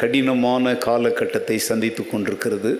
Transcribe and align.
கடினமான 0.00 0.74
காலகட்டத்தை 0.86 1.56
சந்தித்து 1.70 2.02
கொண்டிருக்கிறது. 2.06 2.70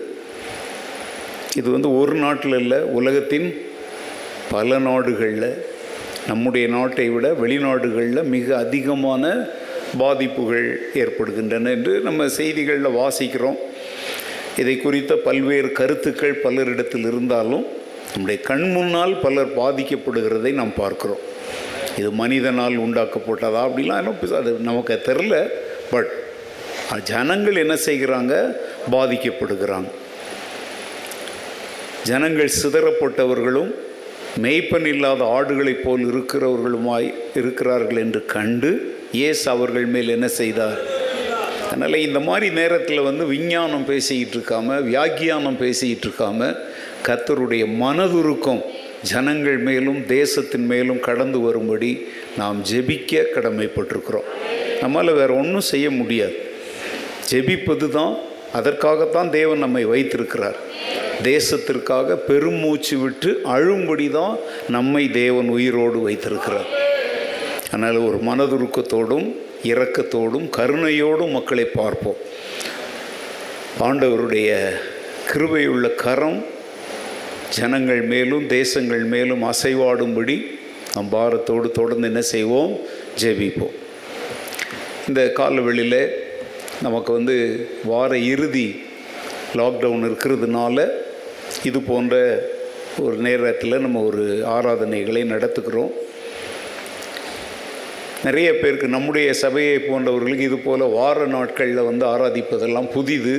இது 1.59 1.67
வந்து 1.75 1.89
ஒரு 1.99 2.15
நாட்டில் 2.23 2.57
இல்லை 2.61 2.79
உலகத்தின் 2.99 3.49
பல 4.53 4.77
நாடுகளில் 4.87 5.49
நம்முடைய 6.29 6.65
நாட்டை 6.75 7.05
விட 7.13 7.27
வெளிநாடுகளில் 7.41 8.29
மிக 8.35 8.47
அதிகமான 8.65 9.23
பாதிப்புகள் 10.01 10.67
ஏற்படுகின்றன 11.01 11.71
என்று 11.77 11.93
நம்ம 12.07 12.27
செய்திகளில் 12.39 12.97
வாசிக்கிறோம். 13.01 13.59
இதை 14.61 14.75
குறித்த 14.77 15.13
பல்வேறு 15.27 15.69
கருத்துக்கள் 15.79 16.41
பலரிடத்தில் 16.43 17.05
இருந்தாலும் 17.11 17.65
நம்முடைய 18.13 18.37
கண் 18.49 18.65
முன்னால் 18.75 19.13
பலர் 19.25 19.51
பாதிக்கப்படுகிறதை 19.61 20.51
நாம் 20.61 20.79
பார்க்கிறோம். 20.83 21.21
இது 21.99 22.09
மனிதனால் 22.21 22.75
உண்டாக்கப்பட்டதா 22.85 23.61
அப்படிலாம் 23.67 24.35
அது 24.41 24.51
நமக்கு 24.69 24.95
தெரில 25.09 25.35
பட் 25.93 26.11
ஜனங்கள் 26.99 27.55
என்ன 27.55 27.73
செய்கிறாங்க? 27.73 28.55
பாதிக்கப்படுகிறாங்க. 28.91 29.91
ஜனங்கள் 32.03 32.51
சிதறப்பட்டவர்களும் 32.63 33.73
மெய்ப்பன் 34.41 34.85
இல்லாத 34.85 35.23
ஆடுகளைப் 35.23 35.83
போல் 35.83 36.05
இருக்கிறவர்களுமாய் 36.05 37.13
இருக்கிறார்கள் 37.35 37.97
என்று 37.97 38.25
கண்டு 38.25 38.95
ஏசு 39.13 39.49
அவர்கள் 39.49 39.85
மேல் 39.85 40.07
என்ன 40.07 40.27
செய்தார்? 40.27 40.79
அதனால் 41.65 41.93
இந்த 41.93 42.19
மாதிரி 42.19 42.53
நேரத்தில் 42.53 42.99
வந்து 42.99 43.25
விஞ்ஞானம் 43.25 43.85
பேசிக்கிட்டு 43.85 44.37
இருக்காம 44.37 44.83
வியாக்கியானம் 44.83 45.57
பேசிக்கிட்டு 45.57 46.07
இருக்காம 46.07 46.57
கத்தருடைய 47.07 47.65
மனதுருக்கம் 47.81 48.61
ஜனங்கள் 49.01 49.57
மேலும் 49.57 50.05
தேசத்தின் 50.05 50.65
மேலும் 50.65 50.99
கடந்து 50.99 51.39
வரும்படி 51.39 52.07
நாம் 52.37 52.63
ஜெபிக்க 52.71 53.25
கடமைப்பட்டிருக்கிறோம். 53.35 54.23
நம்மளால் 54.81 55.15
வேறு 55.15 55.37
ஒன்றும் 55.37 55.61
செய்ய 55.61 55.91
முடியாது. 55.91 56.50
ஜெபிப்பது 57.31 57.89
தான் 57.89 58.13
அதற்காகத்தான் 58.53 59.29
தேவன் 59.29 59.63
நம்மை 59.63 59.83
வைத்திருக்கிறார். 59.85 60.57
தேசத்திற்காக 61.23 62.15
பெருமூச்சு 62.29 62.97
விட்டு 62.97 63.29
அழும்படி 63.55 64.07
தான் 64.11 64.37
நம்மை 64.75 65.03
தேவன் 65.11 65.49
உயிரோடு 65.49 65.99
வைத்திருக்கிறார். 65.99 66.69
அதனால் 67.65 67.97
ஒரு 68.07 68.17
மனதுருக்கத்தோடும் 68.29 69.27
இரக்கத்தோடும் 69.63 70.47
கருணையோடும் 70.57 71.31
மக்களை 71.31 71.65
பார்ப்போம். 71.65 72.17
ஆண்டவருடைய 73.87 74.49
கிருபையுள்ள 75.31 75.95
கரம் 75.95 76.45
ஜனங்கள் 77.57 78.01
மேலும் 78.01 78.47
தேசங்கள் 78.47 79.03
மேலும் 79.13 79.43
அசைவாடும்படி 79.51 80.35
நம் 80.93 81.11
பாரத்தோடு 81.11 81.71
தொடர்ந்து 81.71 82.07
என்ன 82.07 82.21
செய்வோம்? 82.21 82.73
ஜெபிப்போம். 83.21 83.75
இந்த 85.07 85.21
காலவெளியில் 85.39 86.20
நமக்கு 86.81 87.13
வந்து 87.13 87.35
வார 87.83 88.17
இறுதி 88.17 88.67
லாக்டவுன் 89.53 90.05
இருக்கிறதுனால 90.09 90.87
இது 91.63 91.81
போன்ற 91.81 92.15
ஒரு 92.99 93.15
நேரத்தில் 93.15 93.83
நம்ம 93.85 94.01
ஒரு 94.09 94.23
ஆராதனைகளை 94.45 95.21
நடத்துக்கிறோம் 95.33 95.91
நிறைய 98.23 98.49
பேருக்கு 98.57 98.87
நம்முடைய 98.87 99.33
சபையை 99.33 99.75
போன்றவர்களுக்கு 99.77 100.47
இது 100.49 100.57
போல் 100.57 100.83
வார 100.97 101.25
நாட்களில் 101.25 101.87
வந்து 101.89 102.05
ஆராதிப்பதெல்லாம் 102.05 102.91
புதிது. 102.91 103.35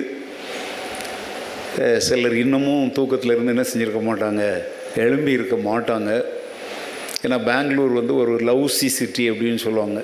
சிலர் 1.99 2.37
இன்னமும் 2.37 2.93
தூக்கத்தில் 2.93 3.33
இருந்து 3.35 3.53
என்ன 3.55 3.65
செஞ்சுருக்க 3.73 4.01
மாட்டாங்க? 4.09 4.43
எழும்பி 5.05 5.33
இருக்க 5.39 5.57
மாட்டாங்க. 5.69 6.11
ஏன்னா 7.25 7.39
பெங்களூர் 7.49 7.93
வந்து 8.01 8.17
ஒரு 8.17 8.33
லவ்சி 8.49 8.89
சிட்டி 8.99 9.31
அப்படின்னு 9.31 9.61
சொல்லுவாங்க. 9.67 10.01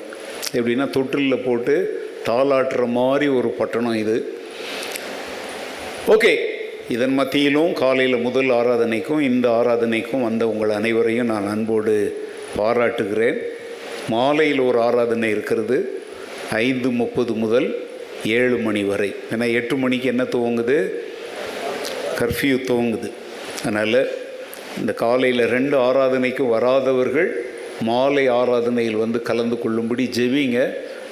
எப்படின்னா 0.52 0.86
தொட்டிலில் 0.90 1.44
போட்டு 1.46 1.74
தாளாட்டுற 2.28 2.84
மாதிரி 2.98 3.28
ஒரு 3.38 3.50
பட்டணம் 3.58 3.98
இது. 4.04 4.16
ஓகே 6.14 6.32
இதன் 6.94 7.14
மத்தியிலும் 7.18 7.72
காலையில் 7.72 8.24
முதல் 8.26 8.50
ஆராதனைக்கும் 8.58 9.22
இந்த 9.30 9.46
ஆராதனைக்கும் 9.58 10.24
வந்த 10.26 10.48
உங்கள் 10.48 10.72
அனைவரையும் 10.78 11.30
நான் 11.32 11.48
அன்போடு 11.54 11.94
பாராட்டுகிறேன். 12.56 13.38
மாலையில் 14.14 14.62
ஒரு 14.68 14.78
ஆராதனை 14.80 15.28
இருக்கிறது 15.30 15.76
ஐந்து 16.66 16.90
முப்பது 17.00 17.32
முதல் 17.42 17.68
ஏழு 18.36 18.56
மணி 18.66 18.82
வரை. 18.82 19.10
ஏன்னா 19.32 19.46
எட்டு 19.58 19.76
மணிக்கு 19.76 20.06
என்ன 20.08 20.24
துவங்குது? 20.34 20.78
கர்ஃப்யூ 22.20 22.56
துவங்குது. 22.70 23.10
அதனால் 23.62 24.00
இந்த 24.80 24.92
காலையில் 25.04 25.44
ரெண்டு 25.56 25.76
ஆராதனைக்கும் 25.88 26.52
வராதவர்கள் 26.56 27.30
மாலை 27.88 28.24
ஆராதனையில் 28.40 29.02
வந்து 29.04 29.18
கலந்து 29.28 29.58
கொள்ளும்படி 29.58 30.04
ஜெபிங்க. 30.18 30.60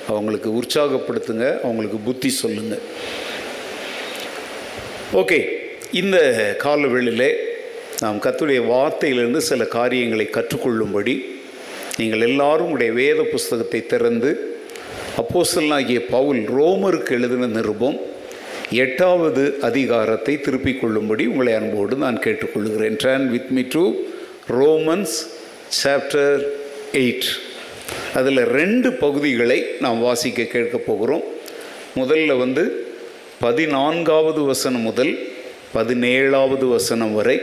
அவங்களுக்கு 0.06 0.62
உற்சாகப்படுத்துங்க 0.62 1.60
அவங்களுக்கு 1.60 1.98
புத்தி 1.98 2.28
சொல்லுங்கள் 2.28 2.82
ஓகே 5.12 5.38
இந்த 5.92 6.18
காலவெளியிலே 6.64 7.30
நாம் 8.00 8.20
கத்துடைய 8.20 8.60
வார்த்தையிலிருந்து 8.66 9.36
சில 9.36 9.64
காரியங்களை 9.64 10.28
கற்றுக்கொள்ளும்படி 10.32 11.24
நீங்கள் 11.96 12.20
எல்லாரும் 12.20 12.70
உடைய 12.70 12.92
வேத 12.92 13.22
புஸ்தகத்தை 13.22 13.86
திறந்து 13.86 14.54
அப்போசலாகிய 15.16 16.00
பவுல் 16.10 16.38
ரோமருக்கு 16.38 17.10
எழுதின 17.10 17.46
நிருபம் 17.46 17.96
எட்டாவது 18.70 19.58
அதிகாரத்தை 19.62 20.40
திருப்பிக் 20.40 20.80
கொள்ளும்படி 20.80 21.26
உங்களை 21.26 21.54
அன்போடு 21.54 21.96
நான் 21.96 22.18
கேட்டுக்கொள்கிறேன். 22.18 22.96
Turn 23.04 23.26
with 23.30 23.50
me 23.50 23.62
to 23.68 23.94
Romans 24.48 25.16
chapter 25.84 26.42
eight 26.92 27.28
அதில் 28.14 28.42
ரெண்டு 28.44 28.92
பகுதிகளை 28.92 29.64
நாம் 29.80 30.00
வாசிக்க 30.00 30.42
கேட்கப் 30.42 30.86
போகிறோம். 30.86 31.22
முதல்ல 31.96 32.38
வந்து 32.38 32.86
பதினான்காவது 33.40 34.42
வசனம் 34.42 34.80
முதல் 34.80 35.18
பதினேழாவது 35.74 36.68
வசனம் 36.68 37.14
வரை 37.14 37.40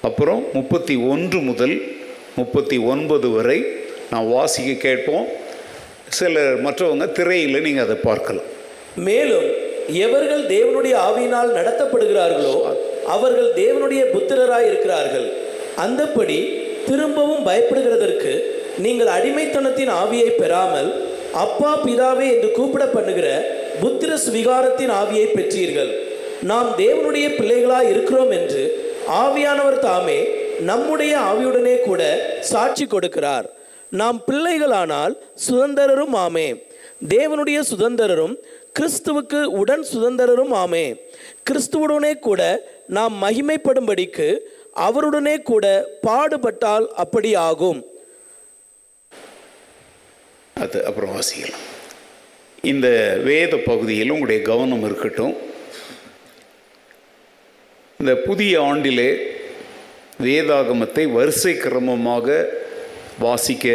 அப்புறம் 0.00 0.46
முப்பத்தி 0.52 0.96
ஒன்று 0.96 1.38
முதல் 1.38 1.82
முப்பத்தி 2.36 2.78
ஒன்பது 2.78 3.30
வரை 3.30 3.64
நான் 4.10 4.28
வாசிக்க 4.28 4.72
கேட்போம். 4.72 5.26
சில 6.08 6.40
மற்றவங்க 6.40 7.12
திரையில் 7.12 7.60
நீங்கள் 7.60 7.84
அதை 7.84 7.96
பார்க்கலாம். 7.96 8.48
மேலும் 8.96 9.46
எவர்கள் 9.88 10.42
தேவனுடைய 10.46 10.94
ஆவியினால் 11.06 11.50
நடத்தப்படுகிறார்களோ 11.58 12.56
அவர்கள் 13.06 13.50
தேவனுடைய 13.56 14.02
புத்திரராய் 14.14 14.66
இருக்கிறார்கள் 14.66 15.32
அந்தப்படி 15.84 16.38
திரும்பவும் 16.86 17.46
பயப்படுகிறதற்கு 17.46 18.53
நீங்கள் 18.78 19.06
அடிமைத்தனத்தின் 19.06 19.90
ஆவியை 20.02 20.30
பெறாமல் 20.30 21.08
அப்பா 21.32 21.84
பிதாவே 21.84 22.34
என்று 22.34 22.50
கூப்பிட 22.50 22.84
பண்ணுகிற 22.86 23.28
புத்திர 23.80 24.18
சுவிகாரத்தின் 24.26 24.90
ஆவியை 24.90 25.26
பெற்றீர்கள். 25.36 25.92
நாம் 26.42 26.68
தேவனுடைய 26.78 27.26
பிள்ளைகளாய் 27.38 27.88
இருக்கிறோம் 27.88 28.30
என்று 28.30 28.62
ஆவியானவர் 29.08 29.78
தாமே 29.78 30.26
நம்முடைய 30.60 31.18
ஆவியுடனே 31.18 31.80
கூட 31.80 32.02
சாட்சி 32.40 32.84
கொடுக்கிறார். 32.84 33.46
நாம் 33.90 34.22
பிள்ளைகளானால் 34.26 35.16
சுதந்திரரும் 35.48 36.14
ஆமே. 36.14 36.64
தேவனுடைய 37.08 37.60
சுதந்திரரும் 37.70 38.36
கிறிஸ்துவுக்கு 38.78 39.44
உடன் 39.44 39.84
சுதந்திரரும் 39.92 40.52
ஆமே. 40.52 40.94
கிறிஸ்துவுடனே 41.50 42.18
கூட 42.18 42.62
நாம் 42.86 43.22
மகிமைப்படும்படிக்கு 43.22 44.38
அவருடனே 44.74 45.42
கூட 45.42 45.86
பாடுபட்டால் 46.06 46.86
அப்படி 46.86 47.34
ஆகும் 47.34 47.80
அது 50.54 50.84
அப்புறம் 50.84 51.14
வாசிக்கலாம். 51.16 51.64
இந்த 52.62 52.88
வேத 53.24 53.56
பகுதியில் 53.56 54.10
உங்களுடைய 54.10 54.42
கவனம் 54.42 54.84
இருக்கட்டும். 54.84 55.36
இந்த 57.98 58.16
புதிய 58.16 58.60
ஆண்டிலே 58.60 59.16
வேதாகமத்தை 60.22 61.12
வரிசை 61.12 61.52
கிரமமாக 61.52 62.46
வாசிக்க 63.18 63.74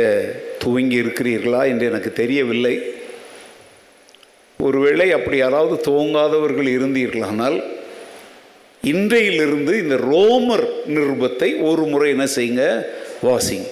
துவங்கி 0.59 1.01
இருக்கிறீர்களா 1.01 1.67
என்று 1.67 1.85
எனக்கு 1.85 2.13
தெரியவில்லை. 2.13 2.81
ஒருவேளை 4.57 5.11
அப்படி 5.11 5.37
யாராவது 5.37 5.91
துவங்காதவர்கள் 5.91 6.69
இருந்தீர்களானால் 6.77 7.63
இன்றையிலிருந்து 8.81 9.79
இந்த 9.79 9.95
ரோமர் 9.95 10.65
நிருபத்தை 10.87 11.61
ஒரு 11.61 11.83
முறை 11.83 12.09
என்ன 12.09 12.25
செய்யுங்க? 12.25 12.85
வாசிங்க. 13.23 13.69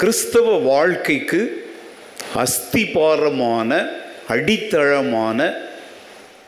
கிறிஸ்தவ 0.00 0.58
வாழ்க்கைக்கு 0.58 1.72
அஸ்திபாரமான 2.34 3.88
அடித்தளமான 4.28 5.60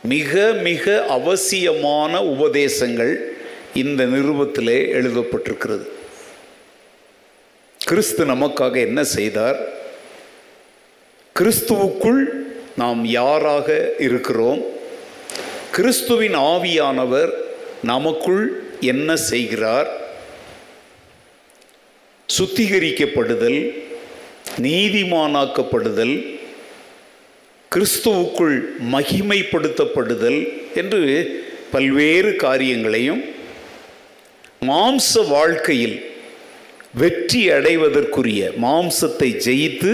மிக 0.02 0.52
மிக 0.52 1.04
அவசியமான 1.06 2.22
உபதேசங்கள் 2.22 3.18
இந்த 3.74 4.04
நிருபத்திலே 4.04 4.88
எழுதப்பட்டிருக்கிறது. 4.92 5.86
கிறிஸ்து 7.78 8.26
நமக்காக 8.26 8.76
என்ன 8.76 9.04
செய்தார்? 9.04 9.68
கிறிஸ்துவுக்குள் 11.40 12.24
நாம் 12.76 13.04
யாராக 13.04 13.94
இருக்கிறோம்? 13.98 14.62
கிறிஸ்துவின் 15.70 16.36
ஆவியானவர் 16.36 17.30
நமக்குள் 17.82 18.62
என்ன 18.80 19.16
செய்கிறார்? 19.16 20.01
சுத்திகரிக்கப்படுதல் 22.32 23.58
நீதிமானாக்கப்படுதல் 24.62 26.14
கிறிஸ்துவுக்குள் 27.72 28.56
மகிமைப்படுத்தப்படுதல் 28.92 30.40
என்று 30.74 31.02
பல்வேறு 31.72 32.30
காரியங்களையும் 32.36 33.22
மாம்ச 34.66 35.22
வாழ்க்கையில் 35.28 35.96
வெற்றி 36.94 37.40
அடைவதற்குரிய 37.48 38.40
மாம்சத்தை 38.60 39.28
ஜெயித்து 39.46 39.92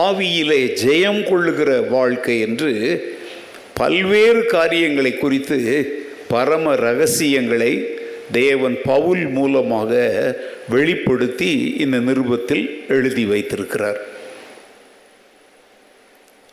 ஆவியிலே 0.00 0.60
ஜெயம் 0.82 1.22
கொள்ளுகிற 1.22 1.70
வாழ்க்கை 1.88 2.36
என்று 2.40 2.70
பல்வேறு 3.74 4.42
காரியங்களை 4.46 5.12
குறித்து 5.14 5.58
பரம 6.28 6.74
ரகசியங்களை 6.80 7.72
தேவன் 8.32 8.78
பவுல் 8.84 9.26
மூலமாக 9.26 9.92
வெளிப்படுத்தி 10.68 11.74
இந்த 11.78 11.98
நிருபத்தில் 11.98 12.84
எழுதி 12.88 13.24
வைத்திருக்கிறார். 13.24 14.00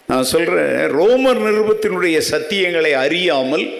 நான் 0.07 0.23
சொல்கிறேன் 0.23 0.91
ரோமர் 0.95 1.41
நிருபத்தினுடைய 1.47 2.21
சத்தியங்களை 2.31 2.91
அறியாமல் 2.91 3.71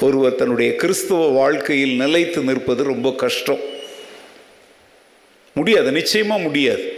ஒருவர் 0.00 0.34
தன்னுடைய 0.34 0.76
கிறிஸ்துவ 0.76 1.26
வாழ்க்கையில் 1.26 1.96
நிலைத்து 1.96 2.42
நிற்பது 2.42 2.82
ரொம்ப 2.82 3.12
கஷ்டம். 3.12 3.58
முடியாது 5.54 5.92
நிச்சயமாக 5.92 6.42
முடியாது. 6.42 6.92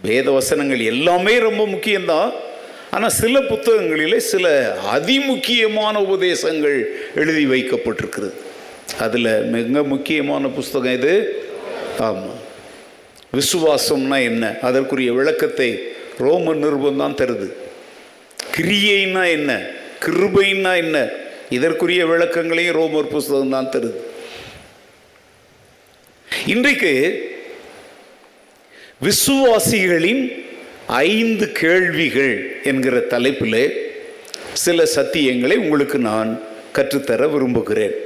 வேத 0.00 0.30
வசனங்கள் 0.30 0.80
எல்லாமே 0.80 1.38
ரொம்ப 1.38 1.66
முக்கியம்தான். 1.66 2.32
ஆனால் 2.90 3.10
சில 3.10 3.40
புத்தகங்களிலே 3.40 4.16
சில 4.16 4.76
அதிமுக்கியமான 4.94 5.96
உபதேசங்கள் 5.96 6.86
எழுதி 7.14 7.46
வைக்கப்பட்டிருக்கிறது. 7.46 8.32
அதில் 9.04 9.32
மிக 9.54 9.82
முக்கியமான 9.92 10.48
புஸ்தகம் 10.48 10.96
இது. 10.98 11.14
ஆமாம் 11.98 12.38
விசுவாசம்னா 13.38 14.18
என்ன? 14.30 14.44
அதற்குரிய 14.68 15.10
விளக்கத்தை 15.12 15.68
ரோம 16.18 16.54
நிருபம் 16.54 17.00
தான் 17.02 17.18
தருது. 17.20 17.48
கிரியைன்னா 18.56 19.22
என்ன? 19.36 19.50
கிருபைன்னா 20.04 20.72
என்ன? 20.84 20.96
இதற்குரிய 21.50 22.02
விளக்கங்களையும் 22.06 22.78
ரோமர் 22.80 23.12
புஸ்தகம் 23.14 23.54
தான் 23.56 23.72
தருது. 23.74 24.00
இன்றைக்கு 26.46 26.92
விசுவாசிகளின் 29.08 30.22
ஐந்து 30.86 31.52
கேள்விகள் 31.62 32.34
என்கிற 32.64 32.98
தலைப்பில் 33.14 33.62
சில 34.52 34.82
சத்தியங்களை 34.94 35.56
உங்களுக்கு 35.64 35.98
நான் 35.98 36.30
கற்றுத்தர 36.72 37.26
விரும்புகிறேன். 37.28 37.96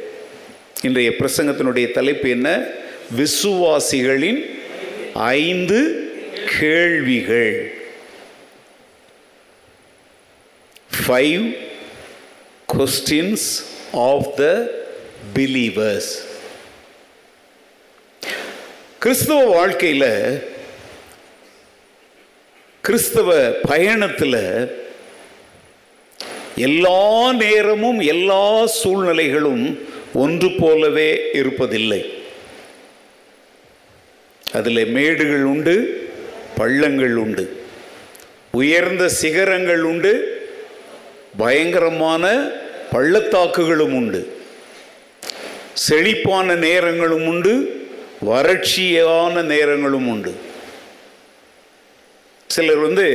இன்றைய 0.84 1.10
பிரசங்கத்தினுடைய 1.10 1.90
தலைப்பு 1.90 2.30
என்ன? 2.30 2.48
விசுவாசிகளின் 3.16 4.40
ஐந்து 5.14 5.78
கேள்விகள். 6.60 7.72
Five 11.06 11.56
questions 12.72 13.46
of 13.92 14.36
the 14.36 14.44
believers 15.34 16.12
கிறிஸ்தவ 18.98 19.44
வாழ்க்கையில் 19.44 20.08
கிறிஸ்தவ 22.80 23.38
பயணத்தில் 23.68 24.40
எல்லா 26.56 27.32
நேரமும் 27.32 28.00
எல்லா 28.00 28.68
சூழ்நிலைகளும் 28.82 29.92
ஒன்று 30.22 30.48
போலவே 30.58 31.08
இருப்பதில்லை. 31.32 32.00
அதில் 34.52 34.86
மேடுகள் 34.86 35.42
உண்டு 35.42 35.74
பள்ளங்கள் 36.58 37.14
உண்டு. 37.14 37.44
உயர்ந்த 38.52 39.08
சிகரங்கள் 39.08 39.82
உண்டு 39.82 40.12
பயங்கரமான 41.36 42.24
பள்ளத்தாக்குகளும் 42.92 43.94
உண்டு. 43.94 44.20
செழிப்பான 45.72 46.54
நேரங்களும் 46.54 47.26
உண்டு 47.26 47.54
வறட்சியான 48.26 49.42
நேரங்களும் 49.52 50.06
உண்டு. 50.14 50.34
சிலர் 52.46 52.76
வந்து 52.76 53.06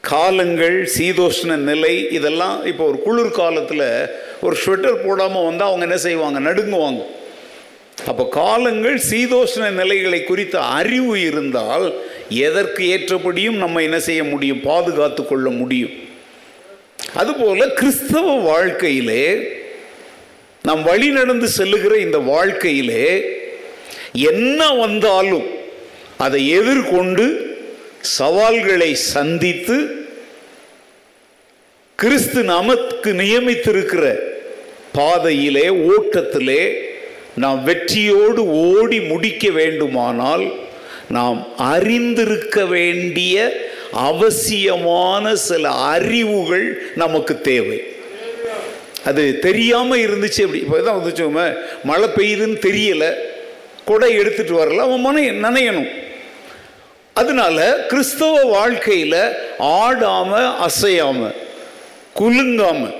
காலங்கள் 0.00 0.90
சீதோஷ்ண 0.98 1.56
நிலை 1.56 1.94
இதெல்லாம் 2.10 2.64
இப்போ 2.64 2.84
ஒரு 2.86 2.98
குளிர் 2.98 3.38
காலத்தில் 3.42 3.88
ஒரு 4.40 4.56
ஸ்வெட்டர் 4.66 5.06
போடாமல் 5.06 5.44
வந்தால் 5.44 5.68
அவங்க 5.68 5.86
என்ன 5.86 5.98
செய்வாங்க? 5.98 6.40
நடுங்குவாங்க. 6.40 7.02
அப்போ 8.06 8.28
காலங்கள் 8.30 9.00
சீதோஷ்ண 9.10 9.70
நிலைகளை 9.70 10.24
குறித்த 10.24 10.60
அறிவு 10.60 11.20
இருந்தால் 11.20 11.94
எதற்கு 12.28 12.84
ஏற்றபடியும் 12.84 13.56
நம்ம 13.56 13.82
என்ன 13.82 14.00
செய்ய 14.00 14.24
முடியும்? 14.24 14.60
பாதுகாத்து 14.60 15.26
கொள்ள 15.26 15.50
முடியும். 15.50 15.90
அதுபோல 17.14 17.68
கிறிஸ்தவ 17.68 18.34
வாழ்க்கையிலே 18.34 19.48
நாம் 20.62 20.82
வழி 20.82 21.08
நடந்து 21.08 21.48
செல்லுகிற 21.48 21.96
இந்த 21.96 22.18
வாழ்க்கையிலே 22.18 23.24
என்ன 24.12 24.72
வந்தாலும் 24.72 25.46
அதை 26.18 26.48
எதிர்கொண்டு 26.48 27.56
சவால்களை 28.00 28.94
சந்தித்து 28.94 30.03
கிறிஸ்து 31.96 32.42
நமக்கு 32.42 33.12
நியமித்திருக்கிற 33.12 34.18
பாதையிலே 34.92 35.68
ஓட்டத்திலே 35.68 36.62
நாம் 37.36 37.64
வெற்றியோடு 37.64 38.50
ஓடி 38.50 39.00
முடிக்க 39.00 39.50
வேண்டுமானால் 39.50 40.52
நாம் 41.08 41.46
அறிந்திருக்க 41.56 42.64
வேண்டிய 42.64 43.36
அவசியமான 43.92 45.34
சில 45.34 45.70
அறிவுகள் 45.70 46.66
நமக்கு 46.94 47.40
தேவை. 47.40 47.78
அது 49.04 49.38
தெரியாமல் 49.38 50.04
இருந்துச்சு 50.06 50.42
அப்படி. 50.42 50.60
இப்போ 50.60 50.80
தான் 50.80 51.00
வந்துச்சோமே 51.00 51.46
மழை 51.84 52.08
பெய்யுதுன்னு 52.08 52.58
தெரியலை 52.68 53.10
கொடை 53.84 54.14
எடுத்துட்டு 54.14 54.64
வரல 54.64 54.76
அவன் 54.76 55.00
மன 55.00 55.20
நனையணும். 55.20 55.90
அதனால 57.12 57.84
கிறிஸ்தவ 57.88 58.44
வாழ்க்கையில் 58.44 59.20
ஆடாமல் 59.58 60.54
அசையாமல் 60.58 61.42
குலுங்காம 62.18 62.94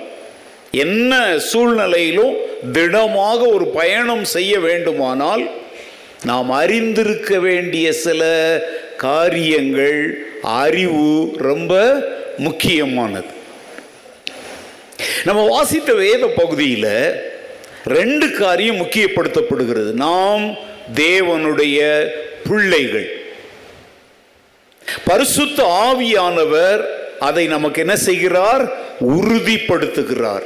என்ன 0.71 1.39
சூழ்நிலையிலும் 1.39 2.37
திடமாக 2.73 3.47
ஒரு 3.47 3.67
பயணம் 3.67 4.25
செய்ய 4.25 4.61
வேண்டுமானால் 4.61 5.51
நாம் 6.25 6.51
அறிந்திருக்க 6.51 7.39
வேண்டிய 7.39 7.93
சில 7.93 8.23
காரியங்கள் 8.97 10.27
அறிவு 10.43 11.35
ரொம்ப 11.39 12.03
முக்கியமானது. 12.37 13.27
நம்ம 15.25 15.47
வாசித்த 15.47 15.95
வேத 15.95 16.27
பகுதியில் 16.27 17.21
ரெண்டு 17.85 18.31
காரியம் 18.31 18.77
முக்கியப்படுத்தப்படுகிறது. 18.77 19.93
நாம் 19.93 20.55
தேவனுடைய 20.95 22.09
பிள்ளைகள். 22.49 23.23
பரிசுத்த 25.05 25.63
ஆவியானவர் 25.87 26.85
அதை 27.21 27.47
நமக்கு 27.47 27.81
என்ன 27.81 27.97
செய்கிறார்? 27.97 28.73
உறுதிப்படுத்துகிறார். 29.01 30.43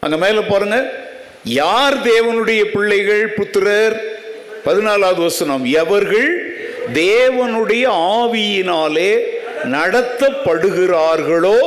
அங்க 0.00 0.16
மேல 0.16 0.40
பாருங்க. 0.40 0.92
யார் 1.44 1.96
தேவனுடைய 2.02 2.64
பிள்ளைகள் 2.64 3.28
புத்திரர்? 3.28 4.02
பதினாலாவது 4.64 5.22
வசனம். 5.22 5.64
எவர்கள் 5.64 6.58
தேவனுடைய 6.92 7.84
ஆவியினாலே 7.88 9.20
நடத்தப்படுகிறார்களோ 9.72 11.58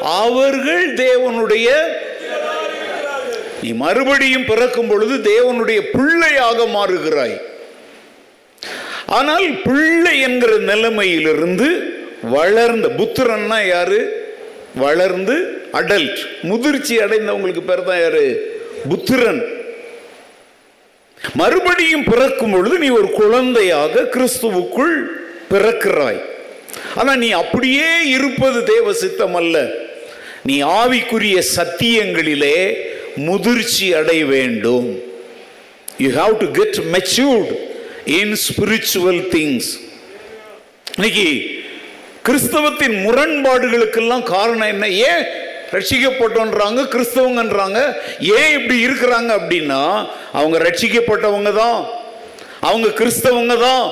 அவர்கள் 0.00 0.94
தேவனுடைய 0.94 1.68
நீ 3.62 3.72
மறுபடியும் 3.72 4.44
பிறக்கும் 4.44 4.86
பொழுது 4.86 5.14
தேவனுடைய 5.30 5.80
பிள்ளையாக 5.92 6.64
மாறுகிறாய். 6.64 7.40
ஆனால் 9.06 9.44
பிள்ளை 9.64 10.20
என்கிற 10.20 10.56
நிலைமையிலிருந்து 10.56 11.94
வளர்ந்த 12.22 12.88
புத்திரன்னா 12.88 13.68
யாரு? 13.68 14.28
வளர்ந்து 14.74 15.62
அடல்ட் 15.72 16.18
முதிர்ச்சி 16.42 16.98
அடைந்தவங்களுக்கு 16.98 17.60
பேர் 17.60 17.84
தான் 17.84 18.00
யாரு? 18.00 18.58
புத்திரன். 18.88 19.42
மறுபடியும் 21.34 22.04
பிறக்கும் 22.04 22.50
பொழுது 22.50 22.78
நீ 22.78 22.88
ஒரு 22.88 23.10
குழந்தையாக 23.10 24.02
கிறிஸ்துவுக்குள் 24.02 25.04
பிறக்கிறாய். 25.50 26.20
ஆனா 26.94 27.16
நீ 27.16 27.30
அப்படியே 27.30 28.06
இருப்பது 28.06 28.64
தேவ 28.64 28.92
சித்தம் 28.92 29.34
அல்ல. 29.34 29.70
நீ 30.44 30.62
ஆவிக்குரிய 30.62 31.42
சத்தியங்களிலே 31.56 32.74
முதிர்ச்சி 33.16 33.94
அடைய 33.94 34.24
வேண்டும். 34.24 35.02
You 35.98 36.10
have 36.10 36.36
to 36.36 36.50
get 36.50 36.76
matured 36.92 37.52
in 38.04 38.36
spiritual 38.48 39.20
things 39.36 39.70
இன்னைக்கு 40.94 41.58
கிறிஸ்தவத்தின் 42.26 42.96
முரண்பாடுகளுக்கெல்லாம் 43.04 44.24
காரணம் 44.34 44.70
என்ன? 44.74 44.88
ஏன் 44.88 45.24
ரட்சிக்கப்பட்டோன்றாங்க 45.74 46.80
கிறிஸ்தவங்கன்றாங்க? 46.94 47.80
ஏன் 48.38 48.52
இப்படி 48.58 48.76
இருக்கிறாங்க 48.86 49.30
அப்படின்னா 49.40 49.82
அவங்க 50.38 50.56
ரட்சிக்கப்பட்டவங்க 50.58 51.52
தான். 51.52 51.80
அவங்க 52.60 52.88
கிறிஸ்தவங்க 53.00 53.54
தான். 53.58 53.86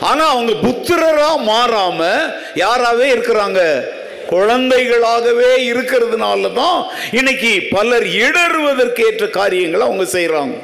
ஆனால் 0.00 0.32
அவங்க 0.34 0.52
புத்திரராக 0.64 1.44
மாறாம 1.50 2.00
யாராவே 2.64 3.06
இருக்கிறாங்க? 3.14 3.60
குழந்தைகளாகவே 4.34 5.50
இருக்கிறதுனால 5.70 6.52
தான் 6.52 6.78
இன்னைக்கு 7.18 7.50
பலர் 7.74 8.06
இடறுவதற்கேற்ற 8.22 9.26
காரியங்களை 9.40 9.84
அவங்க 9.86 10.06
செய்கிறாங்க 10.16 10.56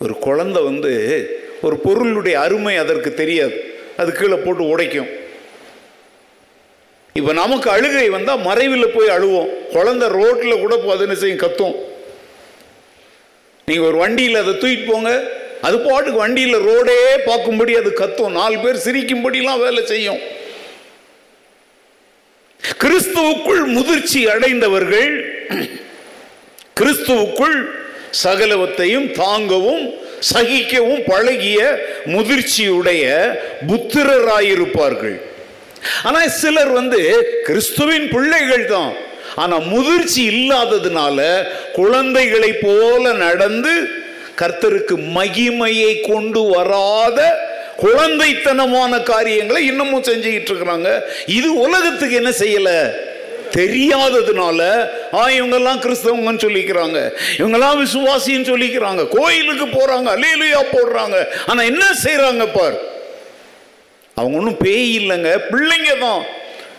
ஒரு 0.00 0.14
குழந்தை 0.26 0.60
வந்து 0.70 0.92
ஒரு 1.66 1.76
பொருளுடைய 1.84 2.40
அருமை 2.40 2.74
அதற்கு 2.76 3.10
தெரியாது. 3.14 3.56
அது 4.00 4.10
கீழே 4.18 4.36
போட்டு 4.44 4.64
உடைக்கும். 4.72 5.10
இப்போ 7.18 7.32
நமக்கு 7.42 7.68
அழுகை 7.70 8.06
வந்தால் 8.14 8.44
மறைவில் 8.48 8.94
போய் 8.94 9.14
அழுவோம். 9.16 9.50
குழந்தை 9.74 10.06
ரோட்டில் 10.18 10.62
கூட 10.62 10.74
பதினு 10.88 11.16
செய்யும்? 11.22 11.42
கத்தும். 11.44 11.74
நீங்கள் 13.68 13.88
ஒரு 13.88 13.98
வண்டியில் 14.04 14.40
அதை 14.42 14.54
தூக்கிட்டு 14.54 14.90
போங்க. 14.92 15.10
அது 15.66 15.76
பாட்டுக்கு 15.78 16.18
வண்டியில் 16.22 16.64
ரோடே 16.68 16.98
பார்க்கும்படி 17.28 17.72
அது 17.80 17.90
கத்தும். 18.00 18.34
நாலு 18.40 18.56
பேர் 18.64 18.84
சிரிக்கும்படிலாம் 18.86 19.62
வேலை 19.66 19.82
செய்யும். 19.92 20.20
கிறிஸ்துவுக்குள் 22.82 23.62
முதிர்ச்சி 23.76 24.20
அடைந்தவர்கள் 24.34 25.14
கிறிஸ்துவுக்குள் 26.78 27.56
சகலவத்தையும் 28.24 29.06
தாங்கவும் 29.20 29.84
சகிக்கவும் 30.30 31.02
பழகிய 31.10 31.58
முதிர்ச்சியுடைய 32.14 33.04
புத்திரராயிருப்பார்கள். 33.70 35.16
ஆனால் 36.08 36.34
சிலர் 36.40 36.72
வந்து 36.80 37.00
கிறிஸ்துவின் 37.48 38.06
பிள்ளைகள் 38.14 38.66
தான். 38.74 38.92
ஆனால் 39.42 39.64
முதிர்ச்சி 39.74 40.20
இல்லாததுனால 40.34 41.18
குழந்தைகளை 41.80 42.52
போல 42.66 43.12
நடந்து 43.24 43.72
கர்த்தருக்கு 44.40 44.94
மகிமையை 45.16 45.92
கொண்டு 46.10 46.40
வராத 46.54 47.18
குழந்தைத்தனமான 47.84 48.92
காரியங்களை 49.10 49.60
இன்னமும் 49.70 50.06
செஞ்சுக்கிட்டு 50.08 50.50
இருக்கிறாங்க. 50.52 50.90
இது 51.38 51.48
உலகத்துக்கு 51.64 52.16
என்ன 52.20 52.32
செய்யலை? 52.42 52.78
தெரியாததுனால 53.56 54.88
ஆ 55.14 55.28
இவங்கெல்லாம் 55.28 55.80
கிறிஸ்தவங்கன்னு 55.84 56.44
சொல்லிக்கிறாங்க. 56.46 57.12
இவங்கெல்லாம் 57.38 57.80
விசுவாசின்னு 57.84 58.50
சொல்லிக்கிறாங்க. 58.52 59.08
கோயிலுக்கு 59.08 59.66
போறாங்க 59.66 60.08
அலையிலையா 60.16 60.62
போடுறாங்க. 60.72 61.26
ஆனா 61.46 61.62
என்ன 61.62 61.84
செய்கிறாங்க 62.02 62.52
பார்? 62.52 62.74
அவங்க 64.14 64.38
ஒன்றும் 64.38 64.56
பேய் 64.56 64.98
இல்லைங்க. 64.98 65.30
பிள்ளைங்க 65.50 65.98
தான். 65.98 66.22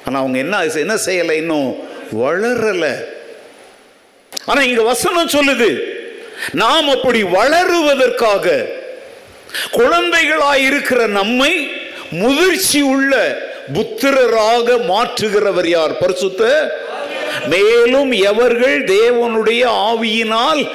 ஆனால் 0.05 0.22
அவங்க 0.22 0.38
என்ன 0.38 0.63
என்ன 0.63 0.96
செய்யலை 1.05 1.32
இன்னும்? 1.32 1.75
வளரலை. 2.22 2.94
ஆனால் 4.46 4.65
இங்க 4.65 4.82
வசனம் 4.82 5.27
சொல்லுது 5.27 5.84
நாம் 6.51 6.89
அப்படி 6.89 7.24
வளருவதற்காக 7.24 8.65
குழந்தைகளாய் 9.72 10.63
இருக்கிற 10.63 11.08
நம்மை 11.08 11.70
முதிர்ச்சி 12.10 12.82
உள்ள 12.82 13.13
புத்திரராக 13.74 14.78
மாற்றுகிறவர் 14.78 15.68
யார்? 15.68 15.98
பரிசுத்த? 15.98 16.44
மேலும் 17.48 18.12
எவர்கள் 18.12 18.84
தேவனுடைய 18.84 19.64
ஆவியினால் 19.66 20.72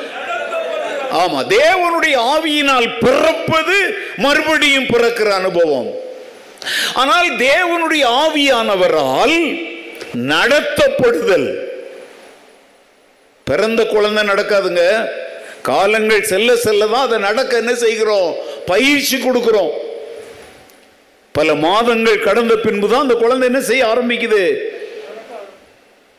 ஆமா 1.12 1.38
தேவனுடைய 1.48 2.16
ஆவியினால் 2.16 2.98
பிறப்பது 3.00 3.94
மறுபடியும் 4.16 4.84
பிறக்கிற 4.84 5.28
அனுபவம். 5.28 5.90
ஆனால் 6.94 7.36
தேவனுடைய 7.36 8.04
ஆவியானவரால் 8.24 9.68
நடத்தப்படுதல். 10.14 11.54
பிறந்த 13.44 13.86
குழந்தை 13.86 14.24
நடக்காதுங்க. 14.24 15.10
காலங்கள் 15.62 16.22
செல்ல 16.22 16.56
செல்ல 16.56 16.86
தான் 16.86 17.06
அதை 17.06 17.18
நடக்க 17.18 17.56
என்ன 17.56 17.74
செய்கிறோம்? 17.74 18.34
பயிற்சி 18.66 19.16
கொடுக்கிறோம். 19.16 19.70
பல 21.32 21.54
மாதங்கள் 21.54 22.26
கடந்த 22.28 22.56
பின்பு 22.56 22.88
தான் 22.88 23.00
அந்த 23.00 23.14
குழந்தை 23.14 23.48
என்ன 23.48 23.60
செய்ய 23.60 23.82
ஆரம்பிக்குது? 23.84 24.42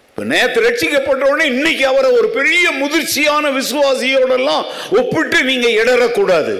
இப்ப 0.09 0.23
நேத்து 0.23 0.61
ரட்சிக்கப்பட்ட 0.61 1.23
உடனே 1.31 1.45
இன்னைக்கு 1.45 1.87
அவரை 1.87 2.11
ஒரு 2.11 2.27
பெரிய 2.27 2.69
முதிர்ச்சியான 2.81 3.51
விசுவாசியோடெல்லாம் 3.59 4.63
ஒப்பிட்டு 4.99 5.43
நீங்க 5.43 5.67
இடறக்கூடாது. 5.81 6.55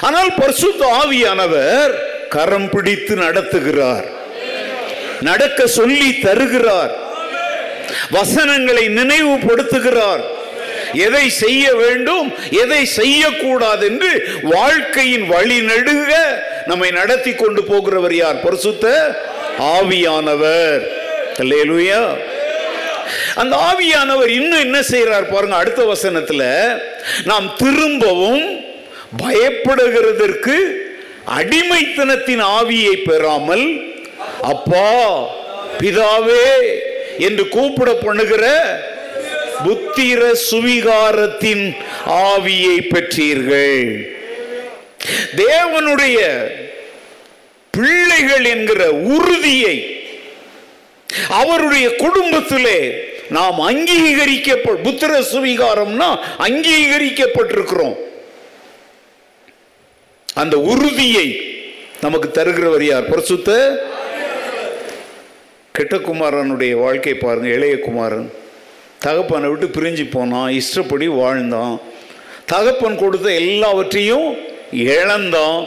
ஆனால் 0.00 0.34
பரிசுத்த 0.40 1.04
ஆவியானவர் 1.04 1.92
கரம் 2.28 2.70
பிடித்து 2.70 3.14
நடத்துகிறார். 3.14 4.06
நடக்க 5.20 5.66
சொல்லி 5.66 6.18
தருகிறார். 6.18 6.92
வசனங்களை 8.10 8.84
நினைவுபடுத்துகிறார். 8.88 10.22
எதை 10.94 11.30
செய்ய 11.30 11.74
வேண்டும் 11.74 12.32
எதை 12.50 12.84
செய்யக்கூடாது 12.84 13.86
என்று 13.86 14.40
வாழ்க்கையின் 14.42 15.26
வழி 15.26 15.60
நடுக 15.60 16.10
நம்மை 16.66 16.90
நடத்தி 16.90 17.34
கொண்டு 17.34 17.62
போகிறவர் 17.62 18.12
யார்? 18.12 18.40
பரிசுத்த 18.40 19.14
ஆவியானவர். 19.58 20.82
அல்லேலூயா 21.38 22.16
அந்த 23.34 23.56
ஆவியானவர் 23.56 24.28
இன்னும் 24.28 24.60
என்ன 24.60 24.82
செய்யறார் 24.82 25.32
பாருங்க 25.32 25.56
அடுத்த 25.56 25.82
வசனத்துல 25.84 26.42
நாம் 27.24 27.54
திரும்பவும் 27.56 28.44
பயப்படுகிறதற்கு 29.22 30.56
அடிமைத்தனத்தின் 31.26 32.40
ஆவியை 32.40 33.02
பெறாமல் 33.02 33.66
அப்பா 34.42 34.88
பிதாவே 35.78 36.46
என்று 37.18 37.48
கூப்பிட 37.48 37.92
பண்ணுகிற 37.92 38.44
புத்திர 39.64 40.36
சுவிகாரத்தின் 40.50 41.74
ஆவியை 42.06 42.76
பெற்றீர்கள். 42.88 44.10
தேவனுடைய 45.36 46.18
பிள்ளைகள் 47.70 48.44
என்கிற 48.44 48.90
உறுதியை 48.90 50.04
அவருடைய 51.28 51.94
குடும்பத்திலே 51.94 53.04
நாம் 53.30 53.60
அங்கீகரிக்க 53.60 54.56
புத்திர 54.84 55.24
சுவிகாரம்னா 55.32 56.18
அங்கீகரிக்கப்பட்டிருக்கிறோம். 56.38 57.96
அந்த 60.34 60.60
உறுதியை 60.60 61.28
நமக்கு 62.00 62.28
தருகிறவர் 62.28 62.82
யார்? 62.82 63.10
பிரசுத்த? 63.10 63.76
கெட்டகுமாரனுடைய 65.78 66.70
வாழ்க்கை 66.70 67.14
பாருங்க 67.14 67.48
இளைய 67.48 67.78
குமாரன். 67.78 68.32
தகப்பனை 69.02 69.48
விட்டு 69.50 69.68
பிரிஞ்சு 69.68 70.04
போனான் 70.10 70.54
இஷ்டப்படி 70.60 71.06
வாழ்ந்தான். 71.20 71.74
தகப்பன் 72.46 72.96
கொடுத்த 72.96 73.28
எல்லாவற்றையும் 73.42 74.28
இழந்தான் 74.72 75.60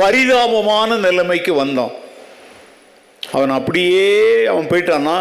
பரிதாபமான 0.00 0.96
நிலைமைக்கு 1.06 1.54
வந்தான். 1.54 1.94
அவன் 3.32 3.52
அப்படியே 3.58 4.10
அவன் 4.44 4.68
போயிட்டான்னா 4.68 5.16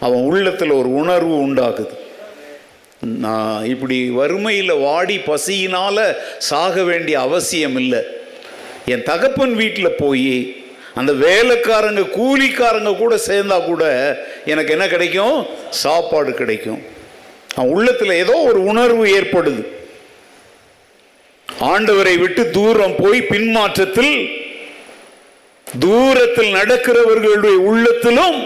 அவன் 0.00 0.22
உள்ளத்தில் 0.28 0.78
ஒரு 0.80 0.90
உணர்வு 0.94 1.34
உண்டாகுது. 1.46 1.94
நான் 3.24 3.64
இப்படி 3.64 3.96
வறுமையில் 4.10 4.80
வாடி 4.86 5.16
பசியினால் 5.18 6.04
சாக 6.38 6.82
வேண்டிய 6.82 7.16
அவசியம் 7.20 7.76
இல்லை. 7.76 8.02
என் 8.86 9.06
தகப்பன் 9.10 9.54
வீட்டில் 9.54 9.98
போய் 9.98 10.30
அந்த 11.00 11.12
வேலைக்காரங்க 11.26 12.02
கூலிக்காரங்க 12.18 12.92
கூட 12.96 13.14
சேர்ந்தா 13.28 13.56
கூட 13.64 13.84
எனக்கு 14.52 14.72
என்ன 14.76 14.86
கிடைக்கும்? 14.88 15.36
சாப்பாடு 15.82 16.30
கிடைக்கும். 16.34 16.80
அவன் 17.56 17.72
உள்ளத்தில் 17.74 18.20
ஏதோ 18.22 18.34
ஒரு 18.48 18.60
உணர்வு 18.64 19.04
ஏற்படுது. 19.18 19.62
ஆண்டவரை 21.72 22.16
விட்டு 22.18 22.42
தூரம் 22.50 22.96
போய் 23.02 23.20
பின்மாற்றத்தில் 23.32 24.14
தூரத்தில் 25.66 26.52
நடக்கிறவர்களுடைய 26.54 27.56
உள்ளத்திலும் 27.70 28.36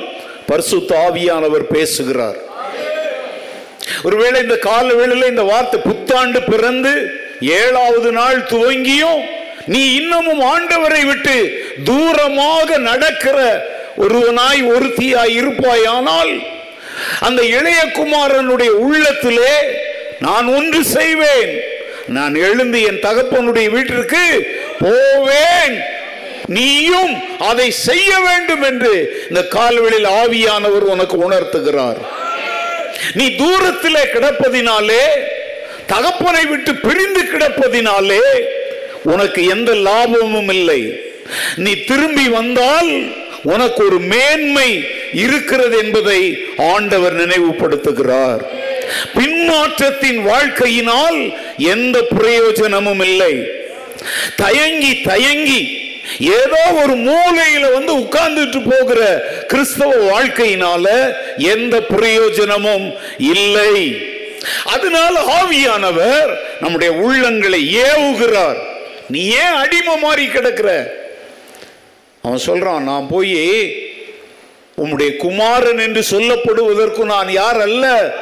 பரிசு 0.46 0.78
தாவியானவர் 0.92 1.66
பேசுகிறார். 1.74 2.38
ஒருவேளை 4.02 4.38
இந்த 4.42 4.56
கால 4.68 4.86
வேளையில் 4.94 5.32
இந்த 5.32 5.42
வார்த்தை 5.42 5.78
புத்தாண்டு 5.80 6.40
பிறந்து 6.42 6.92
ஏழாவது 7.40 8.10
நாள் 8.12 8.38
துவங்கியும் 8.52 9.20
நீ 9.66 9.80
இன்னமும் 9.94 10.42
ஆண்டவரை 10.52 11.02
விட்டு 11.06 11.34
தூரமாக 11.84 12.78
நடக்கிற 12.78 13.38
ஒருவனாய் 13.96 14.62
ஒருத்தியாய் 14.72 15.34
இருப்பாயானால் 15.40 16.42
அந்த 17.20 17.42
இளைய 17.42 17.80
குமாரனுடைய 17.84 18.68
உள்ளத்திலே 18.68 19.54
நான் 20.18 20.46
ஒன்று 20.46 20.84
செய்வேன். 20.84 21.60
நான் 22.06 22.34
எழுந்து 22.34 22.82
என் 22.82 23.00
தகப்பனுடைய 23.02 23.70
வீட்டிற்கு 23.70 24.24
போவேன். 24.78 25.80
நீயும் 26.46 27.22
அதை 27.38 27.70
செய்ய 27.70 28.18
வேண்டும் 28.18 28.62
என்று 28.62 29.24
இந்த 29.28 29.46
கால்வெளியில் 29.46 30.10
ஆவியானவர் 30.10 30.86
உனக்கு 30.94 31.30
உணர்த்துகிறார். 31.30 32.00
நீ 33.14 33.26
தூரத்திலே 33.26 34.02
கிடப்பதினாலே 34.14 35.04
தகப்பனை 35.86 36.46
விட்டு 36.46 36.74
பிரிந்து 36.74 37.22
கிடப்பதினாலே 37.22 38.22
உனக்கு 39.02 39.46
எந்த 39.46 39.74
லாபமும் 39.74 40.48
இல்லை. 40.48 41.09
நீ 41.56 41.74
திரும்பி 41.74 42.28
வந்தால் 42.28 43.12
உனக்கு 43.42 43.84
ஒரு 43.84 43.98
மேன்மை 43.98 44.84
இருக்கிறது 45.12 45.78
என்பதை 45.78 46.38
ஆண்டவர் 46.56 47.16
நினைவுபடுத்துகிறார். 47.16 48.42
பின்மாற்றத்தின் 49.14 50.26
வாழ்க்கையினால் 50.26 51.34
எந்த 51.58 52.06
பிரயோஜனமும் 52.18 53.00
இல்லை. 53.00 53.46
தயங்கி 54.36 55.00
தயங்கி 55.00 55.88
ஏதோ 56.18 56.72
ஒரு 56.72 56.94
மூலையில 56.96 57.72
வந்து 57.72 57.96
உட்கார்ந்துட்டு 57.96 58.70
போகிற 58.70 59.02
கிறிஸ்தவ 59.48 59.92
வாழ்க்கையினால 59.94 61.14
எந்த 61.38 61.80
பிரயோஜனமும் 61.82 62.94
இல்லை. 63.18 64.02
அதனால 64.64 65.20
ஆவியானவர் 65.42 66.36
நம்முடைய 66.60 66.92
உள்ளங்களை 66.92 67.82
ஏவுகிறார். 67.86 68.58
நீ 69.08 69.26
ஏன் 69.26 69.54
அடிமை 69.56 69.96
மாறி 69.96 70.26
கிடக்கிற? 70.26 70.98
அவன் 72.22 72.40
சொல்றான் 72.46 72.80
நான் 72.80 73.06
போய் 73.08 73.36
உம்முடைய 74.76 75.16
குமாரன் 75.16 75.78
என்று 75.78 76.04
சொல்லப்படுவதற்கு 76.10 77.04
நான் 77.04 77.30
யார் 77.30 77.60
அல்ல? 77.60 78.14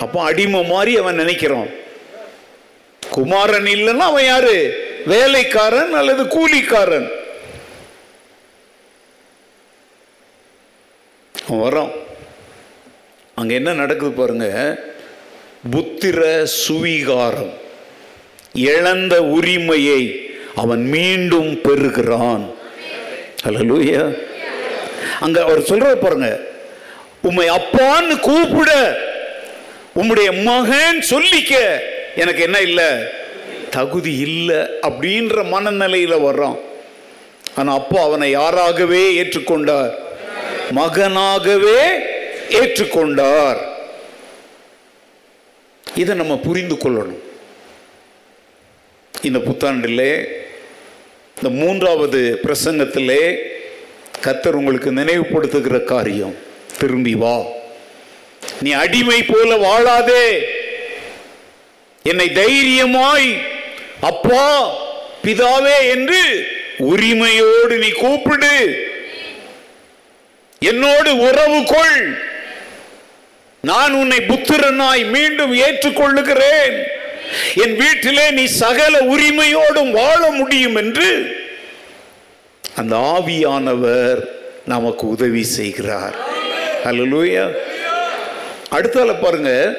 அப்போ 0.00 0.22
அடிமை 0.22 0.64
மாதிரி 0.64 0.96
அவன் 0.96 1.18
நினைக்கிறான். 1.18 1.70
குமாரன் 3.10 3.64
இல்லைன்னா 3.64 3.96
அவன் 3.96 4.24
யாரு? 4.24 4.82
வேலைக்காரன் 5.06 5.92
அல்லது 5.92 6.22
கூலிக்காரன்? 6.22 7.08
அவன் 11.48 11.72
வரான் 11.72 11.92
அங்க 13.34 13.54
என்ன 13.54 13.72
நடக்குது 13.72 14.12
பாருங்க. 14.12 14.78
புத்திர 15.72 16.42
சுவீகாரம். 16.42 17.54
இழந்த 18.52 19.22
உரிமையை 19.22 20.30
அவன் 20.54 20.86
மீண்டும் 20.86 21.60
பெறுகிறான். 21.60 22.53
ஹலலூயா 23.44 24.16
அங்க 25.20 25.42
அவர் 25.42 25.60
சொல்ற 25.60 25.94
பாருங்க. 25.94 26.40
உம்மை 27.22 27.50
அப்பான்னு 27.50 28.20
கூப்பிட 28.20 28.98
உம்முடைய 29.96 30.42
மகன் 30.42 31.04
சொல்லிக்க 31.10 31.78
எனக்கு 32.16 32.42
என்ன 32.42 32.60
இல்லை? 32.60 32.90
தகுதி 33.70 34.16
இல்லை. 34.16 34.56
அப்படின்ற 34.56 35.44
மனநிலையில 35.52 36.16
வர்றான். 36.20 36.58
ஆனா 37.56 37.74
அப்பா 37.74 38.02
அவனை 38.02 38.36
யாராகவே 38.36 39.24
ஏற்றுக்கொண்டார்? 39.24 39.94
மகனாகவே 40.70 41.98
ஏற்றுக்கொண்டார். 42.48 43.58
இதை 45.94 46.14
நம்ம 46.14 46.36
புரிந்து 46.36 46.74
கொள்ளணும். 46.74 47.22
இந்த 49.22 49.38
புத்தாண்டிலே 49.38 50.24
இந்த 51.36 51.48
மூன்றாவது 51.48 52.40
பிரசங்கத்திலே 52.42 53.36
கத்தர் 54.22 54.58
உங்களுக்கு 54.60 54.92
நினைவுபடுத்துகிற 54.92 55.84
காரியம் 55.84 56.34
திரும்பி 56.78 57.14
வா. 57.14 57.40
நீ 58.60 58.72
அடிமை 58.72 59.22
போல 59.22 59.56
வாழாதே. 59.56 60.42
என்னை 62.02 62.30
தைரியமாய் 62.32 63.36
அப்பா 64.00 64.76
பிதாவே 65.24 65.88
என்று 65.88 66.46
உரிமையோடு 66.78 67.78
நீ 67.78 67.88
கூப்பிடு. 67.88 68.88
என்னோடு 70.58 71.18
உறவு 71.18 71.64
கொள். 71.64 72.18
நான் 73.60 73.92
உன்னை 73.92 74.18
புத்திரனாய் 74.18 75.10
மீண்டும் 75.10 75.52
ஏற்றுக்கொள்ளுகிறேன். 75.52 76.82
என் 77.54 77.76
வீட்டிலே 77.76 78.30
நீ 78.30 78.44
சகல 78.44 78.98
உரிமையோடும் 78.98 79.90
வாழ 79.90 80.30
முடியும் 80.30 80.76
என்று 80.76 81.36
அந்த 82.76 82.96
ஆவியானவர் 82.96 84.20
நமக்கு 84.66 85.08
உதவி 85.08 85.44
செய்கிறார். 85.44 86.14
அடுத்தால 88.70 89.20
பாருங்க. 89.20 89.74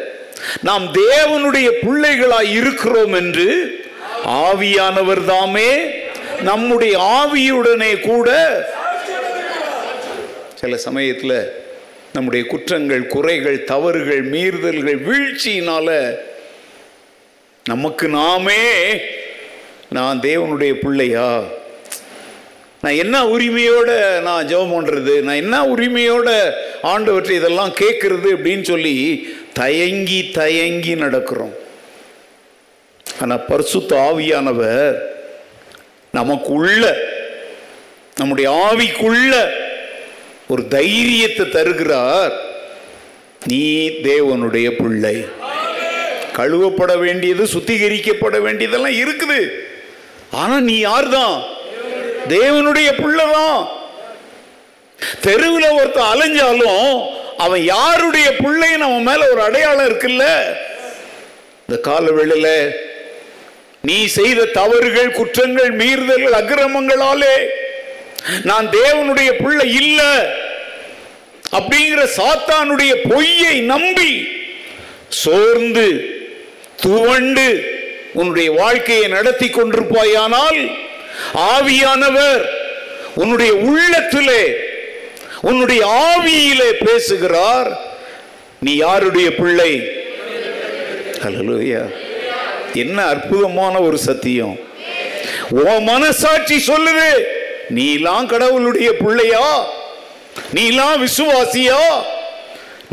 நாம் 0.62 0.94
தேவனுடைய 0.94 1.72
பிள்ளைகளாய் 1.82 2.52
இருக்கிறோம் 2.52 3.14
என்று 3.14 3.80
ஆவியானவர் 4.26 5.26
தாமே 5.26 5.70
நம்முடைய 6.42 7.00
ஆவியுடனே 7.00 8.00
கூட 8.00 8.30
சில 10.56 10.78
சமயத்தில் 10.78 11.64
நம்முடைய 12.14 12.46
குற்றங்கள் 12.46 13.08
குறைகள் 13.08 13.64
தவறுகள் 13.64 14.30
மீறுதல்கள் 14.30 15.02
வீழ்ச்சியினால 15.08 15.90
நமக்கு 17.68 18.08
நாமே 18.08 18.64
நான் 19.90 20.20
தேவனுடைய 20.20 20.74
பிள்ளையா? 20.74 21.44
நான் 22.82 23.00
என்ன 23.04 23.24
உரிமையோட 23.26 24.20
நான் 24.22 24.48
ஜெபம் 24.48 24.74
பண்ணுறது 24.76 25.14
நான் 25.22 25.36
என்ன 25.36 25.64
உரிமையோட 25.66 26.52
ஆண்டவற்றை 26.84 27.32
இதெல்லாம் 27.32 27.70
கேட்குறது 27.70 28.30
அப்படின்னு 28.36 28.62
சொல்லி 28.62 28.96
தயங்கி 29.54 30.32
தயங்கி 30.34 30.96
நடக்கிறோம். 30.96 31.56
ஆனால் 33.22 33.46
பரிசுத்த 33.46 33.96
ஆவியானவர் 33.96 34.98
நமக்குள்ள 36.12 36.98
நம்முடைய 38.16 38.50
ஆவிக்குள்ள 38.68 39.34
ஒரு 40.48 40.68
தைரியத்தை 40.68 41.50
தருகிறார். 41.50 42.34
நீ 43.48 43.90
தேவனுடைய 43.90 44.70
பிள்ளை. 44.72 45.16
கழுவப்பட 46.38 46.98
வேண்டியது 46.98 47.44
சுத்திகரிக்கப்பட 47.54 48.38
வேண்டியதெல்லாம் 48.42 48.98
இருக்குது. 49.04 49.40
ஆனா 50.32 50.60
நீ 50.60 50.76
யார்தான்? 50.80 51.36
தேவனுடைய 52.28 52.90
பிள்ளைதான். 53.02 53.68
தெருவில் 55.22 55.76
ஒருத்தன் 55.80 56.12
அலைஞ்சாலும் 56.14 56.86
அவன் 57.38 57.64
யாருடைய 57.64 58.28
பிள்ளைன்னு 58.44 58.86
அவன் 58.88 59.08
மேல 59.10 59.22
ஒரு 59.32 59.42
அடையாளம் 59.42 59.88
இருக்குல்ல? 59.90 60.26
இந்த 61.68 61.78
கால 61.82 62.12
வேளையில் 62.12 62.56
நீ 63.82 64.06
செய்த 64.06 64.46
தவறுகள் 64.46 65.12
குற்றங்கள் 65.12 65.72
மீறுதல்கள் 65.72 66.38
அக்கிரமங்களாலே 66.42 67.36
நான் 68.44 68.68
தேவனுடைய 68.70 69.30
பிள்ளை 69.44 69.68
இல்ல 69.74 70.02
அப்படிங்கிற 71.58 72.04
சாத்தானுடைய 72.18 72.94
பொய்யை 73.12 73.56
நம்பி 73.74 74.14
சோர்ந்து 75.24 75.88
துவண்டு 76.86 77.48
உன்னுடைய 78.14 78.52
வாழ்க்கையை 78.52 79.08
நடத்தி 79.08 79.48
கொண்டிருப்பாயானால் 79.48 80.72
ஆவியானவர் 81.34 82.46
உன்னுடைய 83.16 83.56
உள்ளத்திலே 83.56 84.56
உன்னுடைய 85.42 86.12
ஆவியிலே 86.12 86.86
பேசுகிறார். 86.86 87.80
நீ 88.60 88.76
யாருடைய 88.76 89.36
பிள்ளை? 89.36 89.90
ஹalleluya. 91.24 91.90
என்ன 92.74 93.06
அற்புதமான 93.06 93.80
ஒரு 93.80 93.98
சத்தியம். 93.98 94.60
உன் 95.50 95.84
மனசாட்சி 95.84 96.64
சொல்லுது 96.68 97.24
நீலாம் 97.76 98.26
கடவுளுடைய 98.26 98.98
பிள்ளையா? 98.98 99.66
நீலாம் 100.54 101.08
விசுவாசியா? 101.08 101.82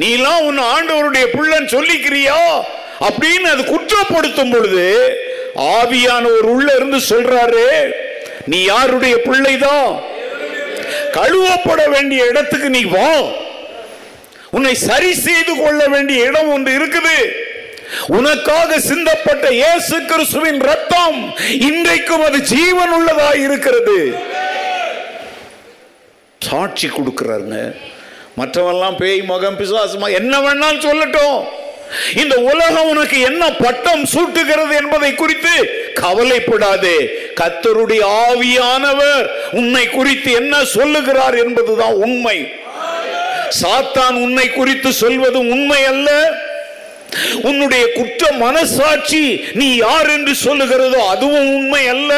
நீலாம் 0.01 0.41
உன் 0.41 0.59
ஆண்டவருடைய 0.59 1.27
பிள்ளைன்னு 1.33 1.67
சொல்லிக்கிறியா? 1.67 2.65
அப்படின்னு 3.09 3.49
அது 3.55 3.63
குற்றப்படுத்தும் 3.75 4.53
பொழுது 4.55 4.87
ஆவியானவர் 5.77 6.49
உள்ள 6.55 6.69
இருந்து 6.79 6.99
சொல்றாரு 7.13 7.67
நீ 8.51 8.59
யாருடைய 8.73 9.15
பிள்ளைதான் 9.29 9.89
கழுவப்பட 11.17 11.81
வேண்டிய 11.95 12.21
இடத்துக்கு 12.31 12.69
நீ 12.77 12.83
வா. 12.97 13.15
உன்னை 14.57 14.75
சரி 14.89 15.11
செய்து 15.27 15.53
கொள்ள 15.57 15.81
வேண்டிய 15.95 16.25
இடம் 16.29 16.51
ஒன்று 16.55 16.71
இருக்குது. 16.79 17.17
உனக்காக 18.19 18.79
சிந்தப்பட்ட 18.89 19.47
இயேசு 19.61 19.97
கிறிஸ்துவின் 20.11 20.61
ரத்தம் 20.71 21.19
இன்றைக்கும் 21.69 22.25
அது 22.29 22.39
ஜீவன் 22.53 22.93
உள்ளதா 22.99 23.31
இருக்கிறது. 23.47 23.99
சாட்சி 26.41 26.89
கொடுக்கிறாருங்க. 26.89 27.59
மற்றவெல்லாம் 28.41 28.97
பேய் 29.01 29.21
மகம் 29.33 29.59
பிசுவாசமா 29.61 30.09
என்ன 30.21 30.35
வேணாலும் 30.47 30.87
சொல்லட்டும். 30.89 31.41
இந்த 32.15 32.35
உலகம் 32.37 32.89
உனக்கு 32.89 33.21
என்ன 33.21 33.51
பட்டம் 33.51 34.05
சூட்டுகிறது 34.05 34.75
என்பதை 34.83 35.15
குறித்து 35.15 35.55
கவலைப்படாதே. 35.95 36.99
கத்தருடைய 37.41 38.03
ஆவியானவர் 38.29 39.27
உன்னை 39.53 39.85
குறித்து 39.89 40.33
என்ன 40.33 40.65
சொல்லுகிறார் 40.65 41.37
என்பதுதான் 41.45 41.93
உண்மை. 41.93 42.39
சாத்தான் 43.63 44.17
உன்னை 44.25 44.47
குறித்து 44.51 44.93
சொல்வது 44.93 45.39
உண்மை 45.39 45.85
அல்ல. 45.85 46.11
உன்னுடைய 47.43 47.93
குற்ற 47.93 48.31
மனசாட்சி 48.33 49.25
நீ 49.53 49.77
யார் 49.77 50.11
என்று 50.11 50.35
சொல்லுகிறதோ 50.45 51.01
அதுவும் 51.15 51.55
உண்மை 51.55 51.87
அல்ல. 51.87 52.13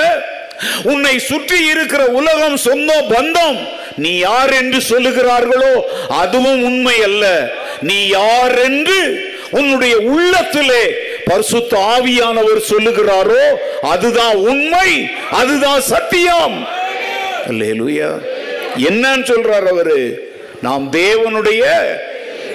உன்னை 0.82 1.18
சுற்றி 1.18 1.58
இருக்கிற 1.66 2.02
உலகம் 2.18 2.56
சொந்தம் 2.56 3.08
பந்தம் 3.14 3.58
நீ 3.96 4.18
யார் 4.18 4.52
என்று 4.52 4.80
சொல்லுகிறார்களோ 4.90 5.72
அதுவும் 6.08 6.62
உண்மை 6.62 7.02
அல்ல. 7.02 7.24
நீ 7.80 8.06
யார் 8.08 8.58
என்று 8.58 8.98
உன்னுடைய 9.54 9.96
உள்ளத்திலே 9.96 10.84
பரிசுத்த 11.24 11.76
ஆவியானவர் 11.76 12.62
சொல்லுகிறாரோ 12.68 13.54
அதுதான் 13.82 14.34
உண்மை 14.34 15.08
அதுதான் 15.30 15.80
சத்தியம். 15.80 16.68
என்னன்னு 17.50 19.24
சொல்றார் 19.24 19.68
அவரு? 19.68 20.32
நாம் 20.62 20.92
தேவனுடைய 20.92 21.64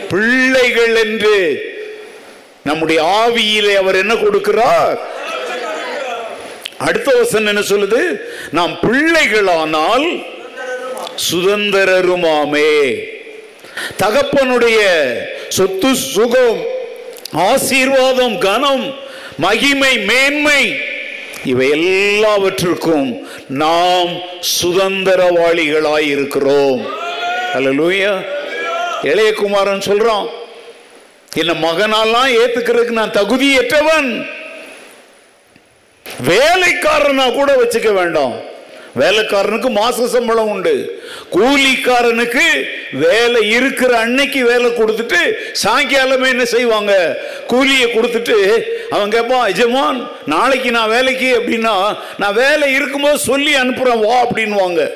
பிள்ளைகள் 0.10 0.96
என்று 0.96 1.62
நம்முடைய 2.64 3.02
ஆவியிலே 3.04 3.76
அவர் 3.76 3.96
என்ன 3.96 4.14
கொடுக்கிறார்? 4.14 4.98
அடுத்த 6.78 7.12
வசனம் 7.12 7.56
என்ன 7.56 7.60
சொல்லுது? 7.60 8.20
நாம் 8.52 8.78
பிள்ளைகளானால் 8.82 10.26
சுதந்திரருமாமே. 11.32 13.04
தகப்பனுடைய 14.04 14.80
சொத்து 15.50 15.96
சுகம் 15.96 16.78
ஆசீர்வாதம் 17.32 18.38
கனம் 18.38 18.94
மகிமை 19.38 20.00
மேன்மை 20.00 20.76
இவை 21.44 21.70
எல்லாவற்றுக்கும் 21.70 23.28
நாம் 23.48 24.08
சுதந்திரவாளிகளாய் 24.62 26.08
இருக்கிறோம். 26.08 26.86
அல்லேலூயா 27.54 28.26
இளையகுமாரன் 29.04 29.86
சொல்றான் 29.90 30.30
என்ன 31.36 31.54
மகனாலாம் 31.54 32.32
ஏத்துக்கிறதுக்கு 32.42 32.90
நான் 32.90 33.12
தகுதியற்றவன். 33.12 34.28
வேலைக்காரனா 36.28 37.34
கூட 37.34 37.56
வச்சுக்க 37.56 37.94
வேண்டாம். 37.94 38.34
வேலைக்காரனுக்கு 39.00 39.70
மாச 39.70 40.06
சம்பளம் 40.06 40.50
உண்டு. 40.50 41.04
கூலிக்காரனுக்கு 41.32 42.64
வேலை 42.92 43.50
இருக்கிற 43.50 43.98
அன்னைக்கு 43.98 44.46
வேலை 44.46 44.66
கொடுத்துட்டு 44.66 45.34
சாயங்காலமே 45.64 46.28
என்ன 46.28 46.46
செய்வாங்க? 46.46 47.18
கூலியை 47.48 47.90
கொடுத்துட்டு 47.90 48.62
அவன் 48.90 49.10
கேட்பான் 49.10 49.48
எஜமான் 49.48 50.12
நாளைக்கு 50.26 50.72
நான் 50.72 50.90
வேலைக்கு 50.90 51.40
அப்படின்னா 51.40 51.98
நான் 52.18 52.34
வேலை 52.34 52.74
இருக்கும்போது 52.74 53.20
சொல்லி 53.20 53.56
அனுப்புறேன் 53.56 54.00
வா 54.00 54.28
அப்படின்வாங்க. 54.28 54.90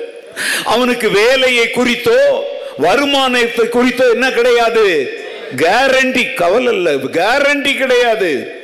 அவனுக்கு 0.64 1.10
வேலையை 1.10 1.70
குறித்தோ 1.70 2.44
வருமானத்தை 2.78 3.70
குறித்தோ 3.70 4.10
என்ன 4.10 4.32
கிடையாது? 4.32 5.18
கேரண்டி 5.56 6.34
கவலை 6.34 6.74
இல்லை 6.74 6.96
கேரண்டி 6.96 7.78
கிடையாது. 7.78 8.62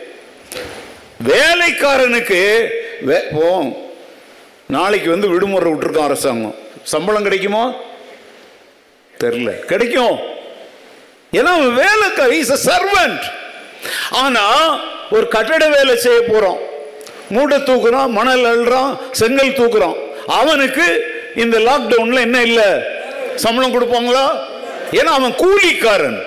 வேலைக்காரனுக்கு 1.27 2.67
வே- 3.07 3.29
ஓ, 3.31 3.63
நாளைக்கு 4.69 5.09
வந்து 5.09 5.27
விடுமுறை 5.27 5.71
விட்டுருக்கோம் 5.71 6.03
அரசாங்கம். 6.03 6.55
சம்பளம் 6.83 7.23
கிடைக்குமா? 7.23 7.73
தெரியல. 9.19 9.59
கிடைக்கும். 9.59 10.19
ஏன்னா 11.31 11.43
அவன் 11.43 11.73
வேலைக்காரி 11.73 12.37
இஸ் 12.37 12.69
சர்வன்ட் 12.69 13.21
ஆனா 14.09 14.75
ஒரு 15.11 15.27
கட்டட 15.27 15.67
வேலை 15.67 15.97
செய்ய 15.97 16.19
போறோம். 16.19 16.57
மூட்டை 17.29 17.57
தூக்குறான் 17.57 18.09
மணல் 18.09 18.43
அள்ளுறான் 18.43 18.97
செங்கல் 19.11 19.47
தூக்குறான். 19.47 19.95
அவனுக்கு 20.27 21.05
இந்த 21.35 21.59
லாக்டவுன்ல 21.59 22.19
என்ன 22.19 22.41
இல்லை? 22.41 22.71
சம்பளம் 23.35 23.73
கொடுப்பாங்களா? 23.73 24.39
ஏன்னா 24.91 25.11
அவன் 25.17 25.33
கூலிக்காரன். 25.33 26.21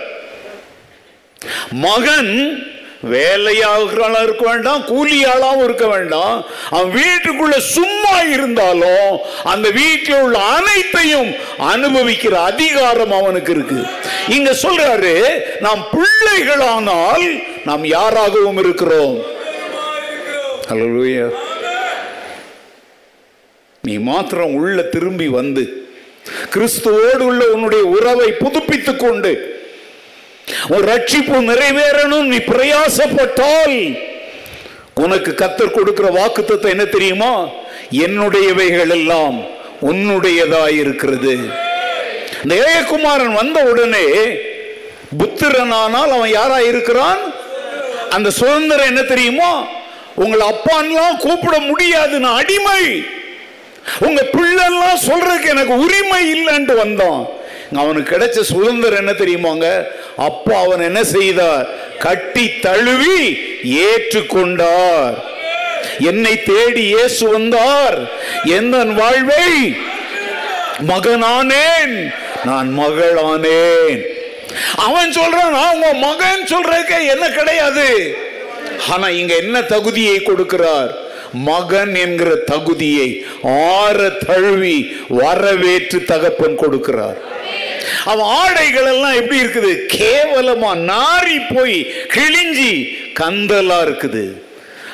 மகன் 1.70 2.62
வேலையாளா 3.10 4.22
இருக்க 4.22 4.50
வேண்டாம் 4.50 4.82
கூலியாளாகவும் 4.82 5.64
இருக்க 5.64 5.86
வேண்டாம். 5.86 6.44
அவன் 6.70 6.92
வீட்டுக்குள்ள 6.94 7.58
சும்மா 7.58 8.20
இருந்தாலும் 8.20 9.18
அந்த 9.44 9.70
வீட்டில் 9.70 10.20
உள்ள 10.20 10.38
அனைத்தையும் 10.38 11.34
அனுபவிக்கிற 11.58 12.32
அதிகாரம் 12.32 13.12
அவனுக்கு 13.12 13.52
இருக்கு. 13.52 13.86
இங்க 14.28 14.50
சொல்றாரு 14.50 15.28
நாம் 15.60 15.86
பிள்ளைகளானால் 15.92 17.42
நாம் 17.64 17.84
யாராகவும் 17.84 18.58
இருக்கிறோம்? 18.58 19.40
நீ 23.82 23.98
மாத்திரம் 23.98 24.54
உள்ள 24.54 24.82
திரும்பி 24.82 25.28
வந்து 25.28 25.86
கிறிஸ்துவோடு 26.54 27.18
உள்ள 27.18 27.46
உன்னுடைய 27.46 27.84
உறவை 27.84 28.32
புதுப்பித்துக் 28.32 28.98
கொண்டு 28.98 29.51
உன் 30.68 30.82
ரட்சிப்பு 30.82 31.36
நிறைவேறணும் 31.50 32.28
நீ 32.32 32.36
பிரயாசப்பட்டால். 32.36 33.98
உனக்கு 34.94 35.34
கத்தர் 35.36 35.70
கொடுக்கிற 35.70 36.08
வாக்குத்தத்தை 36.08 36.68
என்ன 36.68 36.84
தெரியுமா? 36.84 37.48
என்னுடையவைகள் 37.90 38.90
எல்லாம் 38.90 39.44
உன்னுடையதாய் 39.82 40.76
இருக்கிறது. 40.78 41.38
இந்த 42.42 42.54
ஏயகுமாரன் 42.54 43.32
வந்த 43.32 43.62
உடனே 43.62 44.06
புத்திரனானால் 45.18 46.12
அவன் 46.16 46.30
யாரா 46.30 46.60
இருக்கிறான்? 46.60 47.18
அந்த 48.10 48.30
சுதந்திரம் 48.30 48.86
என்ன 48.86 49.02
தெரியுமா? 49.02 49.66
உங்களை 50.14 50.46
அப்பான்லாம் 50.48 51.16
கூப்பிட 51.16 51.58
முடியாது 51.58 52.18
நான் 52.18 52.36
அடிமை. 52.36 53.04
உங்க 53.98 54.26
பிள்ளைலாம் 54.32 55.04
சொல்றதுக்கு 55.06 55.48
எனக்கு 55.48 55.76
உரிமை 55.76 56.22
இல்லைன்ட்டு 56.34 56.76
வந்தான். 56.76 57.26
அவனுக்கு 57.76 58.16
கிடைச்ச 58.16 58.40
சுதந்திரம் 58.40 58.98
என்ன 58.98 59.12
தெரியுமாங்க? 59.12 59.86
அப்பா 60.16 60.60
அவன் 60.60 60.80
என்ன 60.80 61.04
செய்தார்? 61.04 61.68
கட்டி 61.98 62.58
தழுவி 62.58 63.38
ஏற்றுக்கொண்டார். 63.64 65.14
என்னை 65.98 66.42
தேடி 66.42 66.82
இயேசு 66.82 67.28
வந்தார். 67.28 67.98
என் 68.44 68.94
வாழ்வை? 68.94 69.74
மகனானேன். 70.86 72.12
நான் 72.44 72.78
மகளானேன். 72.78 74.02
அவன் 74.76 75.10
சொல்றான் 75.10 75.50
நான் 75.50 75.74
உங்க 75.74 75.92
மகன் 75.92 76.44
சொல்றதுக்கு 76.44 77.08
என்ன 77.10 77.28
கிடையாது. 77.28 78.16
ஆனா 78.88 79.08
இங்க 79.08 79.36
என்ன 79.36 79.62
தகுதியை 79.62 80.16
கொடுக்கிறார்? 80.16 80.90
மகன் 81.32 81.94
என்கிற 81.94 82.34
தகுதியை 82.34 83.24
ஆற 83.42 84.08
தழுவி 84.08 84.96
வரவேற்று 85.08 86.04
தகப்பன் 86.04 86.58
கொடுக்கிறார். 86.58 87.30
அவன் 88.04 88.26
ஆடைகள் 88.26 88.88
எல்லாம் 88.92 89.12
எப்படி 89.12 89.40
இருக்குது? 89.40 89.72
கேவலமா 89.98 90.72
நாரி 90.92 91.38
போய் 91.54 91.94
கிழிஞ்சி 92.14 92.72
கந்தலா 93.20 93.78
இருக்குது. 93.86 94.42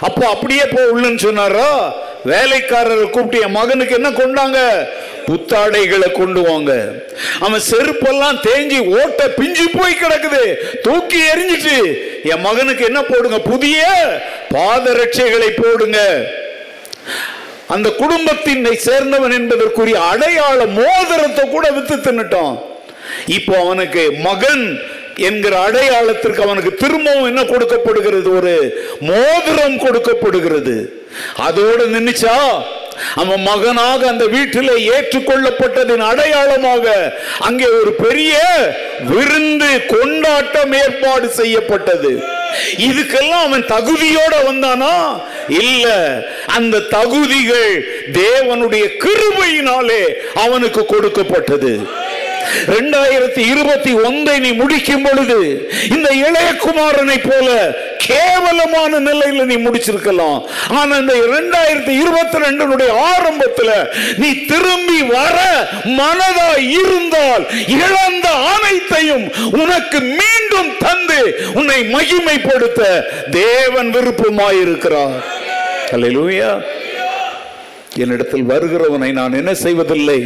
அப்போ 0.00 0.28
அப்படியே 0.28 0.64
போ 0.64 0.80
உள்ளன்னு 0.82 1.18
சொன்னாரா? 1.18 1.94
வேலைக்காரரை 2.26 3.10
கூப்பிட்டு 3.10 3.40
என் 3.46 3.56
மகனுக்கு 3.58 3.94
என்ன 3.94 4.10
கொண்டாங்க? 4.10 4.58
புத்தாடைகளை 5.26 6.12
கொண்டு 6.12 6.40
வாங்க. 6.42 6.72
அவன் 7.40 7.62
செருப்பெல்லாம் 7.70 8.38
தேஞ்சி 8.46 8.78
ஓட்ட 9.00 9.28
பிஞ்சு 9.28 9.66
போய் 9.78 10.00
கிடக்குது. 10.02 10.42
தூக்கி 10.82 11.18
எரிஞ்சிட்டு 11.32 11.76
என் 12.22 12.40
மகனுக்கு 12.40 12.84
என்ன 12.84 13.02
போடுங்க? 13.02 13.38
புதிய 13.38 13.86
பாதரட்சைகளை 14.54 15.50
போடுங்க. 15.62 15.98
அந்த 17.68 17.88
குடும்பத்தினை 17.88 18.72
சேர்ந்தவன் 18.86 19.34
என்பதற்குரிய 19.38 19.96
அடையாள 20.10 20.66
மோதிரத்தை 20.66 21.48
கூட 21.48 21.70
வித்து 21.70 21.96
தின்னுட்டான். 21.96 22.54
இப்போ 23.26 23.58
அவனுக்கு 23.58 24.12
மகன் 24.12 24.80
என்கிற 25.16 25.62
அடையாளத்திற்கு 25.66 26.42
அவனுக்கு 26.42 26.74
திரும்பவும் 26.74 27.24
என்ன 27.24 27.44
கொடுக்கப்படுகிறது? 27.44 28.34
ஒரு 28.34 28.84
மோதிரம் 29.00 29.78
கொடுக்கப்படுகிறது. 29.78 31.02
அதோடு 31.36 31.86
நின்னுச்சா? 31.86 32.36
அவன் 33.14 33.40
மகனாக 33.40 34.08
அந்த 34.08 34.26
வீட்டிலே 34.26 34.74
ஏற்றுக்கொள்ளப்பட்டதின் 34.88 35.98
அடையாளமாக 35.98 37.14
அங்கே 37.38 37.64
ஒரு 37.64 37.92
பெரிய 37.92 38.40
விருந்து 39.00 39.86
கொண்டாட்டம் 39.86 40.72
ஏற்பாடு 40.72 41.28
செய்யப்பட்டது. 41.28 42.22
இதுக்கெல்லாம் 42.76 43.44
அவன் 43.44 43.62
தகுதியோட 43.62 44.34
வந்தானா? 44.46 45.22
இல்ல 45.48 45.86
அந்த 46.46 46.78
தகுதிகள் 46.78 47.88
தேவனுடைய 48.12 48.84
கிருபையினாலே 49.04 50.02
அவனுக்கு 50.34 50.86
கொடுக்கப்பட்டது. 50.86 51.80
ரெண்டாயிரத்தி 52.74 53.42
இருபத்தி 53.52 53.92
ஒன்றை 54.06 54.38
நீ 54.44 54.50
முடிக்கும் 54.60 55.04
பொழுது 55.06 55.38
இந்த 55.96 56.08
இளையகுமாரனை 56.26 57.18
போல 57.28 57.48
கேவலமான 58.06 59.00
நிலையில 59.08 59.44
நீ 59.50 59.56
முடிச்சிருக்கலாம். 59.66 60.38
ஆனா 60.78 60.92
இந்த 61.02 61.14
இரண்டாயிரத்தி 61.26 61.94
இருபத்தி 62.02 62.38
ரெண்டுனுடைய 62.46 62.90
ஆரம்பத்துல 63.12 63.70
நீ 64.22 64.30
திரும்பி 64.50 65.00
வர 65.14 65.36
மனதா 66.00 66.50
இருந்தால் 66.78 67.44
இழந்த 67.78 68.28
அனைத்தையும் 68.54 69.26
உனக்கு 69.62 70.00
மீண்டும் 70.20 70.70
தந்து 70.84 71.20
உன்னை 71.54 71.80
மகிமைப்படுத்த 71.94 72.82
தேவன் 73.30 73.90
விருப்பமாயிருக்கிறார். 73.96 75.18
அல்லேலூயா 75.94 76.50
என்னிடத்தில் 78.02 78.48
வருகிறவனை 78.50 79.10
நான் 79.12 79.38
என்ன 79.40 79.52
செய்வதில்லை? 79.64 80.20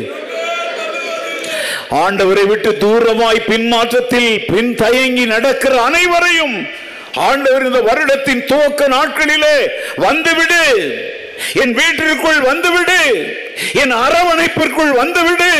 ஆண்டவரை 1.92 2.46
விட்டு 2.46 2.76
தூரமாய் 2.80 3.44
பின்மாற்றத்தில் 3.46 4.52
பின் 4.52 4.74
தயங்கி 4.74 5.24
நடக்கிற 5.26 5.82
அனைவரையும் 5.82 6.66
ஆண்டவர் 7.14 7.64
இந்த 7.66 7.80
வருடத்தின் 7.80 8.44
துவக்க 8.44 8.88
நாட்களிலே 8.88 9.56
வந்துவிடு. 9.96 10.62
என் 11.54 11.74
வீட்டிற்குள் 11.74 12.40
வந்துவிடு. 12.40 13.00
என் 13.74 13.92
அரவணைப்பிற்குள் 13.92 14.90
வந்துவிடு. 14.90 15.52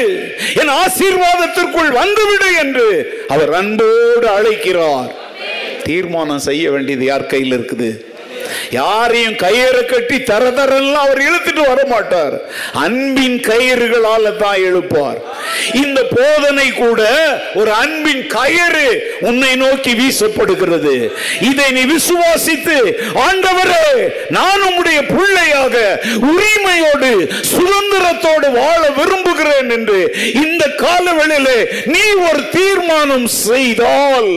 என் 0.55 0.69
ஆசீர்வாதத்திற்குள் 0.69 1.91
வந்துவிடு 1.93 2.55
என்று 2.59 3.25
அவர் 3.29 3.53
அன்போடு 3.53 4.29
அழைக்கிறார். 4.29 5.11
தீர்மானம் 5.85 6.39
செய்ய 6.39 6.71
வேண்டியது 6.71 7.05
யார் 7.05 7.27
கையில் 7.27 7.59
இருக்குது? 7.59 8.12
யாரையும் 8.79 9.37
கயிறு 9.45 9.83
கட்டி 9.93 10.19
தர 10.31 10.51
தரலாம் 10.59 11.05
அவர் 11.05 11.25
இழுத்துட்டு 11.29 11.63
வர 11.71 11.81
மாட்டார் 11.93 12.35
அன்பின் 12.85 13.39
கயிறுகளால 13.49 14.25
தான் 14.37 14.61
எழுப்பார் 14.69 15.21
இந்த 15.83 16.01
போதனை 16.15 16.69
கூட 16.73 17.03
ஒரு 17.61 17.71
அன்பின் 17.83 18.25
கயிறு 18.37 18.87
உன்னை 19.29 19.53
நோக்கி 19.65 19.93
வீசப்படுகிறது. 20.01 20.95
இதை 21.51 21.69
நீ 21.77 21.83
விசுவாசித்து 21.95 22.79
ஆண்டவரே 23.27 23.87
நான் 24.37 24.65
உம்முடைய 24.69 25.01
பிள்ளையாக 25.13 25.77
உரிமையோடு 26.31 27.13
சுதந்திரத்தோடு 27.53 28.49
வாழ 28.59 28.83
விரும்புகிறேன் 28.99 29.71
என்று 29.79 30.01
இந்த 30.45 30.65
காலவெளியிலே 30.85 31.59
நீ 31.95 32.05
ஒரு 32.29 32.43
தீர்மானம் 32.57 33.29
செய்தால். 33.47 34.33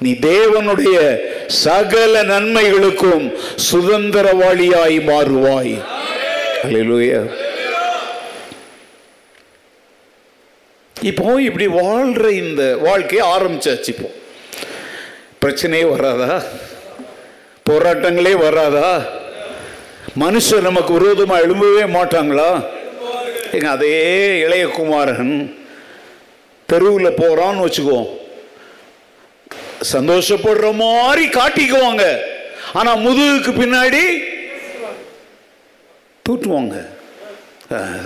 நீ 0.00 0.12
தேவனுடைய 0.12 1.20
சகல 1.46 2.22
நன்மைகளுக்கும் 2.22 3.32
சுதந்திரவாளியாய் 3.72 4.98
மாறுவாய். 5.00 5.76
இப்போ 10.96 11.40
இப்படி 11.40 11.66
வாழ்ற 11.66 12.28
இந்த 12.28 12.76
வாழ்க்கையை 12.76 13.28
ஆரம்பிச்சாச்சு 13.28 13.88
இப்போ. 13.88 14.10
பிரச்சனையே 15.42 15.88
வராதா? 15.88 16.42
போராட்டங்களே 17.70 18.36
வராதா? 18.36 19.04
மனுஷர் 20.18 20.60
நமக்கு 20.60 20.92
விரோதமாக 20.92 21.40
எழும்பவே 21.40 21.84
மாட்டாங்களா? 21.84 22.64
எங்க 23.52 23.70
அதே 23.70 23.94
இளையகுமாரன் 24.46 25.56
தெருவில் 26.66 27.18
போறான்னு 27.18 27.64
வச்சுக்குவோம் 27.64 28.23
சந்தோஷப்படுற 29.92 30.68
மாதிரி 30.82 31.24
காட்டிக்குவாங்க. 31.38 32.04
ஆனா 32.78 32.90
முதுகுக்கு 33.04 33.52
பின்னாடி 33.60 34.02
தூட்டுவாங்க. 36.26 36.76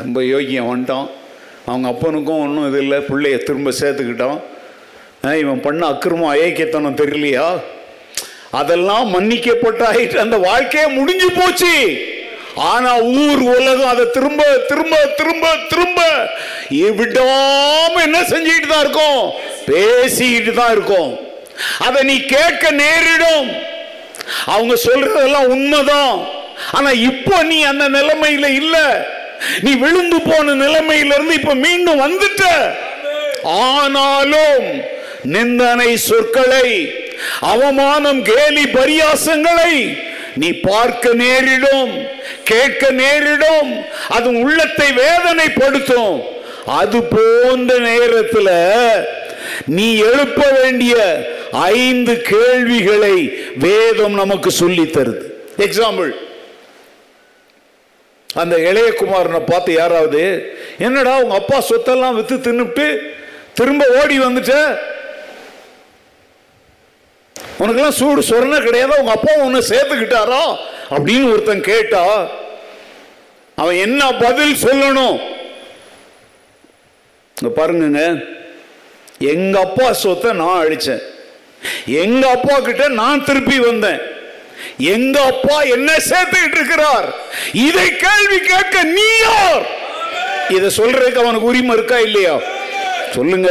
ரொம்ப 0.00 0.18
யோகியம் 0.32 0.68
வந்துட்டான். 0.70 1.08
அவங்க 1.70 1.86
அப்பனுக்கும் 1.92 2.42
ஒன்றும் 2.44 2.68
இது 2.68 2.78
இல்லை 2.84 2.98
பிள்ளைய 3.08 3.38
திரும்ப 3.48 3.70
சேர்த்துக்கிட்டான். 3.80 4.38
இவன் 5.42 5.64
பண்ண 5.66 5.82
அக்கிரமம் 5.92 6.32
அயக்கியத்தனம் 6.34 7.00
தெரியலையா? 7.00 7.46
அதெல்லாம் 8.60 9.06
மன்னிக்கப்பட்டாயிட்டு 9.14 10.18
அந்த 10.24 10.36
வாழ்க்கையே 10.48 10.86
முடிஞ்சு 10.98 11.28
போச்சு. 11.38 11.74
ஆனா 12.72 12.92
ஊர் 13.22 13.42
உலகம் 13.54 13.90
அதை 13.92 14.04
திரும்ப 14.14 14.42
திரும்ப 14.68 14.96
திரும்ப 15.18 15.46
திரும்ப 15.72 16.00
விடாம 17.00 17.94
என்ன 18.06 18.18
செஞ்சுக்கிட்டு 18.32 18.68
தான் 18.72 18.84
இருக்கும்? 18.84 19.22
பேசிக்கிட்டு 19.68 20.52
தான் 20.60 20.72
இருக்கும். 20.76 21.10
அதை 21.78 22.02
நீ 22.02 22.20
கேட்க 22.20 22.70
நேரிடும். 22.70 23.50
அவங்க 24.46 24.74
சொல்றதெல்லாம் 24.84 25.46
உண்மைதான். 25.46 26.26
ஆனா 26.72 26.90
இப்போ 26.90 27.42
நீ 27.42 27.62
அந்த 27.62 27.88
நிலைமையில 27.88 28.46
இல்ல. 28.46 29.06
நீ 29.60 29.74
விழுந்து 29.74 30.20
போன 30.20 30.66
நிலைமையில 30.66 31.14
இருந்து 31.14 31.34
இப்ப 31.34 31.54
மீண்டும் 31.54 32.00
வந்துட்ட. 32.00 32.74
ஆனாலும் 33.42 34.82
நிந்தனை 35.22 35.96
சொற்களை 35.96 36.94
அவமானம் 37.40 38.22
கேலி 38.22 38.64
பரியாசங்களை 38.64 39.98
நீ 40.34 40.52
பார்க்க 40.52 41.14
நேரிடும் 41.14 42.06
கேட்க 42.44 42.90
நேரிடும் 42.90 43.84
அது 44.08 44.32
உள்ளத்தை 44.32 44.86
வேதனைப்படுத்தும். 44.92 46.22
அது 46.66 47.02
போன்ற 47.02 47.78
நேரத்தில் 47.78 49.26
நீ 49.66 49.96
எழுப்ப 49.96 50.50
வேண்டிய 50.62 50.94
ஐந்து 51.50 52.22
கேள்விகளை 52.22 53.16
வேதம் 53.56 54.14
நமக்கு 54.14 54.50
சொல்லி 54.50 54.86
தருது 54.86 55.24
எக்ஸாம்பிள் 55.56 56.14
அந்த 58.30 58.56
இளையகுமாரனை 58.56 59.44
பார்த்து 59.44 59.72
யாராவது 59.72 60.22
என்னடா 60.78 61.18
உங்க 61.18 61.34
அப்பா 61.34 61.60
சொத்தெல்லாம் 61.60 62.14
வித்து 62.14 62.36
தின்னுட்டு 62.36 63.14
திரும்ப 63.54 63.84
ஓடி 64.02 64.18
வந்துட்ட? 64.18 64.54
உனக்கெல்லாம் 67.60 67.98
சூடு 68.00 68.22
சொரணை 68.22 68.62
கிடையாது? 68.62 68.98
உங்க 68.98 69.10
அப்பா 69.10 69.32
உன்னை 69.36 69.60
சேர்த்துக்கிட்டாரா? 69.60 70.42
அப்படின்னு 70.90 71.32
ஒருத்தன் 71.32 71.60
கேட்டா 71.60 72.02
அவன் 73.54 73.74
என்ன 73.74 74.12
பதில் 74.12 74.54
சொல்லணும்? 74.54 75.18
பாருங்க 77.56 78.00
எங்கள் 79.20 79.30
எங்க 79.30 79.60
அப்பா 79.60 79.92
சொத்தை 79.92 80.32
நான் 80.32 80.66
அழிச்சேன். 80.66 81.02
எங்க 81.86 82.30
அப்பா 82.30 82.60
கிட்ட 82.60 82.88
நான் 82.88 83.24
திருப்பி 83.24 83.58
வந்தேன். 83.58 84.00
எங்க 84.76 85.22
அப்பா 85.22 85.62
என்ன 85.62 85.92
சேர்த்துக்கிட்டு 85.92 86.56
இருக்கிறார். 86.56 87.14
இதை 87.52 87.96
கேள்வி 87.96 88.38
கேட்க 88.38 88.82
நீ 88.82 89.18
யார்? 89.20 89.66
இதை 90.48 90.70
சொல்றதுக்கு 90.76 91.22
அவனுக்கு 91.22 91.46
உரிமை 91.46 91.76
இருக்கா 91.76 91.98
இல்லையா? 91.98 92.40
சொல்லுங்க. 93.14 93.50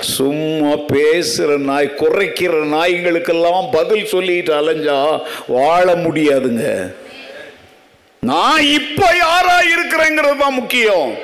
சும்மா 0.00 0.70
பேசுற 0.70 1.56
நாய் 1.56 1.96
குறைக்கிற 1.98 2.52
நாய்களுக்கெல்லாம் 2.52 3.70
பதில் 3.72 4.06
சொல்லிட்டு 4.06 4.54
அலைஞ்சா 4.54 5.22
வாழ 5.46 5.94
முடியாதுங்க. 5.94 6.94
நான் 8.18 8.60
இப்ப 8.60 9.16
யாரா 9.16 9.58
இருக்கிறேங்கிறது 9.60 10.36
தான் 10.36 10.52
முக்கியம். 10.52 11.14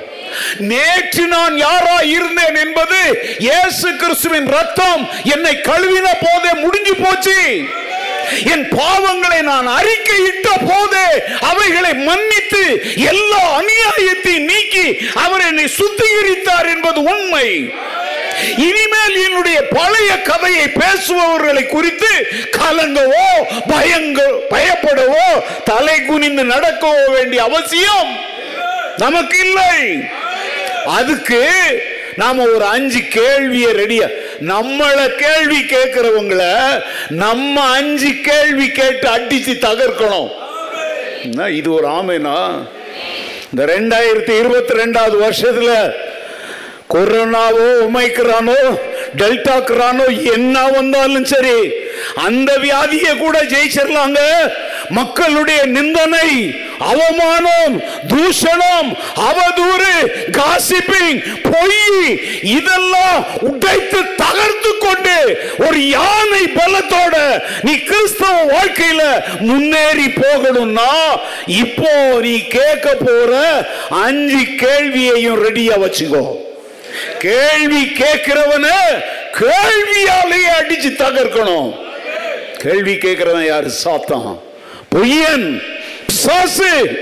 நேற்று 0.71 1.27
நான் 1.27 1.55
யாரா 1.57 1.97
இருந்தேன் 2.15 2.55
என்பது 2.55 2.99
இயேசு 3.39 3.89
கிறிஸ்துவின் 3.95 4.49
ரத்தம் 4.49 5.03
என்னை 5.23 5.53
கழுவின 5.61 6.07
போதே 6.25 6.51
முடிஞ்சு 6.61 6.95
போச்சு. 6.95 7.37
என் 8.53 8.65
பாவங்களை 8.77 9.39
நான் 9.41 9.67
அறிக்கையிட்ட 9.77 10.49
போதே 10.69 11.07
அவைகளை 11.41 11.93
மன்னித்து 12.07 12.63
எல்லா 13.11 13.41
அநியாயத்தையும் 13.59 14.49
நீக்கி 14.51 14.85
அவர் 15.13 15.41
என்னை 15.41 15.67
சுத்திகரித்தார் 15.79 16.69
என்பது 16.75 16.99
உண்மை. 17.13 17.47
இனிமேல் 18.67 19.17
என்னுடைய 19.25 19.57
பழைய 19.67 20.11
கதையை 20.21 20.67
பேசுபவர்களை 20.79 21.63
குறித்து 21.67 22.11
கலங்கவோ 22.57 23.27
பயங்க 23.67 24.21
பயப்படவோ 24.49 25.25
தலை 25.63 25.97
குனிந்து 26.01 26.43
நடக்கவோ 26.43 27.03
வேண்டிய 27.11 27.41
அவசியம் 27.43 28.11
நமக்கு 28.97 29.37
இல்லை 29.37 29.73
அதுக்கு 30.85 31.41
நாம 32.17 32.43
ஒரு 32.43 32.65
அஞ்சு 32.65 33.07
கேள்வியை 33.07 33.71
ரெடியா 33.73 34.07
நம்மள 34.41 35.15
கேள்வி 35.17 35.59
கேட்கிறவங்கள 35.63 36.43
நம்ம 37.09 37.61
அஞ்சு 37.61 38.13
கேள்வி 38.21 38.71
கேட்டு 38.71 39.09
அடிச்சு 39.09 39.53
தகர்க்கணும். 39.67 40.29
என்ன, 41.23 41.49
இது 41.49 41.73
ஒரு 41.73 41.87
ஆமைனா? 41.87 42.37
இந்த 43.51 43.65
ரெண்டாயிரத்தி 43.65 44.29
இருபத்தி 44.29 44.73
ரெண்டாவது 44.73 45.17
வருஷத்துல 45.25 45.71
கொரோனாவோ 46.89 47.67
உமைக்கிறானோ 47.87 48.57
டெல்டாக்குறானோ 49.15 50.05
என்ன 50.33 50.67
வந்தாலும் 50.67 51.25
சரி 51.25 51.57
அந்த 52.15 52.57
வியாதியை 52.57 53.17
கூட 53.17 53.43
ஜெயிச்சிடலாங்க 53.43 54.19
மக்களுடைய 54.89 55.65
நிந்தனை 55.65 56.27
அவமானம் 56.89 57.75
தூஷணம் 58.07 58.89
அவதூறு 59.27 59.93
காசிப்பிங் 60.37 61.19
பொய் 61.41 62.19
இதெல்லாம் 62.41 63.25
உடைத்து 63.39 64.15
தகர்த்து 64.15 64.77
கொண்டு 64.77 65.17
ஒரு 65.57 65.87
யானை 65.87 66.43
பலத்தோட 66.55 67.15
நீ 67.61 67.73
கிறிஸ்தவ 67.79 68.43
வாழ்க்கையில 68.53 69.01
முன்னேறி 69.39 70.07
போகணும்னா 70.21 70.91
இப்போ 71.45 71.93
நீ 72.21 72.47
கேட்க 72.47 72.95
போற 73.05 73.31
அஞ்சு 73.89 74.41
கேள்வியையும் 74.55 75.43
ரெடியா 75.43 75.75
வச்சுக்கோ. 75.83 76.23
கேள்வி 77.19 77.83
கேட்கிறவன 77.99 78.67
கேள்வியாலேயே 79.39 80.51
அடிச்சு 80.59 80.89
தகர்க்கணும். 81.03 81.69
கேள்வி 82.57 82.93
கேட்கிறவன் 82.95 83.45
யாரு? 83.45 83.71
சாத்தான். 83.83 84.39
பொய்யன். 84.95 85.47
பிசாசு 86.21 86.99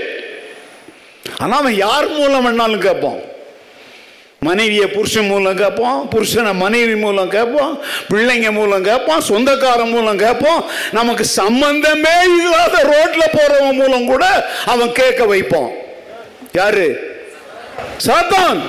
ஆனால் 1.38 1.58
அவன் 1.58 1.74
யார் 1.74 2.08
மூலம் 2.08 2.44
வேணாலும் 2.46 2.78
கேட்பான். 2.78 3.18
மனைவியை 4.38 4.86
புருஷன் 4.86 5.26
மூலம் 5.26 5.56
கேட்பான் 5.56 6.08
புருஷனை 6.12 6.54
மனைவி 6.54 6.96
மூலம் 6.96 7.28
கேட்பான் 7.28 7.78
பிள்ளைங்க 8.10 8.50
மூலம் 8.50 8.82
கேட்பான் 8.82 9.20
சொந்தக்காரன் 9.20 9.88
மூலம் 9.88 10.16
கேட்பான். 10.16 10.64
நமக்கு 10.92 11.24
சம்பந்தமே 11.24 12.14
இல்லாத 12.22 12.82
ரோட்டில் 12.82 13.34
போறவன் 13.36 13.72
மூலம் 13.72 14.06
கூட 14.06 14.48
அவன் 14.66 14.92
கேட்க 14.92 15.24
வைப்பான். 15.24 15.70
யாரு? 16.52 16.88
சாத்தான். 18.06 18.60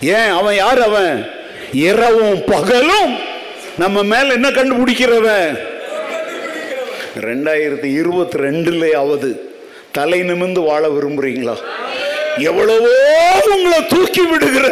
ஏன்? 0.00 0.30
அவன் 0.30 0.54
யார் 0.54 0.82
அவன்? 0.82 1.30
இரவும் 1.72 2.44
பகலும் 2.44 3.18
நம்ம 3.78 4.02
மேல 4.02 4.32
என்ன 4.32 4.50
கண்டுபிடிக்கிறவன்? 4.50 5.58
ரெண்டாயிரத்தி 7.20 7.92
இருபத்தி 7.98 8.38
ரெண்டுலயாவது. 8.38 9.46
தலை 9.98 10.18
நிமிந்து 10.28 10.60
வாழ 10.68 10.84
விரும்புறீங்களா? 10.94 11.54
எவ்வளவோ 12.48 12.94
உங்களை 13.54 13.78
தூக்கி 13.92 14.24
விடுகிற 14.30 14.66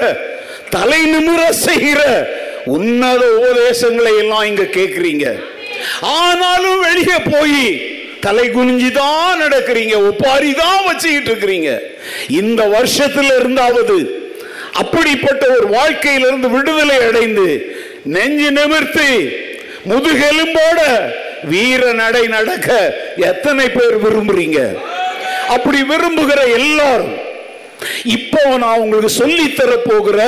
தலை 0.77 1.01
நிமிர 1.13 1.41
செய்கிற 1.67 2.01
உன்னத 2.75 3.23
உபதேசங்களை 3.39 4.13
எல்லாம் 4.23 4.47
இங்க 4.51 4.65
கேட்குறீங்க 4.77 5.27
ஆனாலும் 6.19 6.81
வெளியே 6.87 7.19
போய் 7.33 7.61
தலை 8.27 8.47
குனிஞ்சு 8.49 8.89
தான் 9.01 9.41
நடக்கிறீங்க 9.43 9.95
ஒப்பாரி 10.09 10.51
தான் 10.63 10.87
வச்சுக்கிட்டு 10.87 11.31
இருக்கிறீங்க. 11.31 11.71
இந்த 12.41 12.63
வருஷத்துல 12.75 13.29
இருந்தாவது 13.41 13.99
அப்படிப்பட்ட 14.83 15.45
ஒரு 15.57 15.67
வாழ்க்கையிலிருந்து 15.77 16.49
விடுதலை 16.55 16.97
அடைந்து 17.09 17.47
நெஞ்சு 18.17 18.49
நிமிர்த்தி 18.59 19.13
முதுகெலும்போட 19.91 20.81
வீர 21.53 21.93
நடை 22.03 22.25
நடக்க 22.37 22.69
எத்தனை 23.31 23.67
பேர் 23.77 23.97
விரும்புறீங்க? 24.05 24.61
அப்படி 25.49 25.79
விரும்புகிற 25.83 26.53
எல்லாரும் 26.53 27.15
இப்போ 28.05 28.57
நான் 28.57 28.79
உங்களுக்கு 28.79 29.09
சொல்லி 29.09 29.53
தர 29.53 29.77
போகிற 29.77 30.21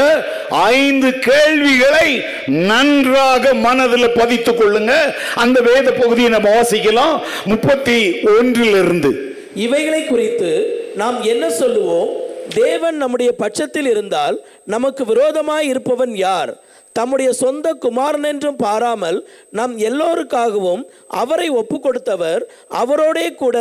ஐந்து 0.50 1.18
கேள்விகளை 1.18 2.22
நன்றாக 2.46 3.54
மனதில் 3.54 4.14
பதித்துக் 4.14 4.59
கொள்ளுங்க. 4.59 5.14
அந்த 5.35 5.61
வேத 5.61 5.92
பகுதியை 5.92 6.31
நம்ம 6.31 6.61
வாசிக்கலாம். 6.61 7.20
முப்பத்தி 7.44 8.20
ஒன்றிலிருந்து. 8.22 9.37
இவைகளை 9.54 10.04
குறித்து 10.04 10.50
நாம் 10.94 11.22
என்ன 11.22 11.50
சொல்லுவோம்? 11.50 12.09
தேவன் 12.54 12.96
நம்முடைய 12.96 13.33
பட்சத்தில் 13.33 13.87
இருந்தால் 13.87 14.40
நமக்கு 14.64 15.04
விரோதமாய் 15.04 15.68
இருப்பவன் 15.68 16.16
யார்? 16.16 16.57
தம்முடைய 16.98 17.30
சொந்த 17.32 17.66
குமாரன் 17.84 18.24
என்றும் 18.24 18.56
பாராமல் 18.56 19.18
நம் 19.50 19.74
எல்லோருக்காகவும் 19.78 20.82
அவரை 21.22 21.48
ஒப்பு 21.61 21.76
கொடுத்தவர் 21.80 22.42
அவரோடே 22.82 23.26
கூட 23.34 23.56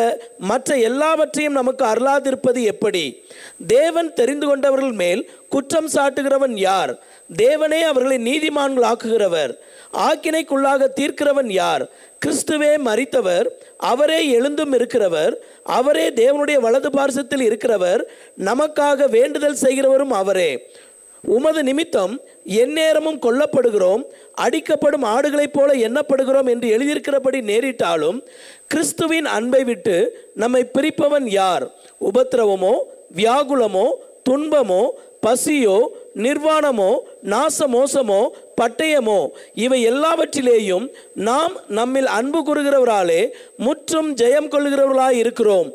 மற்ற 0.51 0.77
எல்லாவற்றையும் 0.89 1.57
நமக்கு 1.59 1.83
அருளாதிருப்பது 1.85 2.61
எப்படி? 2.63 3.05
தேவன் 3.67 4.09
தெரிந்து 4.13 4.47
கொண்டவர்கள் 4.47 4.95
மேல் 5.03 5.21
குற்றம் 5.49 5.89
சாட்டுகிறவன் 5.93 6.55
யார்? 6.61 6.93
தேவனே 7.37 7.81
அவர்களை 7.91 8.17
நீதிமான்கள் 8.29 8.89
ஆக்குகிறவர் 8.91 9.53
ஆக்கினைக்குள்ளாக 10.07 10.89
தீர்க்கிறவன் 10.99 11.51
யார்? 11.61 11.83
கிறிஸ்துவே 12.21 12.71
மறித்தவர் 12.85 13.47
அவரே 13.91 14.19
எழுந்தும் 14.37 14.73
இருக்கிறவர் 14.73 15.33
அவரே 15.77 16.05
தேவனுடைய 16.21 16.57
வலது 16.59 16.89
பார்சத்தில் 16.89 17.43
இருக்கிறவர் 17.47 18.01
நமக்காக 18.45 19.09
வேண்டுதல் 19.09 19.61
செய்கிறவரும் 19.61 20.13
அவரே. 20.21 20.51
உமது 21.27 21.63
நிமித்தம் 21.63 22.13
எந்நேரமும் 22.45 23.19
கொல்லப்படுகிறோம் 23.21 24.03
அடிக்கப்படும் 24.41 25.05
ஆடுகளைப் 25.05 25.53
போல 25.53 25.73
எண்ணப்படுகிறோம் 25.87 26.49
என்று 26.49 26.67
எழுதியிருக்கிறபடி 26.67 27.41
நேரிட்டாலும் 27.41 28.19
கிறிஸ்துவின் 28.67 29.25
அன்பை 29.27 29.63
விட்டு 29.63 29.95
நம்மை 30.35 30.61
பிரிப்பவன் 30.77 31.27
யார்? 31.31 31.65
உபத்திரவமோ 32.01 32.75
வியாகுலமோ 33.15 33.87
துன்பமோ 34.29 34.81
பசியோ 35.21 35.77
நிர்வாணமோ 36.15 36.89
நாச 37.23 37.67
மோசமோ 37.67 38.19
பட்டயமோ 38.61 39.19
இவை 39.53 39.83
எல்லாவற்றிலேயும் 39.83 40.85
நாம் 41.13 41.53
நம்மில் 41.69 42.05
அன்பு 42.05 42.39
கூறுகிறவராலே 42.39 43.21
முற்றும் 43.57 44.13
ஜெயம் 44.13 44.47
கொள்கிறவர்களாய் 44.47 45.17
இருக்கிறோம் 45.17 45.69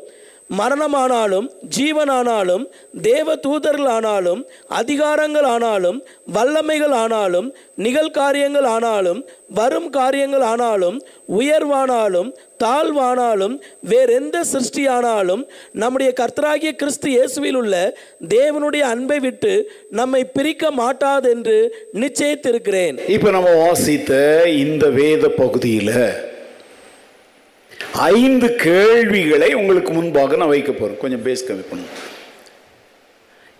மரணமானாலும் 0.57 1.45
ஜீவனானாலும் 1.77 2.63
தேவ 3.01 3.35
தூதர்கள் 3.35 3.89
ஆனாலும் 3.89 4.41
அதிகாரங்கள் 4.75 5.47
ஆனாலும் 5.47 5.97
வல்லமைகள் 6.33 6.95
ஆனாலும் 6.95 7.47
நிகழ்காரியங்கள் 7.77 8.67
ஆனாலும் 8.67 9.21
வரும் 9.55 9.89
காரியங்கள் 9.89 10.41
ஆனாலும் 10.41 10.97
உயர்வானாலும் 11.37 12.29
தாழ்வானாலும் 12.63 13.55
வேறெந்த 13.83 14.37
சிருஷ்டியானாலும் 14.51 15.43
நம்முடைய 15.73 16.11
கர்த்தராகிய 16.19 16.71
கிறிஸ்து 16.75 17.09
இயேசுவில் 17.09 17.53
உள்ள 17.53 17.75
தேவனுடைய 18.27 18.83
அன்பை 18.93 19.19
விட்டு 19.19 19.53
நம்மை 19.91 20.21
பிரிக்க 20.25 20.71
மாட்டாதென்று 20.71 21.57
நிச்சயித்திருக்கிறேன். 21.93 22.97
இப்போ 23.07 23.31
நம்ம 23.31 23.55
வாசித்த 23.55 24.11
இந்த 24.57 24.85
வேத 24.99 25.27
பகுதியில் 25.41 25.95
ஐந்து 27.91 28.55
கேள்விகளை 28.55 29.53
உங்களுக்கு 29.53 29.91
முன்பாக 29.93 30.35
நான் 30.35 30.47
வைக்க 30.47 30.71
போறேன். 30.71 30.97
கொஞ்சம் 30.97 31.25
பேஸ் 31.25 31.49
கம்மி 31.49 31.63
பண்ணுங்க. 31.69 31.93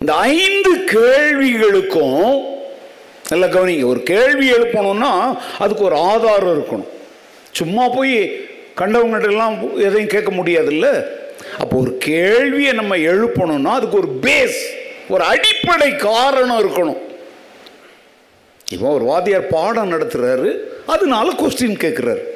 இந்த 0.00 0.14
ஐந்து 0.14 0.72
கேள்விகளுக்கும் 0.76 2.52
நல்லா 3.28 3.46
கவனிங்க. 3.46 3.84
ஒரு 3.84 4.02
கேள்வி 4.02 4.50
எழுப்பணும்னா 4.50 5.38
அதுக்கு 5.58 5.84
ஒரு 5.84 5.96
ஆதாரம் 5.96 6.60
இருக்கணும். 6.60 6.88
சும்மா 7.50 7.88
போய் 7.88 8.40
கண்டவங்ககிட்ட 8.76 9.76
எதையும் 9.76 10.06
கேட்க 10.06 10.32
முடியாதுல்ல? 10.32 11.06
அப்போ 11.58 11.76
ஒரு 11.76 11.96
கேள்வியை 11.98 12.72
நம்ம 12.72 12.96
எழுப்பணும்னா 12.96 13.64
அதுக்கு 13.64 13.96
ஒரு 13.96 14.08
பேஸ் 14.22 14.60
ஒரு 15.08 15.24
அடிப்படை 15.24 15.96
காரணம் 15.96 16.60
இருக்கணும். 16.64 16.98
இப்போ 18.70 18.88
ஒரு 18.88 19.04
வாத்தியார் 19.04 19.46
பாடம் 19.46 19.92
நடத்துகிறாரு 19.92 20.56
அதனால 20.86 21.32
கொஸ்டின் 21.32 21.80
கேட்குறாரு 21.84 22.32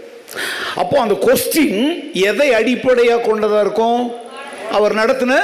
அப்போ 0.75 1.01
அந்த 1.01 1.15
கொஸ்டின் 1.15 2.11
எதை 2.13 2.53
அடிப்படையாக 2.53 3.21
கொண்டதாக 3.21 3.61
இருக்கும்? 3.61 4.15
அவர் 4.73 4.95
நடத்தின 4.95 5.35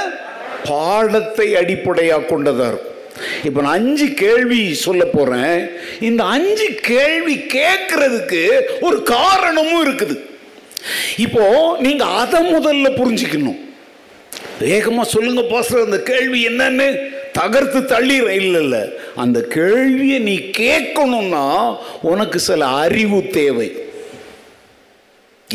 பாடத்தை 0.67 1.55
அடிப்படையாக 1.55 2.23
கொண்டதாக 2.23 2.67
இருக்கும். 2.67 2.91
இப்போ 3.43 3.61
நான் 3.61 3.71
அஞ்சு 3.71 4.13
கேள்வி 4.13 4.73
சொல்ல 4.73 5.05
போறேன். 5.05 5.69
இந்த 5.99 6.23
அஞ்சு 6.23 6.65
கேள்வி 6.81 7.35
கேட்கறதுக்கு 7.35 8.59
ஒரு 8.81 9.03
காரணமும் 9.03 9.87
இருக்குது. 9.87 10.19
இப்போ 11.17 11.77
நீங்க 11.79 12.03
அதை 12.03 12.53
முதல்ல 12.53 12.89
புரிஞ்சுக்கணும். 13.01 13.59
வேகமா 14.61 15.01
சொல்லுங்க 15.01 15.41
பாஸ்டர் 15.41 15.83
அந்த 15.83 16.01
கேள்வி 16.01 16.47
என்னன்னு. 16.47 17.13
தகர்த்து 17.31 17.79
தள்ளிடுற 17.79 18.29
இல்லை 18.29 18.61
இல்லை. 18.61 18.83
அந்த 19.15 19.41
கேள்வியை 19.41 20.19
நீ 20.19 20.35
கேட்கணும்னா 20.37 21.77
உனக்கு 22.01 22.39
சில 22.39 22.65
அறிவு 22.65 23.27
தேவை. 23.27 23.83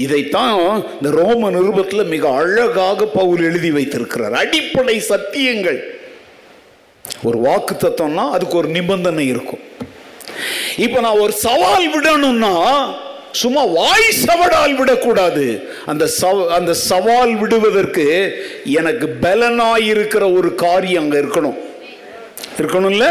இதைத்தான் 0.05 0.59
இந்த 0.97 1.11
ரோம 1.21 1.51
நிருபத்தில் 1.51 2.11
மிக 2.15 2.25
அழகாக 2.41 3.07
பவுல் 3.19 3.43
எழுதி 3.49 3.71
வைத்திருக்கிறார். 3.71 4.35
அடிப்படை 4.43 4.97
சத்தியங்கள். 5.09 5.81
ஒரு 7.23 7.39
வாக்கு 7.39 7.75
தத்துவம்னா 7.75 8.25
அதுக்கு 8.37 8.57
ஒரு 8.57 8.69
நிபந்தனை 8.69 9.25
இருக்கும். 9.27 9.63
இப்போ 10.77 10.99
நான் 11.01 11.23
ஒரு 11.25 11.33
சவால் 11.47 11.87
விடணும்னா 11.95 12.55
சும்மா 13.33 13.63
வாய் 13.79 14.07
சவடால் 14.27 14.75
விடக்கூடாது. 14.75 15.45
அந்த 15.87 16.05
சவ 16.21 16.47
அந்த 16.59 16.73
சவால் 16.75 17.35
விடுவதற்கு 17.41 18.07
எனக்கு 18.79 19.07
பலனாய் 19.23 19.87
இருக்கிற 19.95 20.25
ஒரு 20.39 20.49
காரியம் 20.65 21.03
அங்கே 21.03 21.19
இருக்கணும். 21.19 21.59
இருக்கணும்ல? 22.59 23.07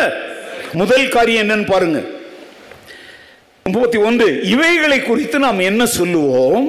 முதல் 0.73 1.08
காரியம் 1.08 1.43
என்னன்னு 1.43 1.71
பாருங்க. 1.73 1.99
முப்பத்தி 3.71 3.97
ஒன்று 3.97 4.41
இவைகளை 4.43 5.03
குறித்து 5.03 5.39
நாம் 5.39 5.60
என்ன 5.60 5.86
சொல்லுவோம்? 5.86 6.65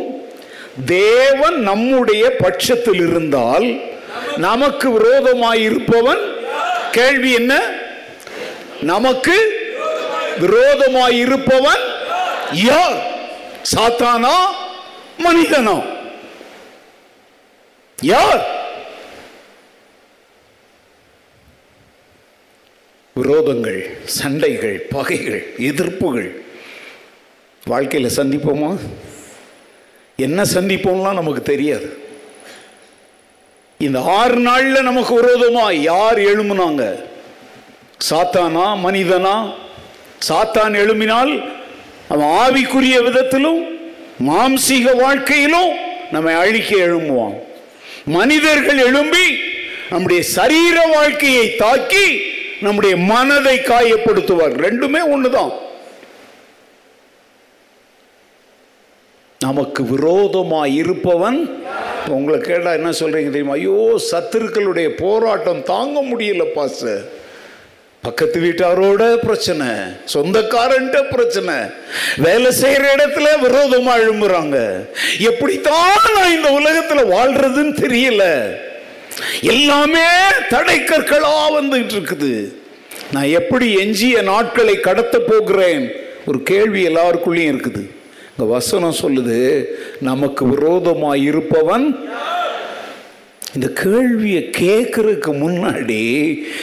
தேவன் 0.87 1.63
நம்முடைய 1.63 2.37
பட்சத்தில் 2.39 3.01
இருந்தால் 3.09 3.67
நமக்கு 4.37 4.93
விரோதமாய் 4.93 5.63
இருப்பவன் 5.63 6.23
கேள்வி 6.91 7.33
என்ன? 7.33 7.53
நமக்கு 8.83 9.37
விரோதமாய் 10.39 11.19
இருப்பவன் 11.19 11.83
யார்? 12.53 12.97
சாத்தானா? 13.75 14.37
மனிதனா? 15.19 15.83
யார்? 18.03 18.59
விரோதங்கள் 23.17 23.81
சண்டைகள் 24.05 24.87
பகைகள் 24.91 25.55
எதிர்ப்புகள் 25.59 26.31
வாழ்க்கையில் 27.71 28.17
சந்திப்போமா? 28.17 28.71
என்ன 30.17 30.43
சந்திப்போம்லாம் 30.55 31.21
நமக்கு 31.21 31.43
தெரியாது. 31.43 31.89
இந்த 33.79 34.01
ஆறு 34.01 34.37
நாளில் 34.37 34.83
நமக்கு 34.83 35.13
விரோதமா 35.21 35.73
யார் 35.73 36.19
எழும்புனாங்க? 36.19 37.05
சாத்தானா 38.11 38.65
மனிதனா? 38.85 39.55
சாத்தான் 40.29 40.75
எழும்பினால் 40.83 41.33
அவன் 42.09 42.27
ஆவிக்குரிய 42.27 43.03
விதத்திலும் 43.03 43.61
மாம்சீக 44.29 44.97
வாழ்க்கையிலும் 44.97 45.71
நம்மை 46.13 46.35
அழிக்க 46.35 46.77
எழும்புவான். 46.77 47.39
மனிதர்கள் 48.05 48.79
எழும்பி 48.79 49.27
நம்முடைய 49.91 50.23
சரீர 50.23 50.77
வாழ்க்கையை 50.95 51.57
தாக்கி 51.57 52.07
நம்முடைய 52.61 52.97
மனதை 52.97 53.59
காயப்படுத்துவார். 53.59 54.55
ரெண்டுமே 54.67 55.01
ஒண்ணுதான். 55.17 55.53
நமக்கு 59.45 59.83
விரோதமாக 59.91 60.73
இருப்பவன் 60.81 61.39
உங்களை 62.15 62.39
கேட்டால் 62.41 62.77
என்ன 62.79 62.91
சொல்கிறீங்க 62.99 63.31
தெரியுமா? 63.35 63.55
ஐயோ 63.59 63.77
சத்துருக்களுடைய 64.09 64.89
போராட்டம் 65.03 65.63
தாங்க 65.71 66.01
முடியல 66.09 66.45
பாஸ்டர் 66.57 67.01
பக்கத்து 68.03 68.39
வீட்டாரோட 68.45 69.03
பிரச்சனை 69.27 69.69
சொந்தக்காரன்ட்ட 70.15 70.99
பிரச்சனை. 71.13 71.55
வேலை 72.27 72.51
செய்கிற 72.63 72.85
இடத்துல 72.97 73.29
விரோதமாக 73.45 74.03
எழும்புறாங்க. 74.05 74.59
எப்படித்தான் 75.31 76.05
நான் 76.17 76.35
இந்த 76.37 76.51
உலகத்தில் 76.59 77.13
வாழ்றதுன்னு 77.15 77.75
தெரியல. 77.85 78.27
எல்லாமே 79.55 80.09
தடைக்கற்களாக 80.55 81.47
வந்துகிட்டு 81.59 81.97
இருக்குது 81.99 82.35
நான் 83.15 83.33
எப்படி 83.41 83.69
எஞ்சிய 83.85 84.19
நாட்களை 84.33 84.77
கடத்த 84.89 85.17
போகிறேன்? 85.31 85.87
ஒரு 86.29 86.41
கேள்வி 86.53 86.83
எல்லாருக்குள்ளேயும் 86.91 87.53
இருக்குது. 87.55 87.85
இந்த 88.41 88.53
வசனம் 88.53 89.01
சொல்லுது 89.01 89.65
நமக்கு 90.01 90.47
விரோதமாக 90.47 91.17
இருப்பவன் 91.19 91.85
இந்த 93.55 93.69
கேள்வியை 93.81 94.51
கேட்கறதுக்கு 94.59 95.33
முன்னாடி 95.43 96.05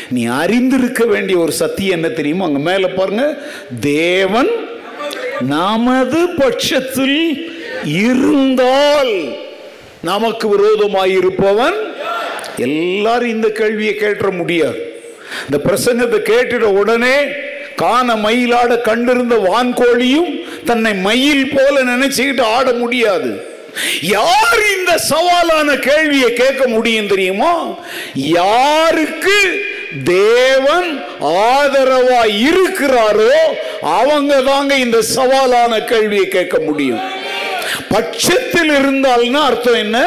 நீ 0.09 0.25
அறிந்திருக்க 0.25 1.05
வேண்டிய 1.05 1.39
ஒரு 1.39 1.51
சத்தியம் 1.51 1.97
என்ன 1.97 2.09
தெரியுமா? 2.09 2.45
அங்கே 2.45 2.59
மேலே 2.59 2.88
பாருங்க. 2.88 3.38
தேவன் 3.80 4.49
நமது 5.39 6.21
பட்சத்தில் 6.38 7.19
இருந்தால் 7.84 9.13
நமக்கு 10.01 10.47
விரோதமாக 10.49 11.07
இருப்பவன் 11.07 11.78
எல்லாரும் 12.57 13.30
இந்த 13.30 13.49
கேள்வியை 13.49 13.95
கேட்ட 13.95 14.30
முடியாது. 14.30 14.82
இந்த 15.45 15.59
பிரசங்கத்தை 15.67 16.21
கேட்டுட 16.34 16.63
உடனே 16.82 17.17
காண 17.75 18.15
மயிலாட 18.15 18.82
கண்டிருந்த 18.82 19.36
வான்கோழியும் 19.36 20.30
தன்னை 20.68 20.93
மயில் 21.07 21.53
போல 21.55 21.76
நினைச்சுக்கிட்டு 21.91 22.43
ஆட 22.55 22.68
முடியாது. 22.72 23.32
யார் 24.01 24.61
இந்த 24.78 24.93
சவாலான 25.09 25.70
கேள்வியை 25.88 26.30
கேட்க 26.34 26.63
முடியும் 26.68 27.07
தெரியுமா? 27.07 27.51
யாருக்கு 28.13 29.38
தேவன் 30.03 30.89
ஆதரவா 31.20 32.22
இருக்கிறாரோ 32.47 33.36
அவங்க 33.99 34.41
தாங்க 34.41 34.74
இந்த 34.86 34.99
சவாலான 35.15 35.74
கேள்வியை 35.91 36.28
கேட்க 36.28 36.57
முடியும். 36.59 37.03
பட்சத்தில் 37.89 38.74
இருந்தால்னா 38.80 39.41
அர்த்தம் 39.49 39.82
என்ன? 39.86 39.99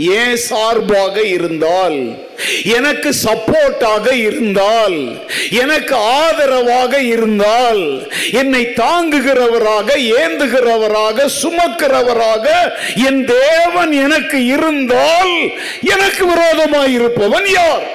ஏன் 0.00 0.36
சார்பாக 0.36 1.22
இருந்தால்? 1.22 2.18
எனக்கு 2.64 3.10
சப்போர்ட்டாக 3.24 4.12
இருந்தால்? 4.12 5.18
எனக்கு 5.50 5.94
ஆதரவாக 5.94 7.02
இருந்தால்? 7.02 8.08
என்னை 8.32 8.66
தாங்குகிறவராக 8.66 9.88
ஏந்துகிறவராக 9.96 11.28
சுமக்கிறவராக 11.42 12.46
என் 12.94 13.24
தேவன் 13.24 13.92
எனக்கு 13.92 14.44
இருந்தால் 14.44 15.34
எனக்கு 15.80 16.26
விரோதமாய் 16.26 16.92
இருப்பவன் 16.92 17.50
யார் 17.50 17.86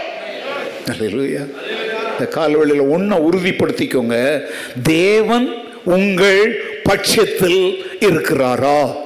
இந்த 2.11 2.25
கால்வெளியில் 2.29 2.81
ஒன்றை 2.81 3.19
உறுதிப்படுத்திக்கோங்க. 3.19 4.41
தேவன் 4.83 5.63
உங்கள் 5.83 6.63
பட்சத்தில் 6.83 7.85
இருக்கிறாரா? 7.99 9.03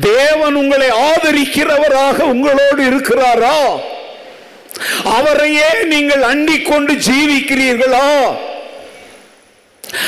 தேவன் 0.00 0.54
உங்களை 0.54 0.88
ஆதரிக்கிறவராக 0.88 2.20
உங்களோடு 2.22 2.82
இருக்கிறாரா? 2.82 3.80
அவரையே 5.04 5.68
நீங்கள் 5.84 6.22
அண்டிக் 6.22 6.66
கொண்டு 6.66 6.92
ஜீவிக்கிறீர்களா? 6.92 8.36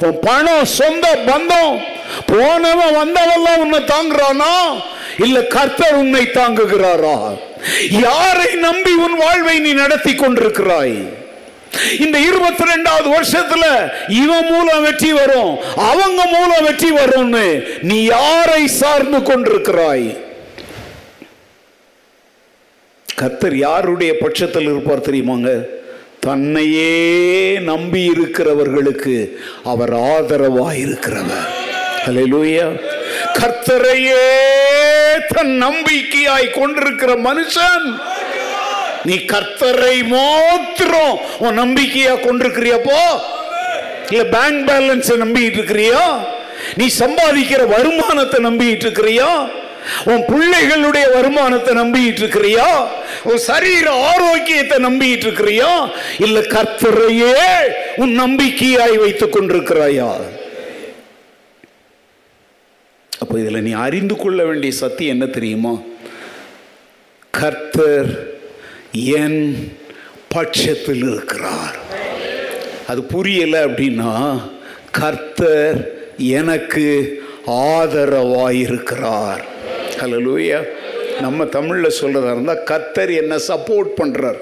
உன் 0.00 0.18
பணம் 0.20 0.64
சொந்த 0.64 1.18
பந்தம் 1.26 1.84
போனவன் 2.26 2.94
வந்தவெல்லாம் 2.94 3.56
உன்னை 3.56 3.78
தாங்குறானா? 3.78 4.82
இல்ல 5.18 5.42
கர்த்தர் 5.42 5.94
உன்னை 5.94 6.22
தாங்குகிறாரா? 6.22 7.36
யாரை 7.88 8.54
நம்பி 8.54 8.92
உன் 9.06 9.16
வாழ்வை 9.16 9.58
நீ 9.58 9.72
நடத்தி 9.72 10.14
கொண்டிருக்கிறாய்? 10.14 10.96
இந்த 11.98 12.18
இருபத்தி 12.18 12.64
ரெண்டாவது 12.64 13.08
வருஷத்துல 13.16 13.64
இவன் 14.08 14.48
மூலம் 14.52 14.82
வெற்றி 14.82 15.12
வரும் 15.12 15.52
அவங்க 15.74 16.20
மூலம் 16.26 16.64
வெற்றி 16.64 16.90
வரும்னு 16.90 17.46
நீ 17.82 18.04
யாரை 18.04 18.68
சார்ந்து 18.68 19.18
கொண்டிருக்கிறாய்? 19.22 20.06
கத்தர் 23.22 23.56
யாருடைய 23.56 24.12
பட்சத்தில் 24.18 24.68
இருப்பார் 24.68 25.06
தெரியுமாங்க? 25.10 25.50
தன்னையே 26.20 26.92
நம்பி 27.60 28.10
இருக்கிறவர்களுக்கு 28.12 29.14
அவர் 29.64 29.92
ஆதரவாய் 29.94 30.78
இருக்கிறவர் 30.78 31.50
கர்த்தரையே 33.38 34.26
தன் 35.34 35.62
நம்பிக்கையாய் 35.62 36.50
கொண்டிருக்கிற 36.50 37.12
மனுஷன். 37.14 37.86
நீ 39.04 39.14
கர்த்தரை 39.14 40.06
மாத்திரம் 40.06 41.18
உன் 41.38 41.58
நம்பிக்கையா 41.58 42.14
கொண்டிருக்கிறியப்போ 42.26 43.00
இல்ல 44.10 44.24
பேங்க் 44.24 44.68
பேலன்ஸ் 44.68 45.10
நம்பிட்டு 45.24 45.58
இருக்கிறியா? 45.60 46.26
நீ 46.76 46.90
சம்பாதிக்கிற 46.98 47.66
வருமானத்தை 47.66 48.44
நம்பிட்டு 48.44 48.84
இருக்கிறியா? 48.86 49.48
உன் 50.04 50.22
பிள்ளைகளுடைய 50.28 51.12
வருமானத்தை 51.14 51.76
நம்பிட்டு 51.76 52.20
இருக்கிறியா? 52.22 52.68
உன் 53.22 53.36
சரீர 53.36 53.90
ஆரோக்கியத்தை 53.90 54.78
நம்பிட்டு 54.84 55.26
இருக்கிறியா? 55.26 55.90
இல்ல 56.18 56.40
கர்த்தரையே 56.40 57.36
உன் 57.96 58.20
நம்பிக்கையாய் 58.20 58.96
வைத்துக் 58.96 59.36
கொண்டிருக்கிறாயா? 59.36 60.10
அப்போ 63.18 63.38
இதில் 63.38 63.62
நீ 63.62 63.72
அறிந்து 63.72 64.16
கொள்ள 64.16 64.44
வேண்டிய 64.44 64.72
சத்தியம் 64.72 65.20
என்ன 65.20 65.32
தெரியுமா? 65.32 65.78
கர்த்தர் 67.30 68.36
என் 68.92 69.72
பட்சத்தில் 70.28 71.12
இருக்கிறார். 71.12 71.76
அது 72.86 73.00
புரியலை 73.00 73.60
அப்படின்னா 73.68 74.40
கர்த்தர் 74.90 75.90
எனக்கு 76.16 77.18
ஆதரவாயிருக்கிறார். 77.46 79.42
லூயா 80.00 80.66
நம்ம 81.20 81.44
தமிழில் 81.44 82.00
சொல்கிறதா 82.00 82.30
இருந்தால் 82.30 82.62
கர்த்தர் 82.62 83.10
என்ன 83.10 83.36
சப்போர்ட் 83.36 83.90
பண்ணுறார் 84.02 84.38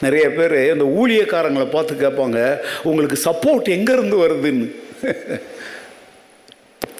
நிறைய 0.00 0.30
பேர் 0.30 0.72
இந்த 0.72 0.84
ஊழியக்காரங்களை 0.84 1.70
பார்த்து 1.70 1.94
கேட்பாங்க 1.94 2.58
உங்களுக்கு 2.82 3.20
சப்போர்ட் 3.24 3.68
எங்கேருந்து 3.68 4.16
வருதுன்னு? 4.20 4.74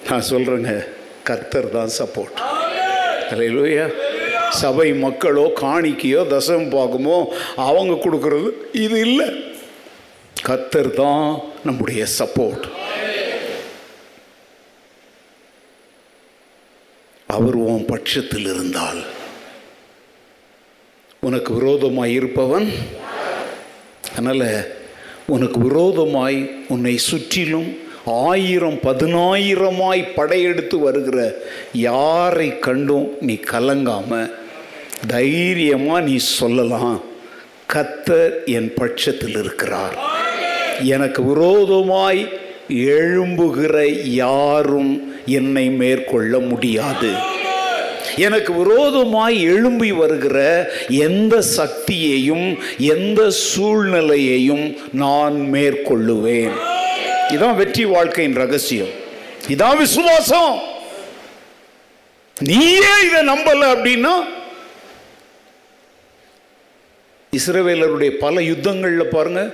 நான் 0.09 0.29
சொல்கிறேங்க 0.29 0.87
கர்த்தர் 1.23 1.69
தான் 1.69 1.91
சப்போர்ட் 1.99 2.37
ஹalleluya 3.31 3.85
சபை 4.51 4.93
மக்களோ 4.93 5.43
காணிக்கையோ 5.61 6.21
தசம் 6.33 6.65
பார்க்குமோ 6.75 7.17
அவங்க 7.55 7.93
கொடுக்கறது 7.93 8.49
இது 8.71 8.99
இல்லை. 8.99 9.27
கத்தர் 10.47 10.89
தான் 10.93 11.41
நம்முடைய 11.63 12.05
சப்போர்ட் 12.19 12.65
அவர் 17.29 17.55
உன் 17.55 17.85
பட்சத்தில் 17.85 18.45
இருந்தால் 18.45 19.01
உனக்கு 21.19 21.53
விரோதமாய் 21.53 22.11
இருப்பவன். 22.11 22.67
அதனால் 24.11 24.47
உனக்கு 25.25 25.59
விரோதமாய் 25.59 26.39
உன்னை 26.67 26.97
சுற்றிலும் 26.97 27.69
ஆயிரம் 28.05 28.79
பதினாயிரமாய் 28.83 30.11
படையெடுத்து 30.15 30.79
வருகிற 30.79 31.35
யாரை 31.73 32.59
கண்டும் 32.59 33.17
நீ 33.21 33.33
கலங்காம 33.33 34.31
தைரியமாக 35.07 36.01
நீ 36.01 36.15
சொல்லலாம். 36.17 37.01
கத்தர் 37.73 38.45
என் 38.45 38.73
பட்சத்தில் 38.73 39.37
இருக்கிறார். 39.37 39.97
எனக்கு 40.83 41.23
விரோதமாய் 41.23 42.27
எழும்புகிற 42.69 44.03
யாரும் 44.03 45.15
என்னை 45.25 45.69
மேற்கொள்ள 45.69 46.39
முடியாது. 46.39 47.11
எனக்கு 48.17 48.53
விரோதமாய் 48.53 49.43
எழும்பி 49.43 49.91
வருகிற 49.91 50.69
எந்த 50.89 51.41
சக்தியையும் 51.41 52.57
எந்த 52.77 53.31
சூழ்நிலையையும் 53.31 54.77
நான் 54.93 55.49
மேற்கொள்ளுவேன். 55.51 56.69
இதான் 57.31 57.55
வெற்றி 57.55 57.85
வாழ்க்கையின் 57.85 58.35
ரகசியம். 58.35 58.87
இதான் 59.47 59.77
விசுவாசம். 59.77 60.61
நீயே 62.39 62.77
இதை 62.77 63.27
நம்பல 63.27 63.65
அப்படின்னா 63.65 64.13
இஸ்ரவேலருடைய 67.37 68.09
பல 68.09 68.41
யுத்தங்களில் 68.41 69.03
பாருங்க 69.03 69.53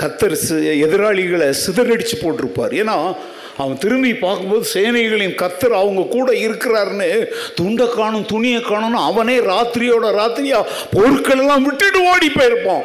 கத்தர் 0.00 0.36
சி- 0.48 0.78
எதிராளிகளை 0.78 1.54
சிதறடிச்சு 1.66 2.12
போட்டிருப்பார். 2.20 2.74
ஏன்னா 2.74 3.16
அவன் 3.56 3.78
திரும்பி 3.78 4.14
பார்க்கும்போது 4.14 4.68
சேனைகளின் 4.74 5.34
கத்தர் 5.34 5.72
அவங்க 5.72 6.02
கூட 6.02 6.32
இருக்கிறாருன்னு 6.32 7.26
துண்டை 7.54 7.88
காணும் 7.94 8.26
துணியை 8.26 8.60
காணும்னு 8.60 9.04
அவனே 9.04 9.38
ராத்திரியோட 9.38 10.06
ராத்திரியா 10.06 10.64
பொருட்கள் 10.92 11.38
எல்லாம் 11.38 11.62
விட்டுட்டு 11.62 12.04
ஓடி 12.04 12.30
போயிருப்பான். 12.34 12.82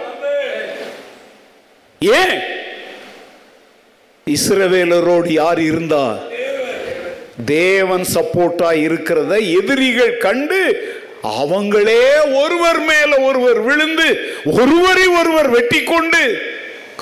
ஏன்? 1.99 2.63
இஸ்ரவேலரோடு 4.27 5.29
யார் 5.31 5.59
இருந்தா? 5.61 6.05
தேவன் 7.45 8.05
சப்போர்ட்டா 8.13 8.69
இருக்கிறத 8.85 9.33
எதிரிகள் 9.59 10.17
கண்டு 10.17 10.61
அவங்களே 11.41 12.03
ஒருவர் 12.41 12.79
மேல 12.89 13.11
ஒருவர் 13.27 13.59
விழுந்து 13.61 14.07
ஒருவரை 14.45 15.05
ஒருவர் 15.19 15.49
வெட்டி 15.49 15.83
கொண்டு 15.83 16.23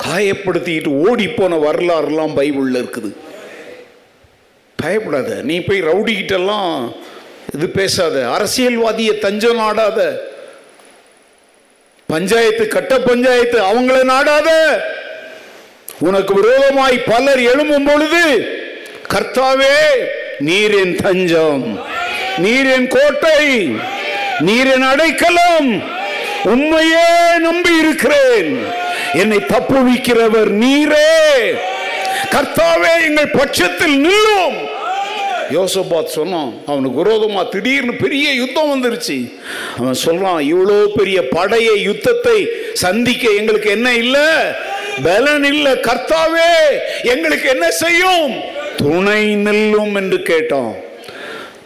காயப்படுத்திட்டு 0.02 0.90
ஓடி 1.08 1.26
போன 1.28 1.56
வரலாறுலாம் 1.56 2.36
பைபிள்ல 2.38 2.80
இருக்குது. 2.82 3.10
பயப்படாத 4.78 5.40
நீ 5.42 5.56
போய் 5.60 5.82
ரவுடிக்கிட்டெல்லாம் 5.82 6.72
இது 7.54 7.68
பேசாத 7.68 8.16
அரசியல்வாதியை 8.36 9.18
தஞ்சம் 9.18 9.56
நாடாத 9.56 10.00
பஞ்சாயத்து 12.06 12.68
கட்ட 12.68 12.94
பஞ்சாயத்து 13.00 13.58
அவங்கள 13.62 13.98
நாடாத. 14.04 14.50
உனக்கு 15.98 16.34
விரோதமாய் 16.34 16.98
பலர் 16.98 17.38
எழும்பும் 17.38 17.84
பொழுது 17.84 18.24
கர்த்தாவே 19.14 19.76
நீர் 20.38 20.74
என் 20.74 20.96
தஞ்சம் 20.96 21.78
நீர் 22.38 22.66
என் 22.66 22.88
கோட்டை 22.88 23.68
நீர் 24.40 24.66
என் 24.66 24.82
அடைக்கலம் 24.82 25.82
உண்மையே 26.44 27.38
நம்பி 27.38 27.78
இருக்கிறேன் 27.78 28.66
என்னை 29.12 29.38
தப்புவிக்கிறவர் 29.38 30.50
நீரே. 30.50 31.10
கர்த்தாவே 32.32 33.04
எங்கள் 33.04 33.30
பட்சத்தில் 33.30 33.96
நில்லும் 34.00 34.56
யோசபாத் 35.50 36.04
சொன்னான் 36.04 36.52
அவனுக்கு 36.66 37.04
விரோதமா 37.04 37.48
திடீர்னு 37.48 37.94
பெரிய 37.94 38.32
யுத்தம் 38.32 38.70
வந்துருச்சு. 38.72 39.32
அவன் 39.78 39.96
சொல்றான் 40.04 40.40
இவ்வளோ 40.52 40.84
பெரிய 40.84 41.28
படையை 41.28 41.82
யுத்தத்தை 41.82 42.48
சந்திக்க 42.72 43.28
எங்களுக்கு 43.30 43.70
என்ன 43.70 43.92
இல்லை? 43.92 44.26
பலன் 45.02 45.44
இல்ல 45.44 45.74
கர்த்தாவே 45.74 46.50
எங்களுக்கு 47.02 47.48
என்ன 47.48 47.70
செய்யும்? 47.70 48.32
துணை 48.76 49.20
நில்லும் 49.36 49.94
என்று 49.94 50.18
கேட்டான். 50.22 50.74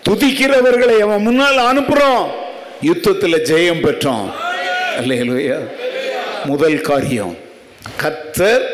துதிக்கிறவர்களை 0.08 0.96
அவன் 1.06 1.22
முன்னால் 1.22 1.60
அனுப்புறோம் 1.70 2.26
யுத்தத்தில் 2.82 3.44
ஜெயம் 3.50 3.82
பெற்றான். 3.82 4.28
முதல் 6.44 6.80
காரியம் 6.80 7.36
கர்த்தர் 7.96 8.64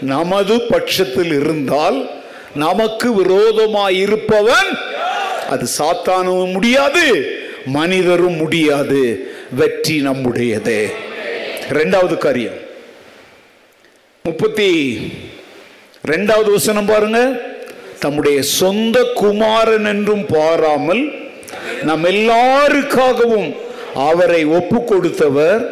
நமது 0.00 0.54
பட்சத்தில் 0.60 1.32
இருந்தால் 1.40 1.98
நமக்கு 2.54 3.08
விரோதமாய் 3.14 3.98
இருப்பவன் 3.98 4.70
அது 5.48 5.66
சாத்தானும் 5.78 6.52
முடியாது 6.52 7.04
மனிதரும் 7.78 8.36
முடியாது. 8.36 9.02
வெற்றி 9.60 9.96
நம்முடையது. 10.00 10.78
ரெண்டாவது 11.78 12.16
காரியம் 12.26 12.62
முப்பத்தி 14.28 14.68
ரெண்டாவது 16.10 16.50
வசனம் 16.52 16.86
பாருங்க. 16.90 17.18
தம்முடைய 18.02 18.38
சொந்த 18.42 18.96
குமாரன் 19.14 19.88
என்றும் 19.90 20.22
பாராமல் 20.26 21.02
நம் 21.88 22.04
எல்லாருக்காகவும் 22.12 23.50
அவரை 24.06 24.40
ஒப்பு 24.58 24.78
கொடுத்தவர் 24.84 25.62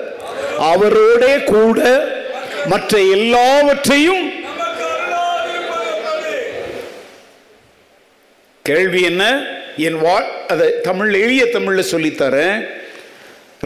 அவரோட 0.71 1.23
கூட 1.45 1.79
மற்ற 2.73 3.01
எல்லாவற்றையும் 3.17 4.23
கேள்வி 8.63 9.03
என்ன? 9.13 9.25
என் 9.87 9.99
வா 10.05 10.19
அதை 10.49 10.69
தமிழ் 10.89 11.15
எளிய 11.23 11.49
தமிழ்ல 11.57 11.85
சொல்லித்தரேன். 11.95 12.61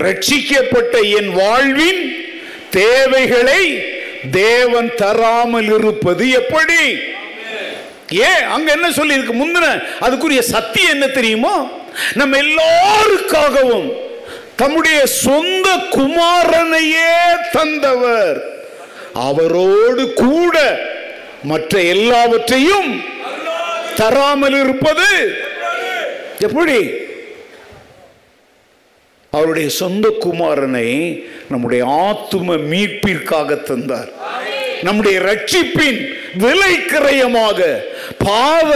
ரட்சிக்கப்பட்ட 0.05 0.97
என் 1.19 1.33
வாழ்வின் 1.43 2.03
தேவைகளை 2.81 3.63
தேவன் 4.31 4.95
தராமல் 4.95 5.79
இருப்பது 5.79 6.31
எப்படி? 6.31 6.99
ஏன் 8.11 8.43
அங்க 8.43 8.73
என்ன 8.73 8.91
சொல்லி 8.91 9.15
இருக்கு 9.15 9.33
முந்தின 9.33 9.83
அதுக்குரிய 10.01 10.39
சத்தியம் 10.39 10.91
என்ன 10.91 11.07
தெரியுமா? 11.07 11.71
நம்ம 12.15 12.37
எல்லாருக்காகவும் 12.37 13.93
தம்முடைய 14.57 15.07
சொந்த 15.07 15.77
குமாரனையே 15.91 17.15
தந்தவர். 17.53 18.43
அவரோடு 19.15 20.13
கூட 20.13 20.81
மற்ற 21.43 21.81
எல்லாவற்றையும் 21.81 23.05
தராமல் 23.95 24.61
இருப்பது 24.63 25.39
எப்படி? 26.39 27.06
அவருடைய 29.37 29.69
சொந்த 29.81 30.07
குமாரனை 30.25 30.89
நம்முடைய 31.53 31.83
ஆத்தும 32.07 32.57
மீட்பிற்காக 32.73 33.59
தந்தார். 33.71 34.11
நம்முடைய 34.87 35.17
ரட்சிப்பின் 35.29 36.01
விலை 36.43 36.75
கிரயமாக 36.93 37.61
பாவ 38.27 38.71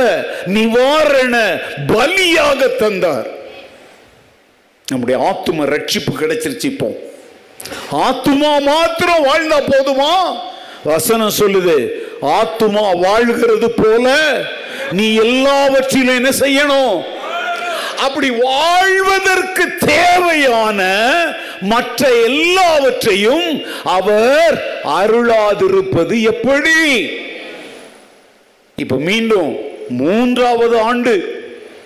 நிவாரண 0.56 1.36
பலியாக 1.92 2.60
தந்தார். 2.82 3.28
நம்முடைய 4.92 5.16
ஆத்தும 5.30 5.66
ரட்சிப்பு 5.74 6.12
கிடைச்சிருச்சு 6.20 6.68
இப்போ. 6.74 6.88
ஆத்துமா 8.06 8.52
மாத்திரம் 8.70 9.26
வாழ்ந்தா 9.28 9.58
போதுமா? 9.72 10.12
வசனம் 10.84 11.38
சொல்லுது 11.38 11.78
ஆத்துமா 12.36 12.84
வாழ்கிறது 13.06 13.68
போல 13.80 14.06
நீ 14.98 15.06
எல்லாவற்றிலும் 15.24 16.18
என்ன 16.20 16.30
செய்யணும்? 16.44 16.94
அப்படி 18.00 18.30
வாழ்வதற்கு 18.30 19.64
தேவையான 19.86 20.80
மற்ற 21.60 22.08
எல்லாவற்றையும் 22.08 23.62
அவர் 23.84 24.80
அருளாதிருப்பது 24.84 26.20
எப்படி? 26.20 27.10
இப்ப 28.76 28.96
மீண்டும் 28.96 29.56
மூன்றாவது 29.88 30.78
ஆண்டு. 30.78 31.14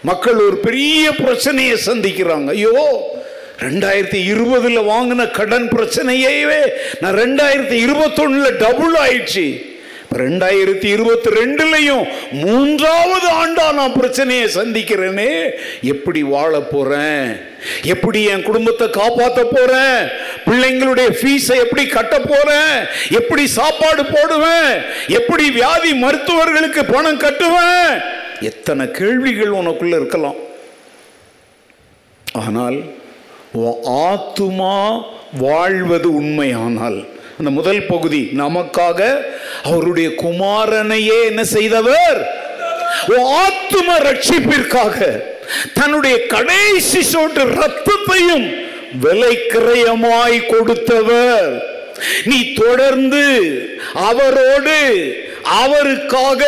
மக்கள் 0.03 0.35
ஒரு 0.35 0.57
பெரிய 0.57 1.13
பிரச்சனையை 1.13 1.77
சந்திக்கிறாங்க. 1.87 2.49
ஐயோ 2.49 3.13
ரெண்டாயிரத்தி 3.59 4.21
இருபதுல 4.33 4.81
வாங்கின 4.93 5.31
கடன் 5.31 5.69
பிரச்சனையவே 5.69 6.63
நான் 7.01 7.15
ரெண்டாயிரத்தி 7.15 7.77
இருபத்தொன்னுல 7.87 8.57
டபுள் 8.57 8.95
ஆயிடுச்சு. 8.95 9.74
ரெண்டாயிரத்தி 10.15 10.85
இருபத்தி 10.85 11.31
ரெண்டுலையும் 11.31 12.05
மூன்றாவது 12.31 13.29
ஆண்டா 13.29 13.73
நான் 13.73 13.93
பிரச்சனையை 13.93 14.47
சந்திக்கிறேனே. 14.47 15.51
எப்படி 15.83 16.23
வாழ 16.23 16.61
போறேன்? 16.61 17.41
எப்படி 17.83 18.25
என் 18.25 18.43
குடும்பத்தை 18.43 18.91
காப்பாற்ற 18.91 19.45
போறேன்? 19.45 20.09
பிள்ளைங்களுடைய 20.47 21.09
ஃபீஸை 21.21 21.57
எப்படி 21.59 21.87
கட்ட 21.87 22.19
போறேன்? 22.19 22.87
எப்படி 23.11 23.47
சாப்பாடு 23.47 24.05
போடுவேன்? 24.05 24.83
எப்படி 25.07 25.51
வியாதி 25.51 25.93
மருத்துவர்களுக்கு 26.03 26.93
பணம் 26.93 27.21
கட்டுவேன்? 27.21 28.03
எத்தனை 28.41 28.91
கேள்விகள் 28.91 29.51
உனக்குள்ள 29.51 29.95
இருக்கலாம். 30.01 30.37
ஆனால் 32.33 32.79
ஆத்துமா 33.87 35.03
வாழ்வது 35.39 36.15
உண்மையானால் 36.15 37.09
அந்த 37.39 37.51
முதல் 37.51 37.87
பகுதி 37.87 38.21
நமக்காக 38.37 39.01
அவருடைய 39.63 40.09
குமாரனையே 40.23 41.19
என்ன 41.31 41.45
செய்தவர்? 41.45 42.19
ஆத்ம 43.07 43.23
ஆத்தும 43.43 43.97
ரட்சிப்பிற்காக 44.09 44.99
தன்னுடைய 45.75 46.17
கடைசி 46.27 47.03
சோட்டு 47.03 47.43
ரத்தத்தையும் 47.61 48.47
விலை 49.01 49.35
கிரயமாய் 49.53 50.39
கொடுத்தவர். 50.47 51.51
நீ 52.25 52.39
தொடர்ந்து 52.53 53.25
அவரோடு 54.09 54.79
அவருக்காக 55.63 56.43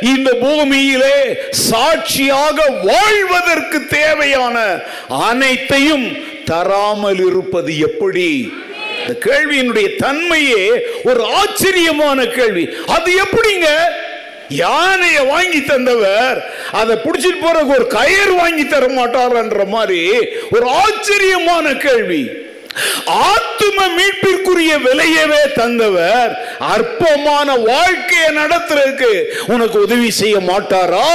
இந்த 0.00 0.30
பூமியிலே 0.40 1.16
சாட்சியாக 1.50 2.66
வாழ்வதற்கு 2.90 3.86
தேவையான 3.86 4.58
அனைத்தையும் 5.08 6.06
தராமல் 6.44 7.22
இருப்பது 7.26 7.72
எப்படி? 7.78 8.30
இந்த 9.08 9.26
கேள்வியினுடைய 9.26 9.88
தன்மையே 10.02 10.80
ஒரு 11.04 11.24
ஆச்சரியமான 11.24 12.26
கேள்வி. 12.26 12.68
அது 12.86 13.12
எப்படிங்க? 13.16 13.68
யானையை 14.48 15.24
வாங்கி 15.24 15.64
தந்தவர் 15.64 16.52
அதை 16.72 16.96
பிடிச்சிட்டு 16.96 17.44
போறதுக்கு 17.44 17.74
ஒரு 17.74 17.86
கயிறு 17.86 18.34
வாங்கி 18.34 18.66
தர 18.66 18.86
மாட்டார்ன்ற 18.86 19.66
மாதிரி 19.66 20.10
ஒரு 20.50 20.68
ஆச்சரியமான 20.68 21.74
கேள்வி. 21.74 22.28
ஆத்தும 23.06 23.78
மீட்பிற்குரிய 23.98 24.78
விலையவே 24.78 25.52
தந்தவர் 25.54 26.46
அற்பமான 26.58 27.56
வாழ்க்கையை 27.56 28.30
நடத்துறதுக்கு 28.36 29.22
உனக்கு 29.46 29.80
உதவி 29.80 30.10
செய்ய 30.10 30.38
மாட்டாரா? 30.38 31.10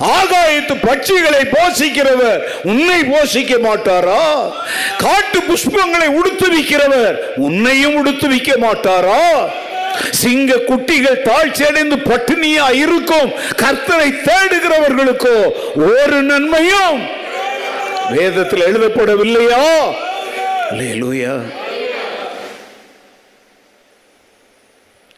ஆகாயத்து 0.00 0.74
பட்சிகளை 0.86 1.42
போஷிக்கிறவர். 1.54 2.40
உன்னை 2.62 3.00
போஷிக்க 3.00 3.54
மாட்டாரா? 3.66 4.52
காட்டு 4.98 5.38
புஷ்பங்களை 5.38 6.08
உடுத்துவிக்கிறவர் 6.18 7.16
உன்னையும் 7.36 7.96
உடுத்துவிக்க 8.00 8.52
மாட்டாரா? 8.56 9.24
சிங்க 10.10 10.56
குட்டிகள் 10.56 11.24
தாழ்ச்சி 11.24 11.62
அடைந்து 11.66 11.96
பட்டினியா 11.96 12.66
இருக்கும். 12.72 13.30
கர்த்தரை 13.62 14.10
தேடுகிறவர்களுக்கோ 14.26 15.38
ஒரு 15.74 16.22
நன்மையும் 16.22 17.00
வேதத்தில் 18.16 18.66
எழுதப்படவில்லையா? 18.68 19.64
அல்லேலூயா. 20.70 21.34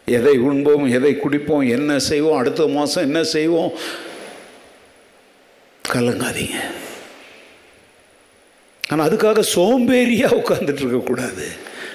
எதை 0.05 0.39
உண்போம் 0.39 0.87
எதை 0.91 1.19
குடிப்போம் 1.25 1.69
என்ன 1.69 1.99
செய்வோம் 1.99 2.39
அடுத்த 2.39 2.67
மாதம் 2.67 3.03
என்ன 3.03 3.23
செய்வோம்? 3.23 3.73
கலங்காதீங்க. 5.91 6.59
ஆனால் 8.91 9.09
அதுக்காக 9.09 9.43
சோம்பேறியாக 9.55 10.39
உட்கார்ந்துட்டு 10.41 10.83
இருக்கக்கூடாது 10.85 11.47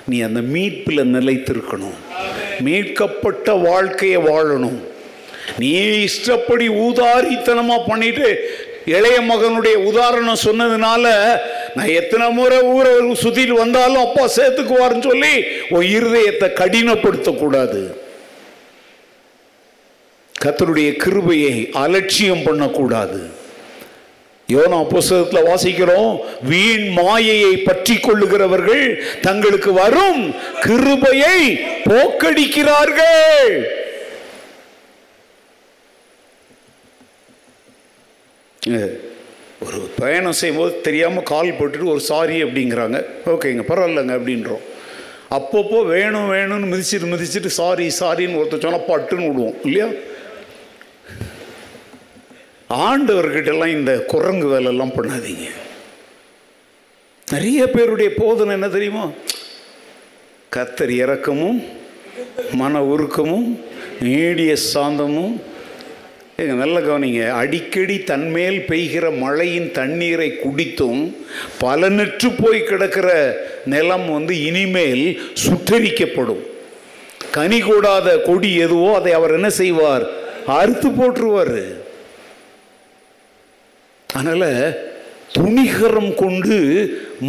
நீ 0.10 0.22
அந்த 0.22 0.42
மீட்பில் 0.42 1.12
நிலைத்திருக்கணும். 1.16 1.98
மீட்கப்பட்ட 2.66 3.54
வாழ்க்கையை 3.54 4.20
வாழணும். 4.30 4.80
நீ 5.60 5.70
இஷ்டப்படி 6.10 6.70
ஊதாரித்தனமாக 6.70 7.88
பண்ணிட்டு 7.88 8.30
இளைய 8.86 9.18
மகனுடைய 9.30 9.76
உதாரணம் 9.90 10.44
சொன்னதுனால 10.48 11.06
நான் 11.76 11.96
எத்தனை 12.02 12.30
முறை 12.32 12.60
ஊரை 12.62 12.94
சுத்தியில் 13.24 13.62
வந்தாலும் 13.64 14.04
அப்பா 14.06 14.26
சேர்த்துக்குவாருன்னு 14.36 15.08
சொல்லி 15.10 15.34
உன் 15.70 15.88
இருதயத்தை 15.98 16.48
கடினப்படுத்தக்கூடாது. 16.62 17.82
கத்தருடைய 20.44 20.90
கிருபையை 21.04 21.70
அலட்சியம் 21.84 22.44
பண்ணக்கூடாது. 22.44 23.20
யோனா 24.54 24.78
புஸ்தகத்தில் 24.92 25.48
வாசிக்கிறோம் 25.48 26.12
வீண் 26.52 26.86
மாயையை 26.98 27.54
பற்றி 27.68 27.96
கொள்ளுகிறவர்கள் 28.06 28.86
தங்களுக்கு 29.26 29.72
வரும் 29.82 30.22
கிருபையை 30.66 31.40
போக்கடிக்கிறார்கள். 31.90 33.52
ஒரு 39.66 39.80
பயணம் 40.00 40.38
செய்யும்போது 40.40 40.74
தெரியாமல் 40.88 41.30
கால் 41.30 41.58
போட்டுட்டு 41.60 41.94
ஒரு 41.94 42.02
சாரி 42.10 42.38
அப்படிங்கிறாங்க. 42.46 42.98
ஓகேங்க 43.34 43.64
பரவாயில்லைங்க 43.70 44.16
அப்படின்றோம். 44.20 44.66
அப்பப்போ 45.38 45.80
வேணும் 45.94 46.30
வேணும்னு 46.36 46.68
மிதிச்சிட்டு 46.74 47.08
மிதிச்சிட்டு 47.14 47.52
சாரி 47.62 47.88
சாரின்னு 48.00 48.40
ஒருத்தர் 48.42 48.66
சொன்னால் 48.66 48.90
பட்டுன்னு 48.92 49.28
விடுவோம் 49.30 49.58
இல்லையா? 49.68 49.88
ஆண்டவர்கிட்டலாம் 52.70 53.68
இந்த 53.68 54.00
குரங்கு 54.00 54.60
வேலைலாம் 54.60 54.96
பண்ணாதீங்க. 54.98 55.48
நிறைய 57.32 57.70
பேருடைய 57.70 58.14
போதனை 58.14 58.54
என்ன 58.54 58.68
தெரியுமா? 58.68 59.10
கத்தர் 60.56 60.90
இறக்கமும் 60.90 61.64
மன 62.52 62.84
உருக்கமும் 62.84 63.60
நீடிய 64.02 64.56
சாந்தமும். 64.74 65.42
ஏங்க 66.38 66.54
நல்ல 66.54 66.80
கவனிங்க. 66.80 67.30
அடிக்கடி 67.30 68.04
தன்மேல் 68.04 68.66
பெய்கிற 68.68 69.18
மழையின் 69.18 69.72
தண்ணீரை 69.72 70.40
குடித்தும் 70.44 71.16
பலனற்று 71.62 72.36
போய் 72.44 72.64
கிடக்கிற 72.64 73.10
நிலம் 73.66 74.12
வந்து 74.12 74.44
இனிமேல் 74.44 75.22
சுட்டரிக்கப்படும். 75.46 76.44
கனி 77.32 77.60
கூடாத 77.60 78.18
கொடி 78.18 78.56
எதுவோ 78.56 78.96
அதை 78.96 79.14
அவர் 79.14 79.34
என்ன 79.34 79.50
செய்வார்? 79.50 80.08
அறுத்து 80.46 80.90
போட்டுருவார். 80.90 81.86
அதனால் 84.18 84.52
துணிகரம் 85.38 86.12
கொண்டு 86.24 86.58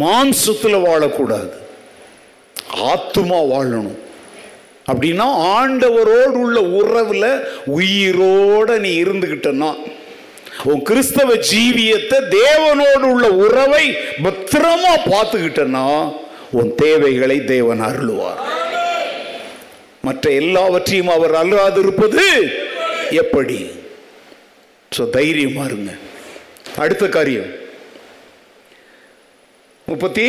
மாம்சத்தில் 0.01 0.83
வாழக்கூடாது. 0.87 1.55
ஆத்துமா 2.91 3.39
வாழணும். 3.53 3.99
அப்படின்னா 4.89 5.25
ஆண்டவரோடு 5.57 6.37
உள்ள 6.43 6.59
உறவில் 6.79 7.31
உயிரோட 7.77 8.77
நீ 8.85 8.91
இருந்துகிட்டனா 9.03 9.71
உன் 10.69 10.81
கிறிஸ்தவ 10.89 11.35
ஜீவியத்தை 11.49 12.17
தேவனோடு 12.39 13.05
உள்ள 13.13 13.27
உறவை 13.43 13.85
பத்திரமா 14.25 14.93
பார்த்துக்கிட்டனா 15.11 15.85
உன் 16.59 16.71
தேவைகளை 16.83 17.37
தேவன் 17.53 17.81
அருளுவார். 17.89 18.41
மற்ற 20.07 20.31
எல்லாவற்றையும் 20.41 21.13
அவர் 21.15 21.33
அல்லாதிருப்பது 21.41 22.25
எப்படி? 23.23 23.59
ஸோ 24.97 25.03
தைரியமா 25.17 25.63
இருங்க. 25.69 25.91
அடுத்த 26.79 27.07
காரியம். 27.07 27.49
முப்பத்தி 29.85 30.27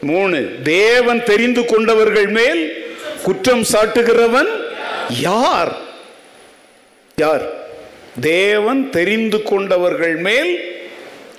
மூணு. 0.00 0.38
தேவன் 0.62 1.24
தெரிந்து 1.24 1.64
கொண்டவர்கள் 1.64 2.26
மேல் 2.26 2.62
குற்றம் 3.22 3.64
சாட்டுகிறவன் 3.72 4.50
யார்? 5.20 5.72
யார்? 7.16 7.46
தேவன் 8.20 8.90
தெரிந்து 8.90 9.42
கொண்டவர்கள் 9.42 10.16
மேல் 10.16 10.50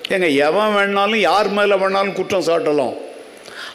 ஏங்க 0.09 0.35
எவன் 0.35 0.73
வேணாலும் 0.75 1.15
யார் 1.15 1.49
மேல 1.49 1.75
வேணாலும் 1.75 2.13
குற்றம் 2.13 2.47
சாட்டலாம். 2.47 2.97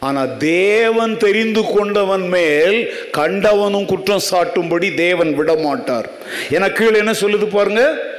ஆனா 0.01 0.25
தேவன் 0.25 1.17
தெரிந்து 1.17 1.63
கொண்டவன் 1.75 2.29
மேல் 2.29 2.95
கண்டவனும் 3.11 3.87
குற்றம் 3.87 4.27
சாட்டும்படி 4.31 4.95
தேவன் 4.95 5.35
விட 5.35 5.55
மாட்டார் 5.55 6.09
என 6.51 6.71
கீழே 6.71 6.99
என்ன 6.99 7.13
சொல்லுது 7.13 7.49
பாருங்க? 7.51 8.13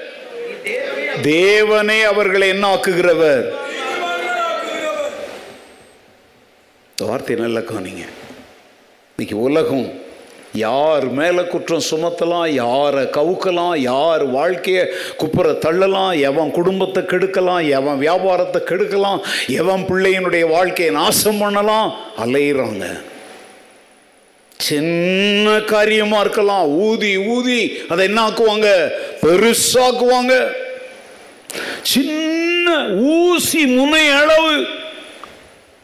தேவனே 1.24 2.04
அவர்களை 2.04 2.48
என்ன 2.48 2.76
ஆக்குகிறவர் 2.76 3.46
வார்த்தை 6.98 7.36
நல்லா 7.36 7.60
கவனிங்க. 7.60 8.04
இன்னைக்கு 9.18 9.40
உலகம் 9.40 10.04
யார் 10.54 11.06
மேலே 11.08 11.44
குற்றம் 11.44 11.88
சுமத்தலாம் 11.90 12.48
யாரை 12.48 13.04
கவுக்கலாம் 13.04 13.78
யார் 13.78 14.24
வாழ்க்கையை 14.26 14.86
குப்புற 15.18 15.52
தள்ளலாம் 15.52 16.20
எவன் 16.20 16.52
குடும்பத்தை 16.52 17.04
கெடுக்கலாம் 17.04 17.70
எவன் 17.70 17.98
வியாபாரத்தை 17.98 18.62
கெடுக்கலாம் 18.62 19.20
எவன் 19.48 19.84
பிள்ளையினுடைய 19.90 20.50
வாழ்க்கையை 20.50 20.94
நாசம் 20.94 21.38
பண்ணலாம் 21.38 21.94
அலையிறாங்க. 22.26 22.86
சின்ன 24.60 25.60
காரியமா 25.60 26.20
இருக்கலாம். 26.20 26.68
ஊதி 26.68 27.18
ஊதி 27.18 27.78
அதை 27.90 28.06
என்ன 28.06 28.30
ஆக்குவாங்க 28.30 28.70
பெருசாக்குவாங்க. 29.22 30.64
சின்ன 31.94 32.88
ஊசி 32.88 33.66
முனை 33.66 34.10
அளவு 34.10 34.66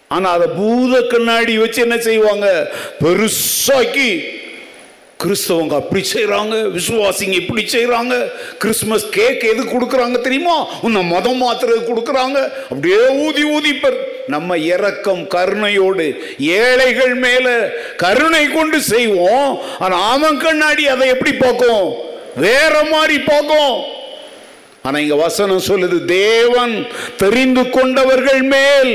ஆனா 0.08 0.32
அதை 0.32 0.48
பூத 0.58 1.02
கண்ணாடி 1.02 1.58
வச்சு 1.58 1.82
என்ன 1.82 1.98
செய்வாங்க? 1.98 2.48
பெருசாக்கி 3.04 4.40
கிறிஸ்தவங்க 5.24 5.74
அப்படி 5.76 6.02
செய்கிறாங்க 6.14 6.56
விசுவாசிங்க 6.78 7.36
இப்படி 7.42 7.64
செய்கிறாங்க 7.72 8.16
கிறிஸ்மஸ் 8.58 9.10
கேக் 9.10 9.44
எது 9.44 9.64
கொடுக்குறாங்க 9.64 10.22
தெரியுமா? 10.22 10.68
உன்னை 10.82 11.04
மதம் 11.04 11.42
மாத்துறது 11.42 11.82
கொடுக்குறாங்க. 11.90 12.38
அப்படியே 12.64 13.08
ஊதி 13.26 13.44
ஊதி 13.44 13.74
நம்ம 14.28 14.58
இறக்கம் 14.58 15.24
கருணையோடு 15.36 16.08
ஏழைகள் 16.40 17.16
மேல 17.16 17.48
கருணை 17.98 18.48
கொண்டு 18.48 18.82
செய்வோம். 18.82 19.60
ஆனா 19.80 19.98
அவன் 20.10 20.40
கண்ணாடி 20.40 20.88
அதை 20.88 21.08
எப்படி 21.08 21.34
பார்க்கும்? 21.34 21.88
வேற 22.36 22.74
மாதிரி 22.92 23.20
பார்க்கும். 23.20 24.00
ஆனா 24.84 25.00
இங்க 25.00 25.16
வசனம் 25.16 25.68
சொல்லுது 25.68 26.06
தேவன் 26.06 26.88
தெரிந்து 27.18 27.70
கொண்டவர்கள் 27.70 28.42
மேல் 28.42 28.94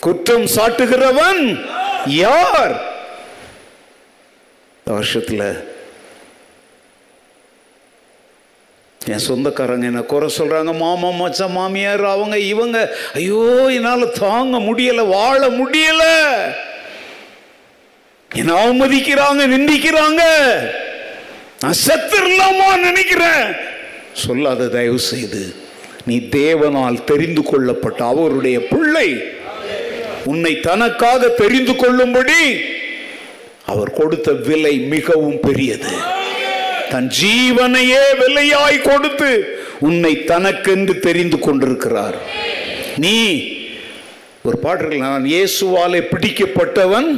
குற்றம் 0.00 0.46
சாட்டுகிறவன் 0.46 1.66
யார்? 2.06 2.96
வருஷத்தில் 4.84 5.40
வருஷத்துல 5.40 5.66
என் 9.06 9.18
சொந்தக்காரங்க 9.18 9.86
என்ன 9.86 10.00
குறை 10.00 10.30
சொல்கிறாங்க 10.38 10.76
மாமா 10.76 11.10
மச்சான் 11.10 11.50
மாமியார் 11.50 12.04
அவங்க 12.04 12.38
இவங்க 12.38 12.96
ஐயோ 13.14 13.68
என்னால் 13.68 14.10
தாங்க 14.10 14.58
முடியல 14.58 15.08
வாழ 15.08 15.48
முடியலை. 15.48 16.16
என்ன 18.34 18.52
அவமதிக்கிறாங்க 18.52 19.42
நிந்திக்கிறாங்க. 19.54 20.22
நான் 21.60 21.80
செத்துடலாமா 21.86 22.78
நினைக்கிறேன். 22.78 23.54
சொல்லாத 24.24 24.68
தயவு 24.76 25.00
செய்து 25.12 25.42
நீ 26.08 26.16
தேவனால் 26.36 27.04
தெரிந்து 27.10 27.42
கொள்ளப்பட்ட 27.50 28.00
அவருடைய 28.12 28.58
பிள்ளை. 28.70 29.08
உன்னை 30.32 30.52
தனக்காக 30.68 31.28
தெரிந்து 31.42 31.74
கொள்ளும்படி 31.82 32.40
அவர் 33.72 33.92
கொடுத்த 33.98 34.28
விலை 34.48 34.74
மிகவும் 34.94 35.40
பெரியது. 35.46 35.92
தன் 36.92 37.08
ஜீவனையே 37.20 38.04
விலையாய் 38.22 38.78
கொடுத்து 38.88 39.30
உன்னை 39.88 40.12
தனக்கென்று 40.30 40.94
தெரிந்து 41.06 41.38
கொண்டிருக்கிறார். 41.46 42.18
நீ 43.04 43.16
ஒரு 44.46 44.58
பாடல்கள் 44.64 45.06
நான் 45.08 45.28
இயேசுவாலே 45.34 46.00
பிடிக்கப்பட்டவன் 46.12 47.10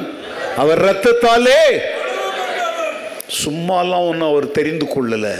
அவர் 0.62 0.80
ரத்தத்தாலே 0.88 1.62
சும்மாலாம் 3.42 4.06
ஒன்று 4.10 4.26
அவர் 4.32 4.54
தெரிந்து 4.58 4.86
கொள்ளலை. 4.94 5.36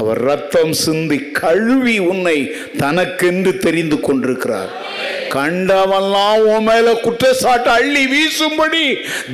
அவர் 0.00 0.18
ரத்தம் 0.28 0.72
சிந்தி 0.72 1.16
கழுவி 1.38 1.94
உன்னை 2.10 2.36
தனக்கென்று 2.82 3.52
தெரிந்து 3.64 3.96
கொண்டிருக்கிறார். 4.00 4.70
கண்டவெல்லாம் 5.36 6.42
உன் 6.52 6.66
மேல 6.68 6.92
குற்றச்சாட்டு 7.06 7.70
அள்ளி 7.70 8.04
வீசும்படி 8.12 8.84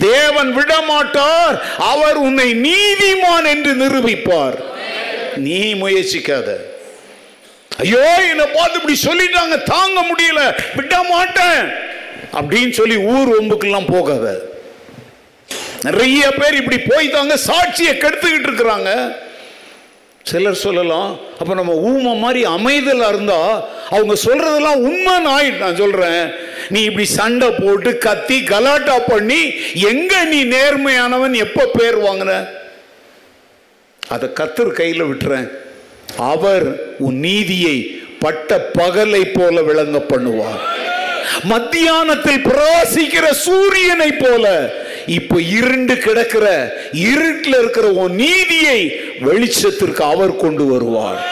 தேவன் 0.04 0.50
விடமாட்டார். 0.58 1.56
அவர் 1.92 2.18
உன்னை 2.26 2.48
நீதிமான் 2.68 3.48
என்று 3.54 3.72
நிரூபிப்பார். 3.82 4.56
நீ 5.48 5.60
முயற்சிக்காத. 5.82 6.48
ஐயோ 7.84 8.02
என்னை 8.30 8.46
பார்த்து 8.56 8.78
இப்படி 8.80 8.96
சொல்லிட்டாங்க 9.08 9.56
தாங்க 9.72 10.00
முடியல 10.10 10.40
விட 10.78 11.02
மாட்டேன் 11.12 11.60
அப்படின்னு 12.38 12.74
சொல்லி 12.80 12.96
ஊர் 13.14 13.30
ஒம்புக்கெல்லாம் 13.38 13.90
போகாத. 13.94 14.26
நிறைய 15.86 16.22
பேர் 16.40 16.58
இப்படி 16.60 16.78
போய் 16.90 17.14
தாங்க 17.16 17.36
சாட்சியை 17.48 17.94
கெடுத்துக்கிட்டு 17.94 18.50
இருக்கிறாங்க. 18.50 18.90
சிலர் 20.26 20.54
சொல்லலாம் 20.54 21.10
அப்போ 21.38 21.54
நம்ம 21.54 21.72
ஊமை 21.72 22.16
மாதிரி 22.16 22.44
அமைதலாக 22.44 23.08
இருந்தால் 23.08 23.64
அவங்க 23.90 24.14
சொல்கிறதெல்லாம் 24.24 24.84
உண்மைன்னு 24.88 25.30
ஆயிட்டு 25.36 25.58
நான் 25.58 25.76
சொல்கிறேன் 25.76 26.32
நீ 26.68 26.82
இப்படி 26.82 27.04
சண்டை 27.04 27.50
போட்டு 27.50 27.98
கத்தி 27.98 28.44
கலாட்டா 28.44 28.96
பண்ணி 29.06 29.40
எங்கே 29.74 30.22
நீ 30.22 30.44
நேர்மையானவன் 30.44 31.34
எப்போ 31.34 31.66
பேர் 31.66 31.98
வாங்கின? 31.98 32.32
அதை 34.02 34.28
கத்தர் 34.40 34.72
கையில் 34.72 35.04
விட்டுறேன். 35.04 35.48
அவர் 36.16 36.66
உன் 36.98 37.18
நீதியை 37.18 37.76
பட்ட 38.18 38.70
பகலை 38.78 39.22
போல 39.32 39.62
விளங்க 39.62 39.98
பண்ணுவார். 39.98 40.62
மத்தியானத்தில் 41.44 42.42
பிரகாசிக்கிற 42.42 43.30
சூரியனை 43.30 44.12
போல 44.12 44.46
இப்போ 45.06 45.40
இருண்டு 45.40 45.98
கிடக்கிற 45.98 46.46
இருட்டில் 46.92 47.58
இருக்கிற 47.58 47.90
உன் 47.90 48.14
நீதியை 48.14 48.92
வெளிச்சத்திற்கு 49.20 50.00
அவர் 50.00 50.36
கொண்டு 50.36 50.66
வருவார். 50.66 51.22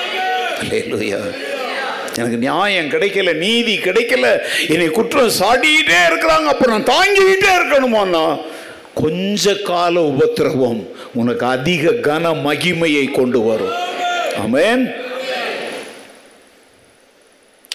எனக்கு 2.17 2.37
நியாயம் 2.37 2.89
கிடைக்கல 2.89 3.35
நீதி 3.35 3.79
கிடைக்கல. 3.79 4.39
என்னை 4.69 4.87
குற்றம் 4.87 5.37
சாடிக்கிட்டே 5.41 6.01
இருக்கிறாங்க 6.11 6.45
அப்புறம் 6.45 6.83
நான் 6.83 6.97
தாங்கிக்கிட்டே 6.97 7.53
இருக்கணுமாண்ணா 7.59 8.41
கொஞ்ச 8.95 9.55
கால 9.55 10.03
உபத்திரவம் 10.03 10.89
உனக்கு 11.15 11.47
அதிக 11.47 11.91
கன 11.91 12.35
மகிமையை 12.45 13.11
கொண்டு 13.11 13.41
வரும். 13.41 13.75
ஆமென். 14.43 14.93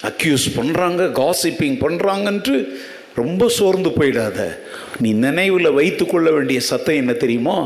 அக்யூஸ் 0.02 0.56
பண்றாங்க 0.56 1.04
காசிப்பிங் 1.04 1.78
பண்றாங்கன்ட்டு 1.84 2.68
ரொம்ப 3.18 3.48
சோர்ந்து 3.58 3.90
போயிடாத. 3.90 4.38
நீ 5.00 5.10
நினைவில் 5.24 5.76
வைத்துக்கொள்ள 5.78 6.28
வேண்டிய 6.30 6.58
சத்தம் 6.70 7.00
என்ன 7.02 7.12
தெரியுமா? 7.22 7.58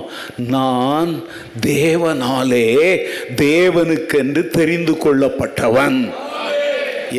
நான் 0.48 1.12
தேவனாலே 1.66 2.66
தேவனுக்கென்று 3.36 4.42
தெரிந்து 4.58 4.94
கொள்ளப்பட்டவன். 5.04 5.98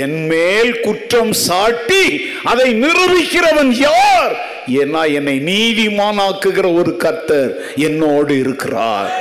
என் 0.03 0.19
மேல் 0.25 0.71
குற்றம் 0.79 1.33
சாட்டி 1.47 2.05
அதை 2.43 2.67
நிரூபிக்கிறவன் 2.83 3.73
யார்? 3.87 4.33
ஏன்னா 4.79 5.01
என்னை 5.13 5.35
நீதிமானாக்குகிற 5.51 6.67
ஒரு 6.79 6.91
கர்த்தர் 7.05 7.51
என்னோடு 7.87 8.33
இருக்கிறார். 8.39 9.11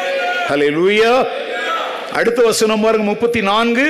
ஹalleluya 0.48 1.12
அடுத்த 2.18 2.40
வசனம் 2.42 2.80
பாருங்க 2.80 3.04
முப்பத்தி 3.04 3.40
நான்கு. 3.40 3.86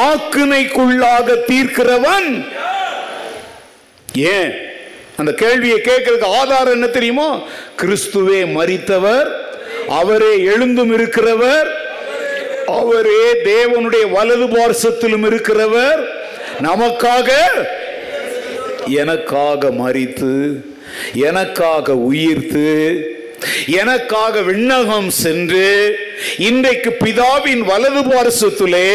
ஆக்கினைக்குள்ளாக 0.00 1.36
தீர்க்கிறவன் 1.50 2.28
ஏன்? 4.14 4.50
அந்த 5.16 5.32
கேள்வியை 5.34 5.78
கேட்கறதுக்கு 5.80 6.36
ஆதாரம் 6.40 6.72
என்ன 6.72 6.86
தெரியுமோ? 6.86 7.28
கிறிஸ்துவே 7.80 8.52
மறித்தவர் 8.52 9.28
அவரே 9.88 10.32
எழுந்தும் 10.46 10.92
இருக்கிறவர் 10.92 11.68
அவரே 12.74 13.22
தேவனுடைய 13.44 14.04
வலது 14.10 14.46
பார்சத்திலும் 14.48 15.26
இருக்கிறவர் 15.26 16.00
நமக்காக 16.60 17.28
எனக்காக 18.98 19.70
மறித்து 19.78 20.32
எனக்காக 21.22 21.96
உயிர்த்து 22.06 22.68
எனக்காக 23.76 24.40
விண்ணகம் 24.40 25.08
சென்று 25.16 25.66
இன்றைக்கு 26.38 26.90
பிதாவின் 27.04 27.62
வலது 27.62 28.02
பார்சத்திலே 28.10 28.90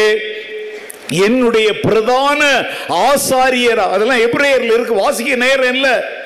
என்னுடைய 1.10 1.80
பிரதான 1.80 2.66
ஆசாரியர் 2.88 3.78
அதெல்லாம் 3.78 4.18
எப்ரேயர்ல 4.18 4.72
இருக்கு 4.72 4.94
வாசிக்க 4.94 5.34
நேரம் 5.34 5.74
இல்ல. 5.74 6.18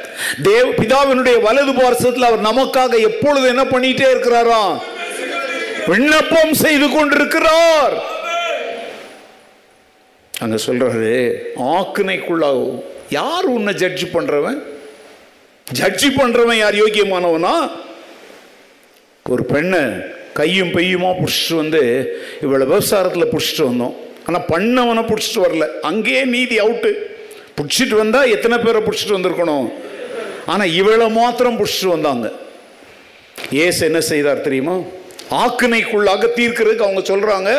தேவ 0.42 0.68
பிதாவினுடைய 0.68 1.40
வலது 1.40 1.72
பார்சத்தில் 1.72 2.24
அவர் 2.24 2.40
நமக்காக 2.40 3.00
எப்பொழுது 3.00 3.48
என்ன 3.48 3.64
பண்ணிட்டே 3.64 4.06
இருக்கிறாராம் 4.14 4.80
விண்ணப்பம் 5.86 6.52
செய்து 6.52 6.90
கொண்டிருக்கிறார். 6.90 8.02
அங்க 10.40 10.56
சொல்றாரு 10.66 11.40
ஆக்கினைக்குள்ளாகும் 11.56 12.82
யார் 13.10 13.44
உன்னை 13.44 13.74
ஜட்ஜ் 13.74 14.04
பண்றவன்? 14.04 14.62
ஜட்ஜி 15.72 16.08
பண்றவன் 16.16 16.58
யார்? 16.58 16.74
யோக்கியமானவனா? 16.74 17.70
ஒரு 19.28 19.44
பெண்ணை 19.44 19.80
கையும் 20.32 20.68
பெய்யுமா 20.68 21.14
பிடிச்சிட்டு 21.18 21.54
வந்து 21.54 21.82
இவ்வளோ 22.42 22.64
விவசாரத்தில் 22.64 23.30
பிடிச்சிட்டு 23.30 23.68
வந்தோம். 23.70 23.94
ஆனால் 24.26 24.46
பண்ணவனை 24.52 25.02
பிடிச்சிட்டு 25.10 25.44
வரல. 25.46 25.66
அங்கேயே 25.90 26.24
நீதி 26.24 26.58
அவுட்டு 26.60 26.90
பிடிச்சிட்டு 27.58 27.96
வந்தால் 28.02 28.32
எத்தனை 28.36 28.58
பேரை 28.58 28.80
பிடிச்சிட்டு 28.86 29.16
வந்திருக்கணும்? 29.16 29.66
ஆனால் 30.46 30.74
இவளை 30.80 31.10
மாத்திரம் 31.10 31.58
பிடிச்சிட்டு 31.58 31.94
வந்தாங்க. 31.96 32.32
ஏசு 33.50 33.80
என்ன 33.86 34.00
செய்தார் 34.00 34.46
தெரியுமா? 34.46 34.76
ஆக்கினைக்குள்ளாக 35.42 36.24
தீர்க்கிறதுக்கு 36.38 36.86
அவங்க 36.86 37.02
சொல்றாங்க 37.12 37.50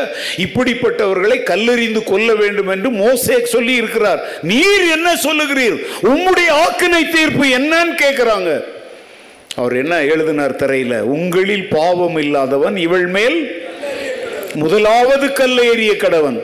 இப்படிப்பட்டவர்களை 0.46 1.38
கல்லெறிந்து 1.52 2.02
கொல்ல 2.04 2.34
வேண்டும் 2.34 2.68
என்று 2.68 2.90
மோசே 2.90 3.38
சொல்லி 3.54 3.74
இருக்கிறார். 3.82 4.22
நீர் 4.52 4.86
என்ன 4.98 5.10
சொல்லுகிறீர்? 5.28 5.78
உம்முடைய 6.12 6.50
ஆக்கினை 6.66 7.02
தீர்ப்பு 7.16 7.46
என்னன்னு 7.60 7.96
கேட்கிறாங்க 8.04 8.52
அவர் 9.56 9.76
என்ன 9.76 9.96
எழுதினார் 10.14 10.60
தரையில? 10.62 10.96
உங்களில் 11.16 11.68
பாவம் 11.68 12.18
இல்லாதவன் 12.18 12.78
இவள் 12.78 13.08
மேல் 13.18 13.38
முதலாவது 14.64 15.28
கல்லேறிய 15.42 15.94
கடவன். 16.04 16.38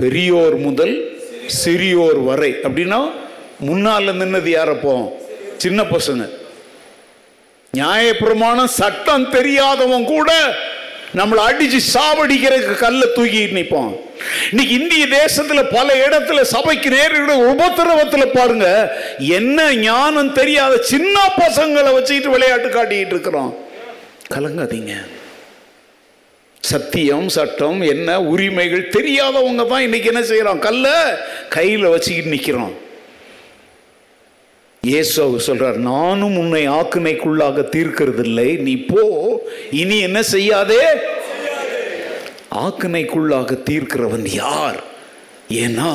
பெரியோர் 0.00 0.56
முதல் 0.56 1.20
சிறியோர் 1.64 2.24
வரை. 2.24 2.54
அப்படின்னா 2.62 3.10
முன்னால 3.66 4.12
நின்னது 4.20 4.50
யாரப்போ? 4.50 5.10
சின்ன 5.56 5.82
பசங்க. 5.82 6.28
நியாயப்பிரமாணம் 7.74 8.74
சட்டம் 8.80 9.30
தெரியாதவன் 9.30 10.04
கூட 10.04 10.32
நம்மளை 11.16 11.42
அடிச்சு 11.48 11.80
சாவடிக்கிறதுக்கு 11.94 12.76
கல்ல 12.78 13.06
தூக்கிட்டு 13.16 13.56
நிற்பான் 13.58 13.96
இன்னைக்கு 14.50 14.74
இந்திய 14.74 15.06
தேசத்துல 15.06 15.74
பல 15.74 16.08
இடத்துல 16.08 16.40
சபைக்கு 16.40 16.90
நேரிட 16.90 17.32
உபத்திரவத்துல 17.52 18.26
பாருங்க 18.26 18.68
என்ன 19.18 19.74
ஞானம் 19.74 20.32
தெரியாத 20.32 20.76
சின்ன 20.76 21.32
பசங்களை 21.36 21.92
வச்சுக்கிட்டு 21.92 22.30
விளையாட்டு 22.30 22.68
காட்டிக்கிட்டு 22.68 23.16
இருக்கிறோம் 23.16 23.56
கலங்காதீங்க. 24.34 24.94
சத்தியம் 26.70 27.28
சட்டம் 27.28 27.80
என்ன 27.80 28.22
உரிமைகள் 28.32 28.88
தெரியாதவங்க 28.88 29.66
தான் 29.68 29.84
இன்னைக்கு 29.86 30.10
என்ன 30.12 30.22
செய்யறோம் 30.32 30.58
கல்ல 30.58 30.86
கையில் 31.48 31.92
வச்சுக்கிட்டு 31.92 32.34
நிற்கிறோம் 32.34 32.74
இயேசு 34.82 35.22
சொல்றார் 35.46 35.78
நானும் 35.92 36.36
உன்னை 36.36 36.68
ஆக்குனைக்குள்ளாக 36.68 37.62
தீர்க்கிறதில்லை. 37.74 38.48
நீ 38.66 38.74
போ 38.90 39.02
இனி 39.70 39.96
என்ன 39.98 40.22
செய்யாதே? 40.22 40.82
ஆக்குனைக்குள்ளாக 42.64 43.56
தீர்க்கிறவன் 43.68 44.26
யார்? 44.34 44.78
ஏன்னா 45.64 45.90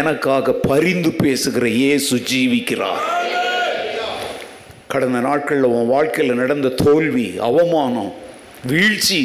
எனக்காக 0.00 0.52
பரிந்து 0.52 1.10
பேசுகிற 1.10 1.68
இயேசு 1.68 2.16
ஜீவிக்கிறார். 2.30 3.04
கடந்த 4.86 5.20
நாட்களில் 5.20 5.72
உன் 5.76 5.92
வாழ்க்கையில் 5.94 6.40
நடந்த 6.42 6.68
தோல்வி 6.68 7.28
அவமானம் 7.48 8.12
வீழ்ச்சி 8.72 9.20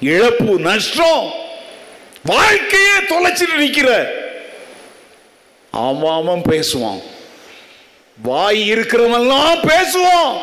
இழப்பு 0.00 0.58
நஷ்டம். 0.58 1.32
வாழ்க்கையே 2.24 2.96
தொலைச்சிட்டு 3.08 3.54
நிற்கிற 3.56 4.12
அவன் 5.70 6.42
பேசுவான். 6.48 7.02
வாய் 8.16 8.72
இருக்கிறவெல்லாம் 8.72 9.70
பேசுவான். 9.70 10.40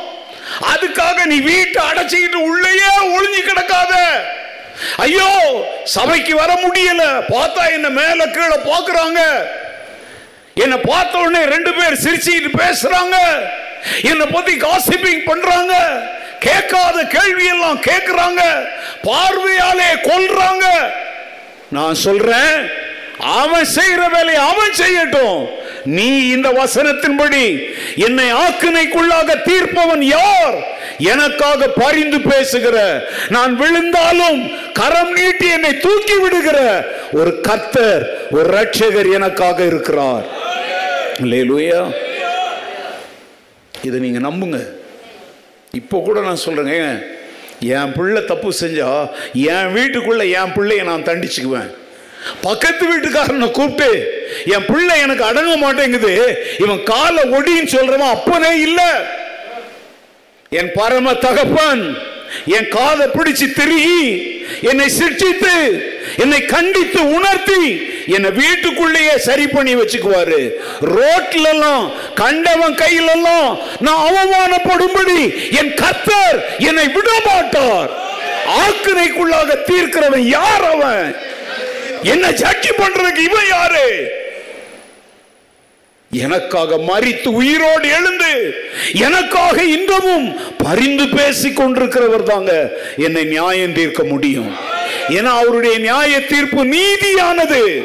அதுக்காக 0.74 1.26
நீ 1.26 1.40
வீட்டை 1.40 1.86
அடைச்சிக்கிட்டு 1.86 2.36
உள்ளேயே 2.36 2.92
ஒளிஞ்சு 3.02 3.42
கிடக்காத. 3.42 3.94
ஐயோ 4.98 5.30
சபைக்கு 5.84 6.36
வர 6.36 6.54
முடியல. 6.54 7.24
பார்த்தா 7.30 7.72
என்ன 7.72 7.90
மேல 7.90 8.28
கீழே 8.28 8.56
பாக்குறாங்க 8.56 9.20
என்னை 10.54 10.78
பார்த்த 10.78 11.18
உடனே 11.18 11.46
ரெண்டு 11.46 11.74
பேர் 11.74 12.02
சிரிச்சுக்கிட்டு 12.04 12.52
பேசுறாங்க. 12.58 13.16
என்னை 14.02 14.26
பத்தி 14.26 14.54
காசிப்பிங் 14.54 15.26
பண்றாங்க. 15.26 15.76
கேட்காத 16.40 17.04
கேள்வி 17.04 17.46
எல்லாம் 17.46 17.80
கேட்கிறாங்க. 17.82 18.42
பார்வையாலே 19.04 19.92
கொல்றாங்க. 20.04 20.66
நான் 21.70 21.94
சொல்றேன் 21.94 22.86
அவன் 23.20 23.68
செய்யற 23.76 24.10
வேலையை 24.14 24.44
அவன் 24.44 24.74
செய்யட்டும். 24.78 25.48
நீ 25.86 26.28
இந்த 26.28 26.50
வசனத்தின்படி 26.50 27.74
என்னை 27.96 28.34
ஆக்கினைக்குள்ளாக 28.34 29.42
தீர்ப்பவன் 29.42 30.02
யார்? 30.02 30.56
எனக்காக 30.98 31.68
பரிந்து 31.68 32.20
பேசுகிற 32.22 33.08
நான் 33.30 33.56
விழுந்தாலும் 33.56 34.50
கரம் 34.74 35.12
நீட்டி 35.12 35.48
என்னை 35.50 35.78
தூக்கி 35.78 36.18
விடுகிற 36.18 36.60
ஒரு 37.12 37.42
கர்த்தர் 37.42 38.30
ஒரு 38.32 38.48
ரட்சகர் 38.60 39.14
எனக்காக 39.14 39.64
இருக்கிறார். 39.64 40.26
அல்லேலூயா 41.22 41.94
இதை 43.84 44.00
நீங்க 44.00 44.20
நம்புங்க. 44.30 44.77
இப்போ 45.80 45.98
கூட 46.06 46.18
நான் 46.28 46.46
சொல்கிறேங்க 46.46 46.88
என் 47.78 47.94
பிள்ளை 47.98 48.22
தப்பு 48.32 48.50
செஞ்சா 48.62 48.92
என் 49.34 49.72
வீட்டுக்குள்ளே 49.76 50.26
என் 50.40 50.54
பிள்ளைய 50.58 50.84
நான் 50.90 51.08
தண்டிச்சுக்குவேன். 51.10 51.70
பக்கத்து 52.42 52.84
வீட்டுக்காரனை 52.90 53.48
கூப்பிட்டு 53.52 53.90
என் 54.54 54.68
பிள்ளை 54.70 54.96
எனக்கு 55.06 55.24
அடங்க 55.30 55.54
மாட்டேங்குது. 55.58 56.14
இவன் 56.60 56.84
காலை 56.84 57.24
ஒடின்னு 57.38 57.74
சொல்றவன் 57.76 58.14
அப்பனே 58.16 58.52
இல்லை. 58.68 58.90
என் 60.60 60.72
பரம 60.76 61.14
தகப்பன். 61.26 61.84
என் 62.46 62.68
காதை 62.68 63.08
பிடிச்சு 63.08 63.54
திருகி 63.54 64.02
என்னை 64.62 64.90
சிரிச்சித்து 64.90 65.54
என்னை 66.18 66.46
கண்டித்து 66.46 67.02
உணர்த்தி 67.10 67.62
என்னை 68.08 68.30
வீட்டுக்குள்ளேயே 68.32 69.18
சரி 69.20 69.48
பண்ணி 69.48 69.76
வச்சுக்குவாரு. 69.76 70.40
ரோட்ல 70.96 71.48
எல்லாம் 71.50 71.86
கண்டவன் 72.14 72.76
கையில 72.76 73.12
எல்லாம் 73.12 73.50
நான் 73.80 74.04
அவமானப்படும்படி 74.08 75.20
என் 75.60 75.74
கர்த்தர் 75.74 76.38
என்னை 76.60 76.88
விட 76.88 77.10
மாட்டார் 77.26 77.92
ஆக்கினைக்குள்ளாக 78.64 79.64
தீர்க்கிறவன் 79.64 80.26
யார் 80.30 80.66
அவன்? 80.66 81.10
என்ன 82.04 82.32
ஜட்ஜி 82.40 82.72
பண்றதுக்கு 82.78 83.22
இவன் 83.22 83.48
யாரு? 83.50 83.86
எனக்காக 86.12 86.78
மறித்து 86.78 87.28
உயிரோடு 87.28 87.90
எழுந்து 87.90 88.54
எனக்காக 88.94 89.64
இன்றமும் 89.64 90.36
பரிந்து 90.58 91.08
பேசிக் 91.08 91.60
கொண்டிருக்கிறவர் 91.60 92.24
தாங்க 92.24 92.78
என்னை 92.98 93.24
நியாயம் 93.24 93.74
தீர்க்க 93.74 94.04
முடியும். 94.04 94.56
ஏன்னா 95.10 95.24
அவருடைய 95.24 95.78
நியாய 95.78 96.22
தீர்ப்பு 96.22 96.66
நீதியானது. 96.66 97.84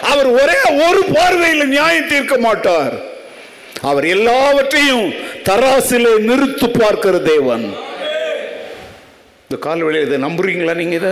அவர் 0.00 0.26
ஒரே 0.26 0.88
ஒரு 0.88 1.04
பார்வையில் 1.12 1.68
நியாயம் 1.68 2.08
தீர்க்க 2.08 2.38
மாட்டார். 2.38 2.92
அவர் 3.80 4.06
எல்லாவற்றையும் 4.06 5.14
தராசிலே 5.44 6.12
நிறுத்து 6.18 6.80
பார்க்கிற 6.80 7.18
தேவன். 7.18 7.74
இந்த 9.42 9.56
கால்வெளியில் 9.60 10.06
இதை 10.06 10.22
நம்புறீங்களா 10.22 10.74
நீங்க 10.74 10.94
இதை? 10.94 11.10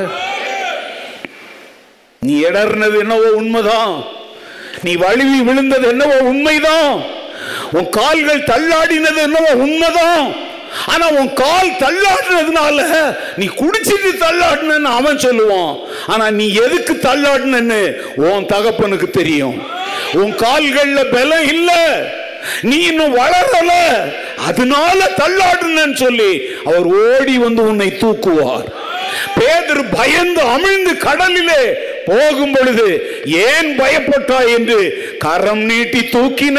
நீ 2.21 2.43
இடர்னது 2.43 2.99
என்னவோ 2.99 3.31
உண்மைதான். 3.31 4.17
நீ 4.83 4.95
வழுவி 4.95 5.41
விழுந்தது 5.43 5.89
என்னவோ 5.89 6.17
உண்மைதான். 6.17 7.03
உன் 7.73 7.89
கால்கள் 7.89 8.43
தள்ளாடினது 8.43 9.17
என்னவோ 9.17 9.55
உண்மைதான். 9.55 10.47
ஆனா 10.87 11.09
உன் 11.09 11.33
கால் 11.33 11.69
தள்ளாடுறதுனால 11.69 12.85
நீ 13.37 13.47
குடிச்சிட்டு 13.47 14.13
தள்ளாடுனன்னு 14.21 14.83
அவன் 14.83 15.17
சொல்லுவான். 15.17 15.79
ஆனா 16.07 16.31
நீ 16.31 16.55
எதுக்கு 16.55 16.95
தள்ளாடுனன்னு 16.95 17.93
உன் 18.15 18.47
தகப்பனுக்கு 18.47 19.11
தெரியும். 19.11 19.63
உன் 20.13 20.35
கால்கள்ல 20.35 21.05
பலம் 21.11 21.49
இல்ல. 21.49 21.73
நீ 22.63 22.77
இன்னும் 22.77 23.17
வளரல. 23.17 23.71
அதனால 24.47 25.11
தள்ளாடுனன்னு 25.17 25.95
சொல்லி 25.95 26.43
அவர் 26.65 26.85
ஓடி 26.85 27.39
வந்து 27.39 27.63
உன்னை 27.63 27.87
தூக்குவார். 27.87 28.67
பேதர் 29.35 29.89
பயந்து 29.89 30.43
அமிழ்ந்து 30.43 30.97
கடலிலே 30.97 31.79
போகும் 32.09 32.55
பொழுது 32.59 32.87
ஏன் 33.25 33.71
பயப்பட்டாய் 33.81 34.51
என்று 34.57 34.81
கரம் 35.19 35.65
நீட்டி 35.71 36.01
தூக்கின 36.13 36.59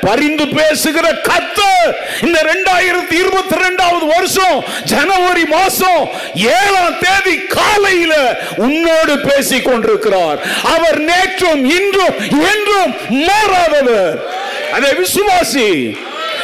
பரிந்து 0.00 0.48
பேசுகிற 0.48 1.06
கத்த 1.28 1.60
இந்த 2.22 2.38
ரெண்டாயிரத்தி 2.52 3.16
இருபத்தி 3.22 3.56
ரெண்டாவது 3.64 4.06
வருஷம் 4.16 4.58
ஜனவரி 4.84 5.44
மாசம் 5.44 6.02
ஏழாம் 6.34 6.98
தேதி 7.04 7.36
காலையில 7.56 8.14
உன்னோடு 8.56 9.14
பேசிக் 9.18 9.64
கொண்டிருக்கிறார். 9.64 10.38
அவர் 10.74 11.00
நேற்றும் 11.10 11.64
இன்றும் 11.78 12.16
என்றும் 12.52 12.92
மாறாதவர். 13.28 14.18
அதை 14.72 14.90
விசுவாசி. 15.02 15.70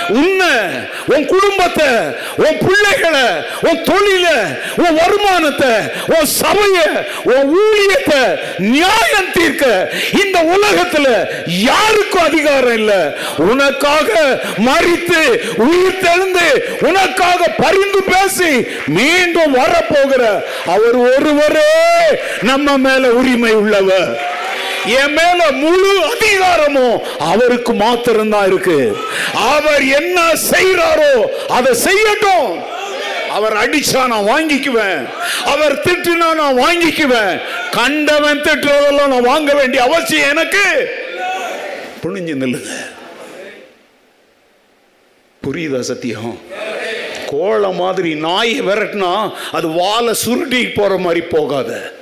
உன்னை 0.08 0.52
உன் 1.06 1.26
குடும்பத்தை 1.26 1.88
உன் 2.36 2.58
பிள்ளைகளை 2.58 3.26
உன் 3.60 3.82
தொழில 3.82 4.26
உன் 4.76 4.94
வருமானத்தை 4.94 5.72
உன் 6.06 6.26
சபைய 6.34 6.78
உன் 7.24 7.46
ஊழியத்தை 7.58 8.22
நியாயம் 8.68 9.32
தீர்க்க 9.32 9.64
இந்த 10.22 10.38
உலகத்துல 10.54 11.06
யாருக்கும் 11.62 12.22
அதிகாரம் 12.22 12.72
இல்லை. 12.72 13.00
உனக்காக 13.46 14.10
மறித்து 14.64 15.20
உயிர் 15.56 15.98
தெழுந்து 15.98 16.48
உனக்காக 16.80 17.48
பரிந்து 17.56 18.02
பேசி 18.02 18.52
மீண்டும் 18.86 19.54
வரப்போகிற 19.54 20.22
அவர் 20.66 20.96
ஒருவரே 21.06 21.72
நம்ம 22.42 22.76
மேல 22.78 23.10
உரிமை 23.12 23.52
உள்ளவர். 23.52 24.12
என் 24.86 25.12
மேல 25.12 25.50
முழு 25.50 26.04
அதிகாரமும் 26.04 27.00
அவருக்கு 27.18 27.74
மாத்திரம்தான் 27.74 28.46
இருக்கு. 28.46 28.96
அவர் 29.34 29.84
என்ன 29.86 30.32
செய்யறாரோ 30.50 31.24
அதை 31.48 31.78
செய்யட்டும். 31.84 32.60
அவர் 33.30 33.56
அடிச்சா 33.56 34.06
நான் 34.06 34.26
வாங்கிக்குவேன். 34.26 35.08
அவர் 35.44 35.74
திட்டுனா 35.74 36.34
நான் 36.34 36.58
வாங்கிக்குவேன். 36.58 37.40
கண்டவன் 37.70 38.40
திட்டுறதெல்லாம் 38.40 39.06
நான் 39.06 39.22
வாங்க 39.22 39.54
வேண்டிய 39.54 39.82
அவசியம் 39.82 40.28
எனக்கு. 40.28 40.88
புனிஞ்சு 42.02 42.34
நில்லுங்க. 42.42 42.86
புரியுதா 45.46 45.80
சத்தியம்? 45.80 46.38
கோழ 47.30 47.74
மாதிரி 47.74 48.14
நாயை 48.14 48.60
விரட்டினா 48.60 49.32
அது 49.52 49.68
வாழை 49.68 50.14
சுருட்டி 50.14 50.64
போற 50.64 50.96
மாதிரி 50.96 51.26
போகாத. 51.26 51.92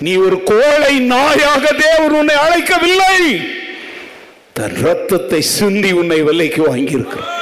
நீ 0.00 0.16
ஒரு 0.16 0.42
கோழை 0.42 0.94
நாயாக 1.12 1.64
தேவன் 1.84 2.14
உன்னை 2.18 2.34
அழைக்கவில்லை. 2.44 3.16
தன் 4.52 4.74
ரத்தத்தை 4.74 5.40
சிந்தி 5.40 5.92
உன்னை 5.92 6.22
விலைக்கு 6.22 6.62
வாங்கியிருக்கிறார் 6.74 7.36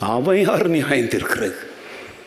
அவன் 0.00 0.40
யார் 0.40 0.68
நியாயம் 0.68 1.12
தீர்க்கிறது? 1.14 1.58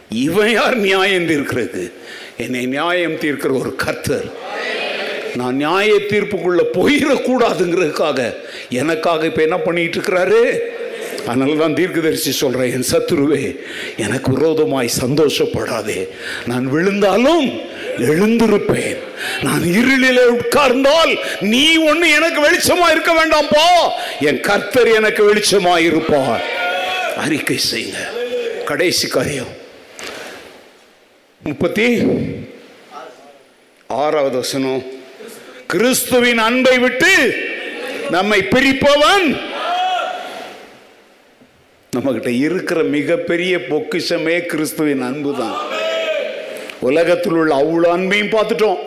இவன் 0.09 0.51
யார் 0.51 0.75
நியாயம் 0.75 1.27
தீர்க்கிறது? 1.27 1.91
என்னை 2.37 2.65
நியாயம் 2.65 3.19
தீர்க்கிற 3.23 3.59
ஒரு 3.59 3.75
கர்த்தர். 3.75 4.27
நான் 5.35 5.55
நியாய 5.55 5.93
தீர்ப்புக்குள்ள 6.09 6.61
போயிடக்கூடாதுங்கிறதுக்காக 6.73 8.35
எனக்காக 8.69 9.25
இப்ப 9.25 9.41
என்ன 9.41 9.57
பண்ணிட்டு 9.57 9.99
இருக்கிறாரு? 9.99 10.41
அதனால 11.27 11.55
தான் 11.55 11.73
தீர்க்கதரிசி 11.73 12.31
சொல்கிறேன் 12.31 12.71
என் 12.71 12.89
சத்துருவே 12.91 13.43
எனக்கு 13.97 14.31
விரோதமாய் 14.33 14.97
சந்தோஷப்படாதே. 15.05 16.07
நான் 16.45 16.65
விழுந்தாலும் 16.69 17.47
எழுந்திருப்பேன். 17.97 18.97
நான் 19.43 19.63
இருளிலே 19.63 20.25
உட்கார்ந்தால் 20.37 21.13
நீ 21.39 21.77
ஒன்று 21.77 22.09
எனக்கு 22.09 22.41
வெளிச்சமாக 22.47 22.91
இருக்க 22.91 23.11
வேண்டாம்ப்பா 23.19 23.67
என் 24.19 24.39
கர்த்தர் 24.39 24.87
எனக்கு 24.87 25.33
வெளிச்சமாக 25.33 25.77
இருப்பார் 25.77 26.43
அறிக்கை 27.17 27.59
செய்யுங்க. 27.71 28.03
கடைசி 28.65 29.07
காரியம். 29.07 29.51
முப்பத்தி 31.43 31.87
ஆறாவது 33.87 34.35
வசனம். 34.35 34.83
கிறிஸ்துவின் 35.67 36.37
அன்பை 36.37 36.77
விட்டு 36.77 37.13
நம்மை 38.09 38.39
பிரிப்பவன் 38.41 39.27
நம்மக்கிட்ட 41.95 42.31
இருக்கிற 42.45 42.79
மிகப்பெரிய 42.97 43.53
பொக்கிஷமே 43.71 44.37
கிறிஸ்துவின் 44.51 45.03
அன்பு 45.09 45.31
தான் 45.41 45.57
உலகத்தில் 46.89 47.37
உள்ள 47.41 47.53
அவ்வளோ 47.61 47.87
அன்பையும் 47.97 48.33
பார்த்துட்டோம். 48.35 48.79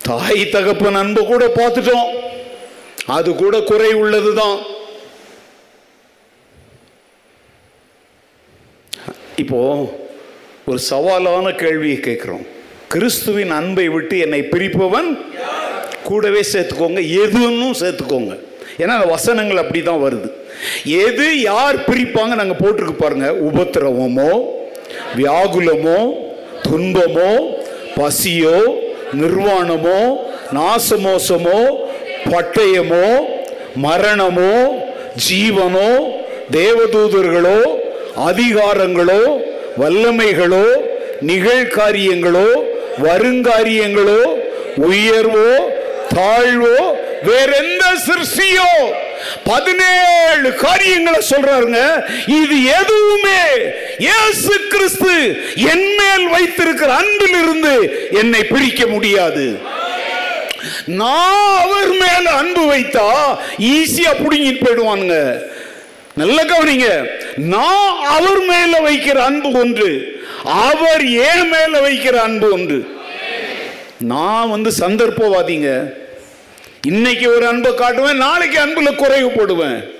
தாய் 0.00 0.42
தகப்பன் 0.54 0.98
அன்பு 1.02 1.22
கூட 1.30 1.44
பார்த்துட்டோம். 1.60 2.08
அது 3.16 3.30
கூட 3.42 3.56
குறை 3.70 3.90
உள்ளது 4.02 4.30
தான் 4.40 4.58
இப்போ 9.42 9.60
ஒரு 10.70 10.80
சவாலான 10.90 11.46
கேள்வியை 11.62 11.98
கேட்குறோம். 12.08 12.44
கிறிஸ்துவின் 12.94 13.52
அன்பை 13.60 13.86
விட்டு 13.94 14.16
என்னை 14.24 14.42
பிரிப்பவன் 14.52 15.08
கூடவே 16.08 16.42
சேர்த்துக்கோங்க 16.52 17.00
எதுன்னு 17.22 17.68
சேர்த்துக்கோங்க. 17.82 18.34
ஏன்னா 18.82 18.92
அந்த 18.98 19.08
வசனங்கள் 19.16 19.62
அப்படி 19.62 19.80
தான் 19.88 20.04
வருது. 20.06 20.28
எது 21.04 21.26
யார் 21.40 21.76
பிரிப்பாங்க 21.88 22.34
நாங்கள் 22.40 22.60
போட்டிருக்கு 22.62 22.96
பாருங்க. 22.98 23.28
உபத்திரவமோ 23.48 24.30
வியாகுலமோ 25.16 25.98
துன்பமோ 26.68 27.30
பசியோ 27.96 28.58
நிர்வாணமோ 29.20 30.00
நாசமோசமோ 30.56 31.60
பட்டயமோ 32.30 33.06
மரணமோ 33.84 34.54
ஜீவனோ 35.26 35.90
தேவதூதர்களோ 36.56 37.58
அதிகாரங்களோ 38.28 39.22
வல்லமைகளோ 39.80 40.66
நிகழ்காரியங்களோ 41.28 42.48
வருங்காரியங்களோ 43.04 44.20
உயர்வோ 44.88 45.50
தாழ்வோ 46.14 46.76
வேற 47.28 47.50
எந்த 47.64 47.84
சிருஷ்டியோ? 48.06 48.70
பதினேழு 49.44 50.54
காரியங்களை 50.54 51.20
சொல்றாருங்க. 51.30 51.80
இது 52.26 52.64
எதுவுமே 52.64 53.40
இயேசு 53.98 54.66
கிறிஸ்து 54.68 55.14
என் 55.54 55.94
மேல் 56.00 56.28
வைத்திருக்கிற 56.28 57.00
அன்பிலிருந்து 57.00 57.74
என்னை 58.10 58.44
பிரிக்க 58.44 58.86
முடியாது. 58.86 59.58
நான் 60.86 61.58
அவர் 61.60 61.90
மேல 61.90 62.30
அன்பு 62.30 62.62
வைத்தா 62.72 63.08
ஈஸியா 63.58 64.12
புடுங்கிட்டு 64.22 64.64
போயிடுவானுங்க. 64.64 65.42
நல்ல 66.14 66.44
கவனிங்க. 66.44 67.10
நான் 67.36 68.04
அவர் 68.04 68.40
மேல 68.40 68.80
வைக்கிற 68.90 69.16
அன்பு 69.16 69.52
ஒன்று 69.52 70.22
அவர் 70.44 71.06
ஏன் 71.06 71.48
மேல 71.48 71.88
வைக்கிற 71.88 72.16
அன்பு 72.16 72.52
ஒன்று. 72.52 72.96
நான் 73.98 74.50
வந்து 74.50 74.72
சந்தர்ப்பவாதிங்க. 74.78 75.92
இன்னைக்கு 76.86 77.34
ஒரு 77.34 77.46
அன்பை 77.46 77.70
காட்டுவேன் 77.70 78.16
நாளைக்கு 78.16 78.58
அன்புல 78.60 78.86
குறைவுபடுவேன் 78.86 79.92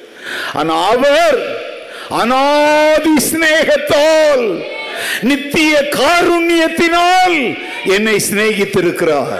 ஆனா 0.52 0.88
அவர் 0.88 1.38
அனாதி 2.08 3.14
சிநேகத்தால் 3.32 4.64
நித்திய 5.20 5.88
காருண்யத்தினால் 5.90 7.58
என்னை 7.84 8.22
சிநேகித்திருக்கிறார். 8.30 9.38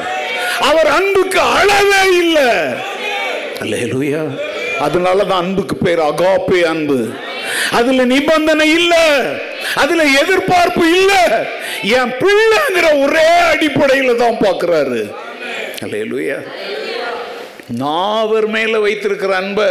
அவர் 0.61 0.86
அன்புக்கு 0.86 1.41
அளவே 1.41 2.16
இல்லை. 2.16 2.49
அல்லேலூயா. 3.61 4.39
அதனால 4.80 5.24
தான் 5.24 5.39
அன்புக்கு 5.39 5.76
பேர் 5.76 5.99
அகாப்பே 5.99 6.62
அன்பு. 6.62 7.09
அதுல 7.72 8.05
நிபந்தனை 8.05 8.70
இல்ல. 8.70 8.95
அதுல 9.74 10.03
எதிர்பார்ப்பு 10.03 10.93
இல்ல. 10.93 11.12
என் 11.82 12.12
பிள்ளைங்கிற 12.12 13.01
ஒரே 13.01 13.28
அடிப்படையில 13.53 14.14
தான் 14.14 14.39
பார்க்கிறாரு. 14.41 15.12
அல்லேலூயா. 15.84 16.43
நாவர் 17.68 18.46
மேலே 18.46 18.66
மேல 18.66 18.78
வைத்திருக்கிற 18.78 19.36
அன்பை 19.36 19.64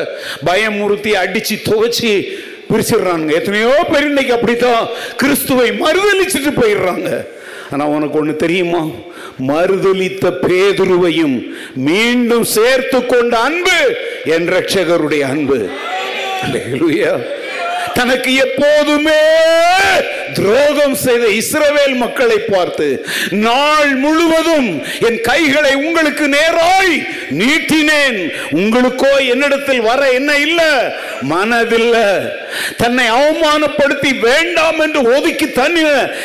பயமுறுத்தி 0.45 1.11
அடிச்சு 1.23 1.55
துவச்சி 1.65 2.23
பிரிச்சிடுறாங்க 2.69 3.31
எத்தனையோ 3.33 3.85
பேர் 3.91 4.05
இன்னைக்கு 4.05 4.33
அப்படித்தான் 4.33 4.87
கிறிஸ்துவை 5.17 5.69
மறுதளிச்சுட்டு 5.69 6.51
போயிடுறாங்க. 6.55 7.25
ஆனா 7.71 7.85
உனக்கு 7.85 8.25
ஒண்ணு 8.25 8.35
தெரியுமா? 8.35 8.85
மறுதளித்த 9.47 10.31
பேதுருவையும் 10.47 11.51
மீண்டும் 11.73 12.43
சேர்த்து 12.43 13.05
கொண்ட 13.05 13.37
அன்பு 13.37 13.95
என் 14.25 14.47
ரட்சகருடைய 14.47 15.21
அன்பு. 15.21 15.69
இல்லையா 16.73 17.15
தனக்கு 17.97 18.35
எப்போதுமே 18.35 19.21
துரோகம் 20.33 20.95
செய்த 20.95 21.25
இஸ்ரவேல் 21.27 21.95
மக்களை 21.95 22.37
பார்த்து 22.37 23.05
நாள் 23.29 23.95
முழுவதும் 23.95 24.83
என் 24.99 25.21
கைகளை 25.21 25.75
உங்களுக்கு 25.75 26.27
நேராய் 26.27 26.95
நீட்டினேன். 27.29 28.19
உங்களுக்கோ 28.51 29.29
என்னிடத்தில் 29.29 29.81
வர 29.81 30.09
என்ன 30.09 30.35
இல்ல? 30.35 30.61
மனதில்ல. 31.29 31.95
தன்னை 32.77 33.11
அவமானப்படுத்தி 33.11 34.19
வேண்டாம் 34.19 34.79
என்று 34.79 35.01
ஒதுக்கி 35.15 35.51
தண்ணி 35.51 35.81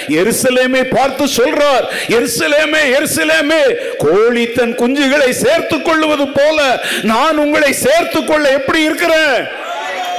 எருசலேமை 0.09 0.85
பார்த்து 0.85 1.25
சொல்றார். 1.25 1.87
எருசலேமே 2.09 2.83
எருசலேமே 2.99 3.63
கோழி 3.99 4.47
தன் 4.47 4.79
குஞ்சுகளை 4.79 5.31
சேர்த்துக் 5.31 5.85
கொள்வது 5.85 6.29
போல 6.29 6.85
நான் 7.03 7.37
உங்களை 7.37 7.73
சேர்த்துக் 7.73 8.27
கொள்ள 8.27 8.49
எப்படி 8.49 8.83
இருக்கிறேன்? 8.83 9.71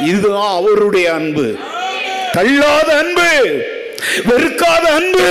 இதுதான் 0.06 0.52
அவருடைய 0.56 1.14
அன்பு. 1.14 1.56
தள்ளாத 2.32 2.98
அன்பு 2.98 3.32
வெறுக்காத 4.28 4.86
அன்பு 5.00 5.28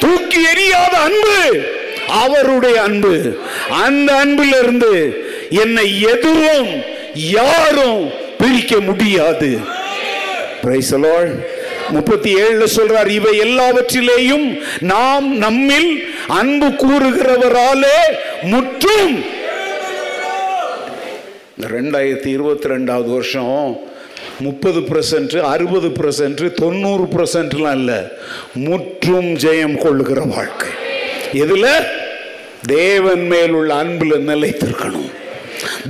தூக்கி 0.00 0.40
எறியாத 0.52 0.94
அன்பு 1.06 1.62
அவருடைய 2.08 2.82
அன்பு. 2.82 3.38
அந்த 3.70 4.12
அன்பில் 4.12 4.54
இருந்து 4.62 4.94
என்னை 5.50 6.00
எதுவும் 6.00 6.70
யாரும் 7.14 8.10
பிரிக்க 8.38 8.80
முடியாது. 8.80 9.50
முப்பத்தி 11.90 12.34
ஏழுல 12.34 12.66
சொல்றார் 12.76 13.08
இவை 13.08 13.34
எல்லாவற்றிலேயும் 13.40 14.46
நாம் 14.80 15.36
நம்மில் 15.36 15.90
அன்பு 16.26 16.66
கூறுகிறவராலே 16.66 17.98
முற்றும். 18.42 19.24
ரெண்டாயிரத்தி 21.72 22.26
இருபத்தி 22.26 22.68
ரெண்டாவது 22.68 23.10
வருஷம் 23.12 23.86
முப்பது 24.40 24.80
பர்சன்ட் 24.80 25.40
அறுபது 25.40 25.88
பர்சன்ட் 25.88 26.52
தொண்ணூறு 26.52 27.04
பர்சன்ட்லாம் 27.04 27.70
இல்லை. 27.70 27.94
முற்றும் 28.52 29.34
ஜெயம் 29.34 29.78
கொள்ளுகிற 29.78 30.20
வாழ்க்கை. 30.20 30.68
எதுல? 31.32 31.86
தேவன் 32.66 33.26
மேல் 33.26 33.50
உள்ள 33.50 33.74
அன்பில் 33.74 34.28
நிலைத்திருக்கணும். 34.28 35.10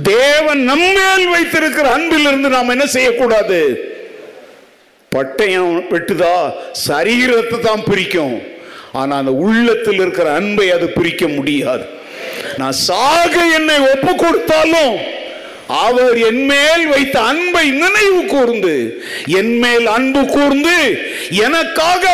தேவன் 0.03 0.63
நம்மேல் 0.63 1.27
வைத்திருக்கிற 1.27 1.97
அன்பிலிருந்து 1.97 2.49
நாம் 2.49 2.69
என்ன 2.69 2.85
செய்யக்கூடாது? 2.85 3.79
பட்டயம் 5.15 5.81
வெட்டுதா? 5.89 6.53
சரீரத்தை 6.87 7.59
தான் 7.59 7.83
பிரிக்கும். 7.83 8.41
ஆனா 8.93 9.17
அந்த 9.17 9.31
உள்ளத்தில் 9.31 9.93
இருக்கிற 9.93 10.31
அன்பை 10.31 10.71
அது 10.71 10.89
பிரிக்க 10.89 11.27
முடியாது. 11.27 11.85
நான் 12.57 12.71
சாக 12.71 13.53
என்னை 13.53 13.75
ஒப்பு 13.77 14.15
கொடுத்தாலும் 14.15 15.17
அவர் 15.69 16.17
என் 16.17 16.45
மேல் 16.45 16.87
வைத்த 16.87 17.19
அன்பை 17.19 17.71
நினைவு 17.71 18.25
கூர்ந்து 18.25 19.01
என் 19.25 19.57
மேல் 19.57 19.85
அன்பு 19.85 20.25
கூர்ந்து 20.25 20.77
எனக்காக 21.29 22.05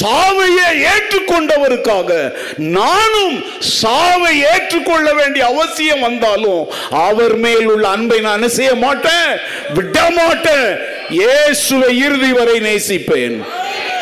சாவையை 0.00 0.68
ஏற்றுக்கொண்டவருக்காக 0.92 2.32
நானும் 2.56 3.44
சாவை 3.60 4.42
ஏற்றுக்கொள்ள 4.42 5.12
வேண்டிய 5.12 5.46
அவசியம் 5.46 6.00
வந்தாலும் 6.00 6.70
அவர் 6.90 7.36
மேல் 7.36 7.66
உள்ள 7.66 7.88
அன்பை 7.88 8.20
நான் 8.20 8.48
செய்ய 8.48 8.74
மாட்டேன்? 8.74 9.38
விட 9.74 10.10
மாட்டேன் 10.10 10.78
இயேசுவை 11.10 11.98
இறுதி 11.98 12.32
வரை 12.32 12.58
நேசிப்பேன். 12.58 13.44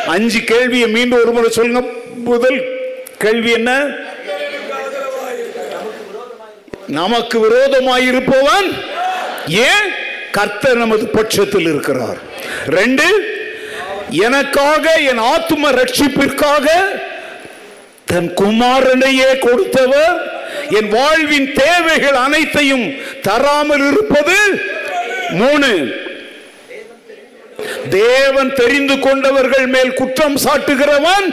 அஞ்சு 0.07 0.41
கேள்வியை 0.41 0.89
மீண்டும் 0.89 1.21
ஒரு 1.21 1.33
முறை 1.33 1.51
சொல்லுங்க. 1.51 1.83
முதல் 2.25 2.65
கேள்வி 3.19 3.51
என்ன? 3.51 3.97
நமக்கு 6.89 7.49
விரோதமாயிருப்பவன் 7.49 8.69
ஏன்? 9.49 9.89
கர்த்தர் 10.31 10.77
நமது 10.77 11.07
பட்சத்தில் 11.07 11.67
இருக்கிறார். 11.67 12.19
ரெண்டு 12.67 13.07
எனக்காக 14.11 14.93
என் 14.93 15.19
ஆத்தும 15.19 15.71
ரட்சிப்பிற்காக 15.73 16.67
தன் 18.05 18.35
குமாரனையே 18.35 19.39
கொடுத்தவர் 19.39 20.17
என் 20.71 20.89
வாழ்வின் 20.89 21.53
தேவைகள் 21.53 22.15
அனைத்தையும் 22.15 23.01
தராமல் 23.23 23.93
இருப்பது 23.93 24.37
மூணு 25.31 25.71
தேவன் 27.91 28.55
தெரிந்து 28.55 28.99
கொண்டவர்கள் 28.99 29.67
மேல் 29.67 29.95
குற்றம் 29.95 30.37
சாட்டுகிறவன் 30.37 31.27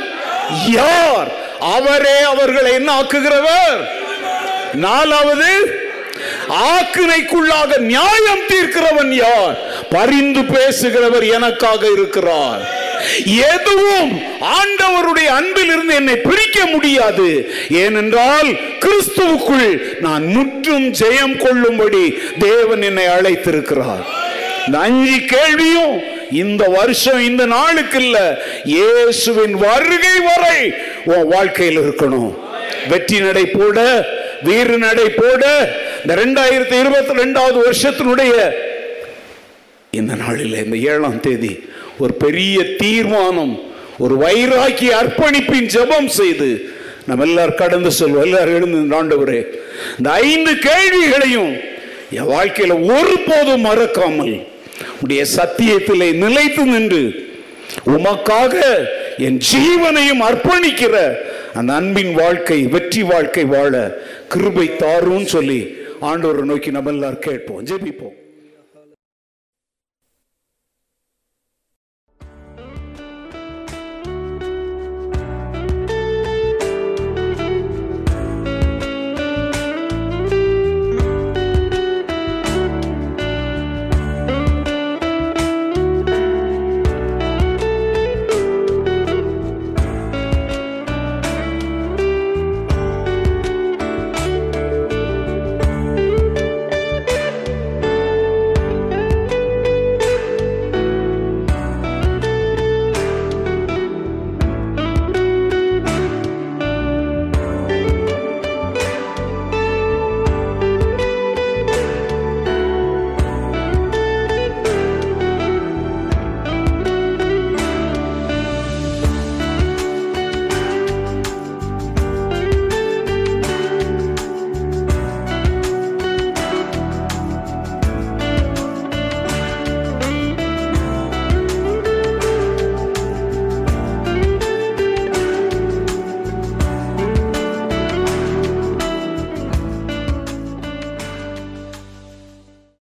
யார்? 0.67 1.27
அவரே 1.59 2.19
அவர்களை 2.21 2.73
என்ன 2.73 3.01
ஆக்குகிறவர் 3.01 4.02
நாலாவது 4.73 5.81
ஆக்கினைக்குள்ளாக 6.49 7.77
நியாயம் 7.77 8.43
தீர்க்கிறவன் 8.47 9.11
யார்? 9.11 9.57
பரிந்து 9.89 10.39
பேசுகிறவர் 10.39 11.31
எனக்காக 11.31 11.87
இருக்கிறார். 11.87 12.61
எதுவும் 13.25 14.21
ஆண்டவருடைய 14.41 15.25
அன்பில் 15.25 15.67
இருந்து 15.67 15.93
என்னை 15.93 16.15
பிரிக்க 16.15 16.65
முடியாது. 16.65 17.55
ஏனென்றால் 17.69 18.47
கிறிஸ்துவுக்குள் 18.79 19.99
நான் 19.99 20.25
முற்றும் 20.25 20.93
ஜெயம் 20.93 21.37
கொள்ளும்படி 21.37 22.17
தேவன் 22.39 22.81
என்னை 22.81 23.05
அழைத்திருக்கிறார். 23.05 24.03
அஞ்சு 24.79 25.19
கேள்வியும் 25.25 26.03
இந்த 26.31 26.63
வருஷம் 26.63 27.19
இந்த 27.19 27.45
நாளுக்கு 27.45 27.99
இல்ல 28.03 28.45
இயேசுவின் 28.63 29.53
வருகை 29.53 30.19
வரை 30.19 30.73
உன் 31.05 31.27
வாழ்க்கையில் 31.27 31.79
இருக்கணும். 31.79 32.33
வெற்றி 32.87 33.19
நடை 33.19 33.45
போட 33.45 34.05
வீறு 34.43 34.75
நடை 34.79 35.07
போட 35.13 35.43
இந்த 35.99 36.13
ரெண்டாயிரத்தி 36.15 36.75
இருபத்தி 36.81 37.13
ரெண்டாவது 37.19 37.57
வருஷத்தினுடைய 37.65 38.33
இந்த 39.93 40.13
நாளில் 40.15 40.55
இந்த 40.63 40.77
ஏழாம் 40.87 41.19
தேதி 41.19 41.53
ஒரு 41.99 42.13
பெரிய 42.21 42.57
தீர்மானம் 42.77 43.53
ஒரு 43.99 44.15
வைராக்கி 44.21 44.87
அர்ப்பணிப்பின் 44.93 45.69
ஜெபம் 45.73 46.09
செய்து 46.13 46.47
நம்ம 47.07 47.23
எல்லாரும் 47.23 47.57
கடந்து 47.57 47.89
செல்வோம். 47.91 48.25
எல்லாரும் 48.25 48.55
எழுந்து 48.55 48.77
இந்த 48.79 48.95
ஆண்டவரே 48.95 49.39
இந்த 49.97 50.09
ஐந்து 50.25 50.51
கேள்விகளையும் 50.65 51.51
என் 52.17 52.31
வாழ்க்கையில 52.31 52.73
ஒருபோதும் 52.91 53.65
மறக்காமல் 53.67 54.35
உடைய 55.01 55.21
சத்தியத்திலே 55.33 56.09
நிலைத்து 56.21 56.65
நின்று 56.65 57.03
உமக்காக 57.93 58.55
என் 59.19 59.39
ஜீவனையும் 59.49 60.23
அர்ப்பணிக்கிற 60.27 60.95
அந்த 61.53 61.71
அன்பின் 61.73 62.13
வாழ்க்கை 62.15 62.59
வெற்றி 62.73 63.01
வாழ்க்கை 63.03 63.43
வாழ 63.53 63.73
கிருபை 64.33 64.67
தாருன்னு 64.69 65.31
சொல்லி 65.35 65.59
ஆண்டவரை 66.01 66.43
நோக்கி 66.43 66.71
நம்ம 66.71 66.89
எல்லாரும் 66.89 67.25
கேட்போம். 67.27 67.65
ஜெபிப்போம். 67.65 68.17